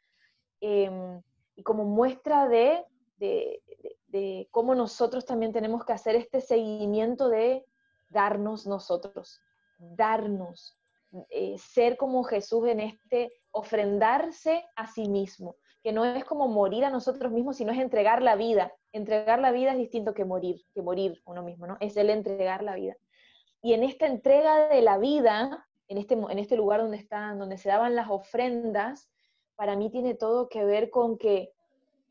Em, 0.60 1.22
y 1.54 1.62
como 1.62 1.84
muestra 1.84 2.48
de, 2.48 2.84
de, 3.18 4.48
cómo 4.50 4.74
nosotros 4.74 5.24
también 5.24 5.52
tenemos 5.52 5.84
que 5.84 5.92
hacer 5.92 6.16
este 6.16 6.40
seguimiento 6.40 7.28
de 7.28 7.64
darnos 8.08 8.66
nosotros, 8.66 9.40
darnos, 9.78 10.78
eh, 11.30 11.56
ser 11.58 11.96
como 11.96 12.24
Jesús 12.24 12.66
en 12.66 12.80
este 12.80 13.32
ofrendarse 13.50 14.64
a 14.74 14.86
sí 14.86 15.08
mismo, 15.08 15.56
que 15.82 15.92
no 15.92 16.04
es 16.04 16.24
como 16.24 16.48
morir 16.48 16.84
a 16.84 16.90
nosotros 16.90 17.30
mismos, 17.30 17.56
sino 17.56 17.72
es 17.72 17.78
entregar 17.78 18.22
la 18.22 18.36
vida. 18.36 18.72
Entregar 18.92 19.38
la 19.38 19.52
vida 19.52 19.72
es 19.72 19.78
distinto 19.78 20.14
que 20.14 20.24
morir, 20.24 20.62
que 20.74 20.82
morir 20.82 21.22
uno 21.26 21.42
mismo, 21.42 21.66
¿no? 21.66 21.76
Es 21.80 21.96
el 21.96 22.10
entregar 22.10 22.62
la 22.62 22.74
vida. 22.74 22.96
Y 23.62 23.74
en 23.74 23.82
esta 23.82 24.06
entrega 24.06 24.68
de 24.68 24.82
la 24.82 24.98
vida, 24.98 25.66
en 25.88 25.98
este, 25.98 26.14
en 26.14 26.38
este 26.38 26.56
lugar 26.56 26.80
donde 26.80 26.96
están, 26.96 27.38
donde 27.38 27.58
se 27.58 27.68
daban 27.68 27.96
las 27.96 28.08
ofrendas, 28.10 29.10
para 29.56 29.76
mí 29.76 29.90
tiene 29.90 30.14
todo 30.14 30.48
que 30.48 30.64
ver 30.64 30.90
con 30.90 31.18
que 31.18 31.52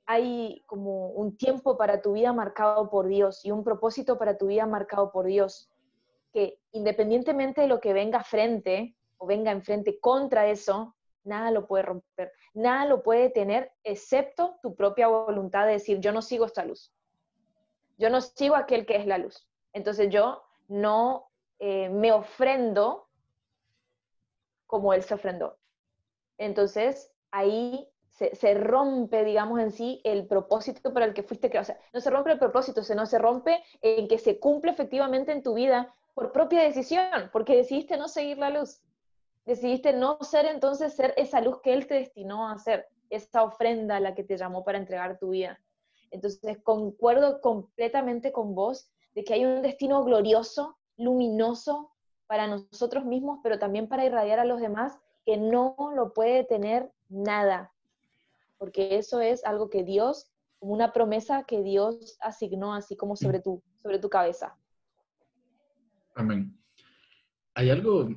hay 0.05 0.63
como 0.67 1.09
un 1.09 1.37
tiempo 1.37 1.77
para 1.77 2.01
tu 2.01 2.13
vida 2.13 2.33
marcado 2.33 2.89
por 2.89 3.07
Dios 3.07 3.43
y 3.43 3.51
un 3.51 3.63
propósito 3.63 4.17
para 4.17 4.37
tu 4.37 4.47
vida 4.47 4.65
marcado 4.65 5.11
por 5.11 5.25
Dios, 5.25 5.69
que 6.31 6.59
independientemente 6.71 7.61
de 7.61 7.67
lo 7.67 7.79
que 7.79 7.93
venga 7.93 8.23
frente 8.23 8.95
o 9.17 9.25
venga 9.25 9.51
enfrente 9.51 9.99
contra 9.99 10.47
eso, 10.47 10.95
nada 11.23 11.49
lo 11.51 11.65
puede 11.67 11.83
romper, 11.83 12.31
nada 12.53 12.85
lo 12.85 13.01
puede 13.01 13.29
tener 13.29 13.71
excepto 13.83 14.57
tu 14.61 14.75
propia 14.75 15.07
voluntad 15.07 15.65
de 15.65 15.73
decir, 15.73 15.99
yo 15.99 16.11
no 16.11 16.21
sigo 16.21 16.45
esta 16.45 16.65
luz, 16.65 16.93
yo 17.97 18.09
no 18.09 18.21
sigo 18.21 18.55
aquel 18.55 18.85
que 18.85 18.97
es 18.97 19.07
la 19.07 19.17
luz. 19.17 19.47
Entonces 19.73 20.09
yo 20.09 20.43
no 20.67 21.29
eh, 21.59 21.89
me 21.89 22.11
ofrendo 22.11 23.07
como 24.65 24.93
Él 24.93 25.03
se 25.03 25.13
ofrendó. 25.13 25.57
Entonces, 26.37 27.11
ahí 27.31 27.87
se, 28.09 28.53
rompe, 28.53 29.25
digamos, 29.25 29.59
en 29.59 29.71
sí 29.71 30.01
el 30.05 30.25
propósito 30.25 30.93
para 30.93 31.05
el 31.05 31.13
que 31.13 31.23
fuiste 31.23 31.49
creado. 31.49 31.63
O 31.63 31.65
sea, 31.65 31.79
no 31.93 31.99
se 31.99 32.09
rompe 32.09 32.31
el 32.31 32.39
propósito, 32.39 32.81
sino 32.81 33.05
se 33.05 33.19
rompe 33.19 33.61
en 33.81 34.07
que 34.07 34.17
se 34.17 34.39
cumple 34.39 34.71
efectivamente 34.71 35.33
en 35.33 35.43
tu 35.43 35.53
vida 35.53 35.93
por 36.13 36.31
propia 36.31 36.63
decisión, 36.63 37.29
porque 37.33 37.57
decidiste 37.57 37.97
no 37.97 38.07
seguir 38.07 38.37
la 38.37 38.49
luz. 38.49 38.81
Decidiste 39.45 39.91
no 39.91 40.17
ser 40.21 40.45
entonces 40.45 40.93
ser 40.93 41.13
esa 41.17 41.41
luz 41.41 41.61
que 41.61 41.73
Él 41.73 41.87
te 41.87 41.95
destinó 41.95 42.49
a 42.49 42.57
ser, 42.57 42.87
esa 43.09 43.43
ofrenda 43.43 43.97
a 43.97 43.99
la 43.99 44.15
que 44.15 44.23
te 44.23 44.37
llamó 44.37 44.63
para 44.63 44.77
entregar 44.77 45.19
tu 45.19 45.31
vida. 45.31 45.59
Entonces, 46.09 46.57
concuerdo 46.63 47.41
completamente 47.41 48.31
con 48.31 48.55
vos 48.55 48.89
de 49.13 49.23
que 49.25 49.33
hay 49.33 49.45
un 49.45 49.61
destino 49.61 50.03
glorioso 50.05 50.77
luminoso 50.97 51.91
para 52.27 52.47
nosotros 52.47 53.05
mismos, 53.05 53.39
pero 53.43 53.59
también 53.59 53.87
para 53.87 54.05
irradiar 54.05 54.39
a 54.39 54.45
los 54.45 54.59
demás, 54.59 54.97
que 55.25 55.37
no 55.37 55.75
lo 55.95 56.13
puede 56.13 56.43
tener 56.43 56.91
nada, 57.09 57.71
porque 58.57 58.97
eso 58.97 59.19
es 59.19 59.43
algo 59.45 59.69
que 59.69 59.83
Dios, 59.83 60.31
como 60.59 60.73
una 60.73 60.93
promesa 60.93 61.43
que 61.43 61.61
Dios 61.61 62.17
asignó 62.21 62.73
así 62.73 62.95
como 62.95 63.15
sobre 63.15 63.39
tu, 63.39 63.61
sobre 63.81 63.99
tu 63.99 64.09
cabeza. 64.09 64.57
Amén. 66.15 66.57
Hay 67.53 67.69
algo, 67.69 68.09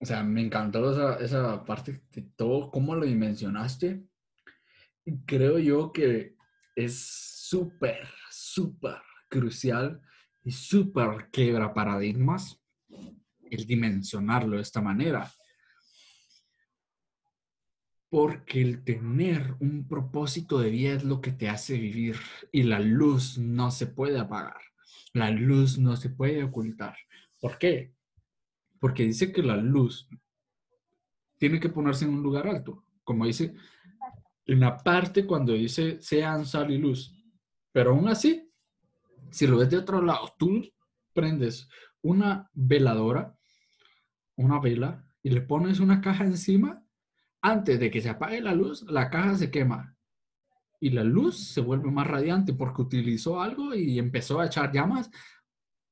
o 0.00 0.04
sea, 0.04 0.22
me 0.22 0.42
encantó 0.42 0.90
esa, 0.90 1.16
esa 1.16 1.64
parte 1.64 2.02
de 2.12 2.22
todo, 2.36 2.70
cómo 2.70 2.94
lo 2.94 3.04
dimensionaste. 3.06 4.04
Creo 5.26 5.58
yo 5.58 5.92
que 5.92 6.36
es 6.76 6.98
súper, 7.48 8.06
súper 8.30 8.98
crucial 9.28 10.00
y 10.48 10.50
súper 10.50 11.28
quebra 11.30 11.74
paradigmas 11.74 12.58
el 13.50 13.66
dimensionarlo 13.66 14.56
de 14.56 14.62
esta 14.62 14.80
manera. 14.80 15.30
Porque 18.08 18.62
el 18.62 18.82
tener 18.82 19.56
un 19.60 19.86
propósito 19.86 20.58
de 20.58 20.70
vida 20.70 20.94
es 20.94 21.04
lo 21.04 21.20
que 21.20 21.32
te 21.32 21.50
hace 21.50 21.76
vivir 21.76 22.16
y 22.50 22.62
la 22.62 22.80
luz 22.80 23.36
no 23.36 23.70
se 23.70 23.88
puede 23.88 24.18
apagar. 24.18 24.56
La 25.12 25.30
luz 25.30 25.76
no 25.76 25.96
se 25.96 26.08
puede 26.08 26.42
ocultar. 26.42 26.96
¿Por 27.38 27.58
qué? 27.58 27.92
Porque 28.80 29.02
dice 29.02 29.30
que 29.30 29.42
la 29.42 29.58
luz 29.58 30.08
tiene 31.36 31.60
que 31.60 31.68
ponerse 31.68 32.06
en 32.06 32.14
un 32.14 32.22
lugar 32.22 32.46
alto. 32.46 32.86
Como 33.04 33.26
dice 33.26 33.54
en 34.46 34.60
la 34.60 34.78
parte 34.78 35.26
cuando 35.26 35.52
dice 35.52 36.00
sean 36.00 36.46
sal 36.46 36.70
y 36.70 36.78
luz. 36.78 37.14
Pero 37.70 37.90
aún 37.90 38.08
así, 38.08 38.47
si 39.30 39.46
lo 39.46 39.58
ves 39.58 39.70
de 39.70 39.78
otro 39.78 40.02
lado, 40.02 40.34
tú 40.38 40.62
prendes 41.12 41.68
una 42.02 42.48
veladora, 42.52 43.36
una 44.36 44.60
vela, 44.60 45.04
y 45.22 45.30
le 45.30 45.40
pones 45.40 45.80
una 45.80 46.00
caja 46.00 46.24
encima, 46.24 46.84
antes 47.40 47.78
de 47.80 47.90
que 47.90 48.00
se 48.00 48.08
apague 48.08 48.40
la 48.40 48.54
luz, 48.54 48.82
la 48.82 49.10
caja 49.10 49.36
se 49.36 49.50
quema. 49.50 49.96
Y 50.80 50.90
la 50.90 51.02
luz 51.02 51.38
se 51.38 51.60
vuelve 51.60 51.90
más 51.90 52.06
radiante 52.06 52.52
porque 52.52 52.82
utilizó 52.82 53.40
algo 53.40 53.74
y 53.74 53.98
empezó 53.98 54.40
a 54.40 54.46
echar 54.46 54.72
llamas 54.72 55.10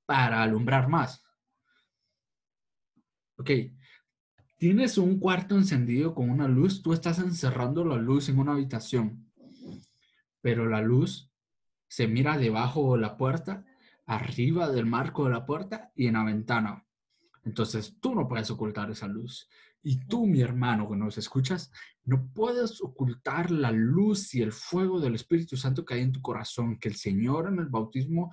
para 0.06 0.42
alumbrar 0.42 0.88
más. 0.88 1.24
Ok, 3.36 3.50
tienes 4.56 4.96
un 4.96 5.18
cuarto 5.18 5.56
encendido 5.56 6.14
con 6.14 6.30
una 6.30 6.48
luz, 6.48 6.82
tú 6.82 6.92
estás 6.92 7.18
encerrando 7.18 7.84
la 7.84 7.96
luz 7.96 8.28
en 8.28 8.38
una 8.38 8.52
habitación, 8.52 9.30
pero 10.40 10.66
la 10.66 10.80
luz 10.80 11.30
se 11.88 12.08
mira 12.08 12.38
debajo 12.38 12.94
de 12.94 13.00
la 13.00 13.16
puerta, 13.16 13.64
arriba 14.06 14.68
del 14.70 14.86
marco 14.86 15.24
de 15.24 15.30
la 15.30 15.46
puerta 15.46 15.92
y 15.94 16.06
en 16.06 16.14
la 16.14 16.24
ventana. 16.24 16.86
Entonces 17.44 17.96
tú 18.00 18.14
no 18.14 18.28
puedes 18.28 18.50
ocultar 18.50 18.90
esa 18.90 19.06
luz. 19.06 19.48
Y 19.82 20.04
tú, 20.06 20.26
mi 20.26 20.40
hermano, 20.40 20.88
que 20.88 20.96
nos 20.96 21.16
escuchas, 21.16 21.70
no 22.04 22.28
puedes 22.34 22.82
ocultar 22.82 23.52
la 23.52 23.70
luz 23.70 24.34
y 24.34 24.42
el 24.42 24.50
fuego 24.50 24.98
del 24.98 25.14
Espíritu 25.14 25.56
Santo 25.56 25.84
que 25.84 25.94
hay 25.94 26.00
en 26.00 26.12
tu 26.12 26.20
corazón, 26.20 26.78
que 26.78 26.88
el 26.88 26.96
Señor 26.96 27.46
en 27.46 27.60
el 27.60 27.66
bautismo 27.66 28.32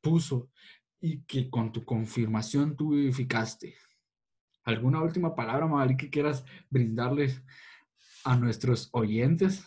puso 0.00 0.50
y 1.00 1.22
que 1.22 1.50
con 1.50 1.72
tu 1.72 1.84
confirmación 1.84 2.76
tú 2.76 2.90
vivificaste. 2.90 3.76
¿Alguna 4.62 5.02
última 5.02 5.34
palabra, 5.34 5.66
Magali, 5.66 5.96
que 5.96 6.10
quieras 6.10 6.44
brindarles 6.70 7.42
a 8.24 8.36
nuestros 8.36 8.90
oyentes? 8.92 9.64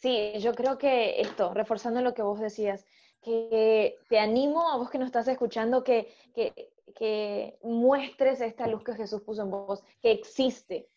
Sí, 0.00 0.32
yo 0.38 0.54
creo 0.54 0.78
que 0.78 1.20
esto, 1.20 1.52
reforzando 1.52 2.00
lo 2.00 2.14
que 2.14 2.22
vos 2.22 2.40
decías, 2.40 2.86
que 3.20 3.98
te 4.08 4.18
animo 4.18 4.70
a 4.70 4.78
vos 4.78 4.88
que 4.88 4.96
nos 4.96 5.06
estás 5.06 5.28
escuchando 5.28 5.84
que, 5.84 6.08
que, 6.34 7.58
muestres 7.62 8.40
esta 8.40 8.66
luz 8.66 8.82
que 8.82 8.94
Jesús 8.94 9.20
puso 9.22 9.42
en 9.42 9.50
vos, 9.50 9.84
que 10.00 10.10
existe. 10.10 10.88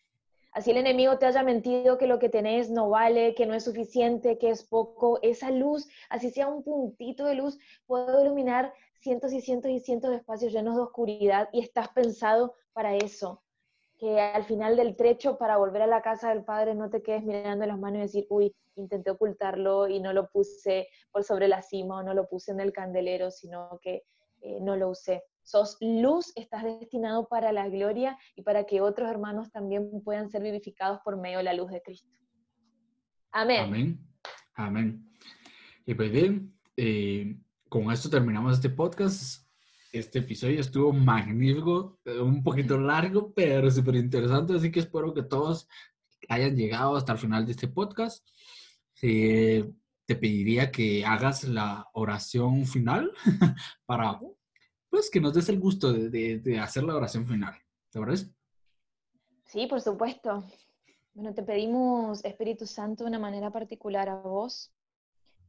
Así 0.52 0.70
el 0.70 0.78
enemigo 0.78 1.18
te 1.18 1.26
haya 1.26 1.42
mentido 1.42 1.98
que 1.98 2.06
lo 2.06 2.18
que 2.18 2.30
tenés 2.30 2.70
no 2.70 2.88
vale, 2.88 3.34
que 3.34 3.44
no 3.44 3.54
es 3.54 3.64
suficiente, 3.64 4.38
que 4.38 4.50
es 4.50 4.64
poco, 4.64 5.18
esa 5.20 5.50
luz, 5.50 5.86
así 6.08 6.30
sea 6.30 6.46
un 6.46 6.62
puntito 6.62 7.26
de 7.26 7.34
luz, 7.34 7.58
puede 7.86 8.22
iluminar 8.22 8.72
cientos 9.00 9.34
y 9.34 9.42
cientos 9.42 9.70
y 9.70 9.80
cientos 9.80 10.10
de 10.10 10.16
espacios 10.16 10.52
llenos 10.52 10.76
de 10.76 10.82
oscuridad 10.82 11.50
y 11.52 11.60
estás 11.60 11.88
pensado 11.90 12.54
para 12.72 12.96
eso. 12.96 13.43
Que 14.04 14.20
al 14.20 14.44
final 14.44 14.76
del 14.76 14.96
trecho, 14.96 15.38
para 15.38 15.56
volver 15.56 15.80
a 15.80 15.86
la 15.86 16.02
casa 16.02 16.28
del 16.28 16.44
Padre, 16.44 16.74
no 16.74 16.90
te 16.90 17.02
quedes 17.02 17.24
mirando 17.24 17.64
las 17.64 17.78
manos 17.78 17.98
y 17.98 18.02
decir, 18.02 18.26
uy, 18.28 18.54
intenté 18.76 19.10
ocultarlo 19.10 19.88
y 19.88 19.98
no 20.00 20.12
lo 20.12 20.28
puse 20.28 20.88
por 21.10 21.24
sobre 21.24 21.48
la 21.48 21.62
cima 21.62 21.98
o 21.98 22.02
no 22.02 22.12
lo 22.12 22.28
puse 22.28 22.52
en 22.52 22.60
el 22.60 22.72
candelero, 22.72 23.30
sino 23.30 23.78
que 23.80 24.02
eh, 24.42 24.58
no 24.60 24.76
lo 24.76 24.90
usé 24.90 25.22
sos 25.44 25.76
luz, 25.80 26.32
estás 26.36 26.64
destinado 26.64 27.28
para 27.28 27.52
la 27.52 27.68
gloria 27.68 28.18
y 28.34 28.42
para 28.42 28.64
que 28.64 28.80
otros 28.80 29.08
hermanos 29.08 29.52
también 29.52 30.02
puedan 30.02 30.30
ser 30.30 30.42
vivificados 30.42 31.00
por 31.04 31.18
medio 31.18 31.38
de 31.38 31.44
la 31.44 31.54
luz 31.54 31.70
de 31.70 31.82
Cristo. 31.82 32.10
Amén. 33.30 33.98
Amén. 34.54 35.12
Y 35.86 35.94
pues 35.94 36.10
bien, 36.10 36.54
eh, 36.76 37.36
con 37.68 37.90
esto 37.92 38.08
terminamos 38.08 38.54
este 38.54 38.70
podcast. 38.70 39.43
Este 39.94 40.18
episodio 40.18 40.60
estuvo 40.60 40.92
magnífico, 40.92 42.00
eh, 42.04 42.18
un 42.18 42.42
poquito 42.42 42.76
largo, 42.76 43.32
pero 43.32 43.70
súper 43.70 43.94
interesante, 43.94 44.52
así 44.52 44.72
que 44.72 44.80
espero 44.80 45.14
que 45.14 45.22
todos 45.22 45.68
hayan 46.28 46.56
llegado 46.56 46.96
hasta 46.96 47.12
el 47.12 47.18
final 47.18 47.46
de 47.46 47.52
este 47.52 47.68
podcast. 47.68 48.26
Te 49.00 49.72
pediría 50.06 50.72
que 50.72 51.04
hagas 51.06 51.44
la 51.44 51.88
oración 51.92 52.66
final 52.66 53.12
para 53.86 54.18
pues 54.88 55.08
que 55.08 55.20
nos 55.20 55.32
des 55.32 55.48
el 55.48 55.60
gusto 55.60 55.92
de, 55.92 56.58
hacer 56.60 56.82
la 56.82 56.96
oración 56.96 57.24
final. 57.24 57.54
¿Te 57.92 58.00
parece? 58.00 58.34
Sí, 59.44 59.68
por 59.68 59.80
supuesto. 59.80 60.44
Bueno, 61.12 61.32
te 61.34 61.44
pedimos, 61.44 62.24
Espíritu 62.24 62.66
Santo, 62.66 63.04
de 63.04 63.10
una 63.10 63.20
manera 63.20 63.52
particular 63.52 64.08
a 64.08 64.16
vos, 64.16 64.73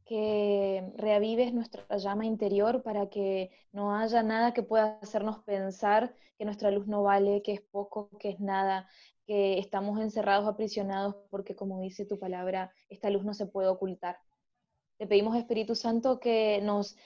que 0.06 0.92
reavives 0.96 1.52
nuestra 1.52 1.84
llama 1.96 2.24
interior 2.24 2.82
para 2.82 3.08
que 3.10 3.50
no 3.72 3.94
haya 3.94 4.22
nada 4.22 4.54
que 4.54 4.62
pueda 4.62 4.98
hacernos 5.02 5.40
pensar 5.40 6.14
que 6.38 6.44
nuestra 6.44 6.70
luz 6.70 6.86
no 6.86 7.02
vale, 7.02 7.42
que 7.42 7.52
es 7.52 7.60
poco, 7.60 8.08
que 8.20 8.30
es 8.30 8.40
nada, 8.40 8.88
que 9.26 9.58
estamos 9.58 10.00
encerrados, 10.00 10.46
aprisionados, 10.46 11.16
porque 11.28 11.56
como 11.56 11.80
dice 11.80 12.06
tu 12.06 12.20
palabra, 12.20 12.72
esta 12.88 13.10
luz 13.10 13.24
no 13.24 13.34
se 13.34 13.46
puede 13.46 13.68
ocultar. 13.68 14.18
Te 14.96 15.08
pedimos, 15.08 15.36
Espíritu 15.36 15.74
Santo, 15.74 16.20
que 16.20 16.60
nos 16.62 16.96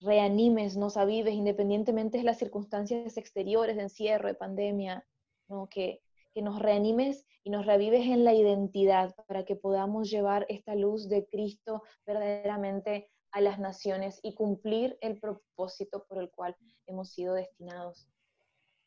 reanimes, 0.00 0.76
nos 0.76 0.96
avives, 0.96 1.34
independientemente 1.34 2.18
de 2.18 2.24
las 2.24 2.38
circunstancias 2.38 3.16
exteriores, 3.16 3.76
de 3.76 3.82
encierro, 3.82 4.26
de 4.26 4.34
pandemia, 4.34 5.06
¿no? 5.48 5.68
que, 5.68 6.02
que 6.32 6.42
nos 6.42 6.58
reanimes 6.58 7.26
y 7.42 7.50
nos 7.50 7.66
revives 7.66 8.06
en 8.06 8.24
la 8.24 8.34
identidad 8.34 9.14
para 9.26 9.44
que 9.44 9.56
podamos 9.56 10.10
llevar 10.10 10.46
esta 10.48 10.74
luz 10.74 11.08
de 11.08 11.26
Cristo 11.26 11.82
verdaderamente 12.06 13.10
a 13.32 13.40
las 13.40 13.58
naciones 13.58 14.20
y 14.22 14.34
cumplir 14.34 14.98
el 15.00 15.18
propósito 15.18 16.04
por 16.08 16.18
el 16.18 16.30
cual 16.30 16.56
hemos 16.86 17.12
sido 17.12 17.34
destinados. 17.34 18.08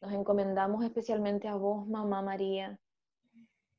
Nos 0.02 0.12
encomendamos 0.14 0.84
especialmente 0.84 1.48
a 1.48 1.56
vos, 1.56 1.88
Mamá 1.88 2.22
María, 2.22 2.80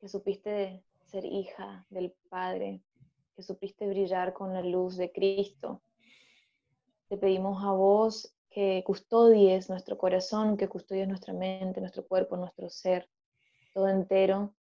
que 0.01 0.09
supiste 0.09 0.85
ser 1.05 1.25
hija 1.25 1.87
del 1.91 2.15
Padre, 2.29 2.83
que 3.37 3.43
supiste 3.43 3.87
brillar 3.87 4.33
con 4.33 4.55
la 4.55 4.63
luz 4.63 4.97
de 4.97 5.13
Cristo, 5.13 5.83
te 7.09 7.19
pedimos 7.19 7.63
a 7.63 7.73
vos 7.73 8.35
que 8.51 8.83
custodies 8.85 9.69
nuestro 9.69 9.99
corazón, 9.99 10.57
que 10.57 10.69
custodies 10.69 11.07
nuestra 11.07 11.35
mente, 11.35 11.81
nuestro 11.81 12.07
cuerpo, 12.07 12.37
nuestro 12.37 12.71
ser, 12.71 13.09
todo 13.75 13.89
entero, 13.89 14.55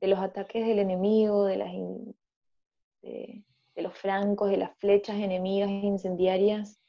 de 0.00 0.08
los 0.08 0.18
ataques 0.20 0.66
del 0.66 0.78
enemigo, 0.78 1.44
de, 1.44 1.56
las 1.56 1.72
de, 3.02 3.44
los 3.76 3.92
francos, 3.98 4.50
de 4.50 4.56
las 4.56 4.74
flechas 4.78 5.16
enemigas 5.16 5.68
incendiarias, 5.68 6.80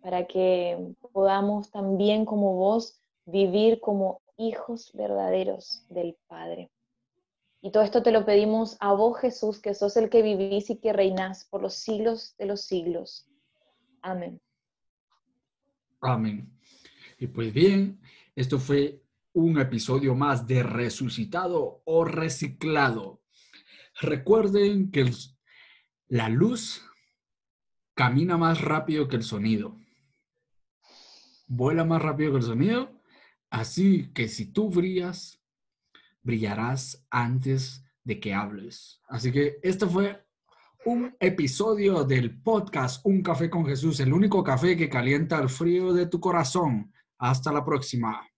para 0.00 0.26
que 0.26 0.94
podamos 1.12 1.70
también 1.70 2.24
como 2.24 2.54
vos 2.54 3.00
vivir 3.24 3.80
como 3.80 4.20
hijos 4.36 4.90
verdaderos 4.94 5.86
del 5.88 6.16
Padre. 6.26 6.70
Y 7.62 7.70
todo 7.70 7.82
esto 7.82 8.02
te 8.02 8.12
lo 8.12 8.26
pedimos 8.26 8.76
a 8.80 8.92
vos, 8.92 9.18
Jesús, 9.18 9.60
que 9.60 9.72
sos 9.72 9.96
el 9.96 10.10
que 10.10 10.20
vivís 10.20 10.68
y 10.68 10.76
que 10.76 10.92
reinás 10.92 11.46
por 11.46 11.62
los 11.62 11.74
siglos 11.74 12.36
de 12.36 12.44
los 12.44 12.60
siglos. 12.60 13.26
Amén. 14.02 14.38
Amén. 16.02 16.50
Y 17.18 17.26
pues 17.26 17.54
bien, 17.54 17.98
esto 18.36 18.58
fue 18.58 19.03
un 19.34 19.58
episodio 19.58 20.14
más 20.14 20.46
de 20.46 20.62
Resucitado 20.62 21.82
o 21.84 22.04
Reciclado. 22.04 23.20
Recuerden 24.00 24.90
que 24.90 25.10
la 26.08 26.28
luz 26.28 26.84
camina 27.94 28.36
más 28.36 28.60
rápido 28.60 29.08
que 29.08 29.16
el 29.16 29.24
sonido. 29.24 29.76
Vuela 31.48 31.84
más 31.84 32.00
rápido 32.00 32.32
que 32.32 32.38
el 32.38 32.42
sonido. 32.44 33.00
Así 33.50 34.12
que 34.14 34.28
si 34.28 34.52
tú 34.52 34.70
brillas, 34.70 35.40
brillarás 36.22 37.04
antes 37.10 37.84
de 38.04 38.20
que 38.20 38.34
hables. 38.34 39.00
Así 39.08 39.32
que 39.32 39.58
esto 39.62 39.88
fue 39.88 40.24
un 40.84 41.16
episodio 41.18 42.04
del 42.04 42.40
podcast 42.40 43.04
Un 43.04 43.22
Café 43.22 43.50
con 43.50 43.66
Jesús, 43.66 43.98
el 43.98 44.12
único 44.12 44.44
café 44.44 44.76
que 44.76 44.88
calienta 44.88 45.40
el 45.40 45.48
frío 45.48 45.92
de 45.92 46.06
tu 46.06 46.20
corazón. 46.20 46.92
Hasta 47.18 47.52
la 47.52 47.64
próxima. 47.64 48.28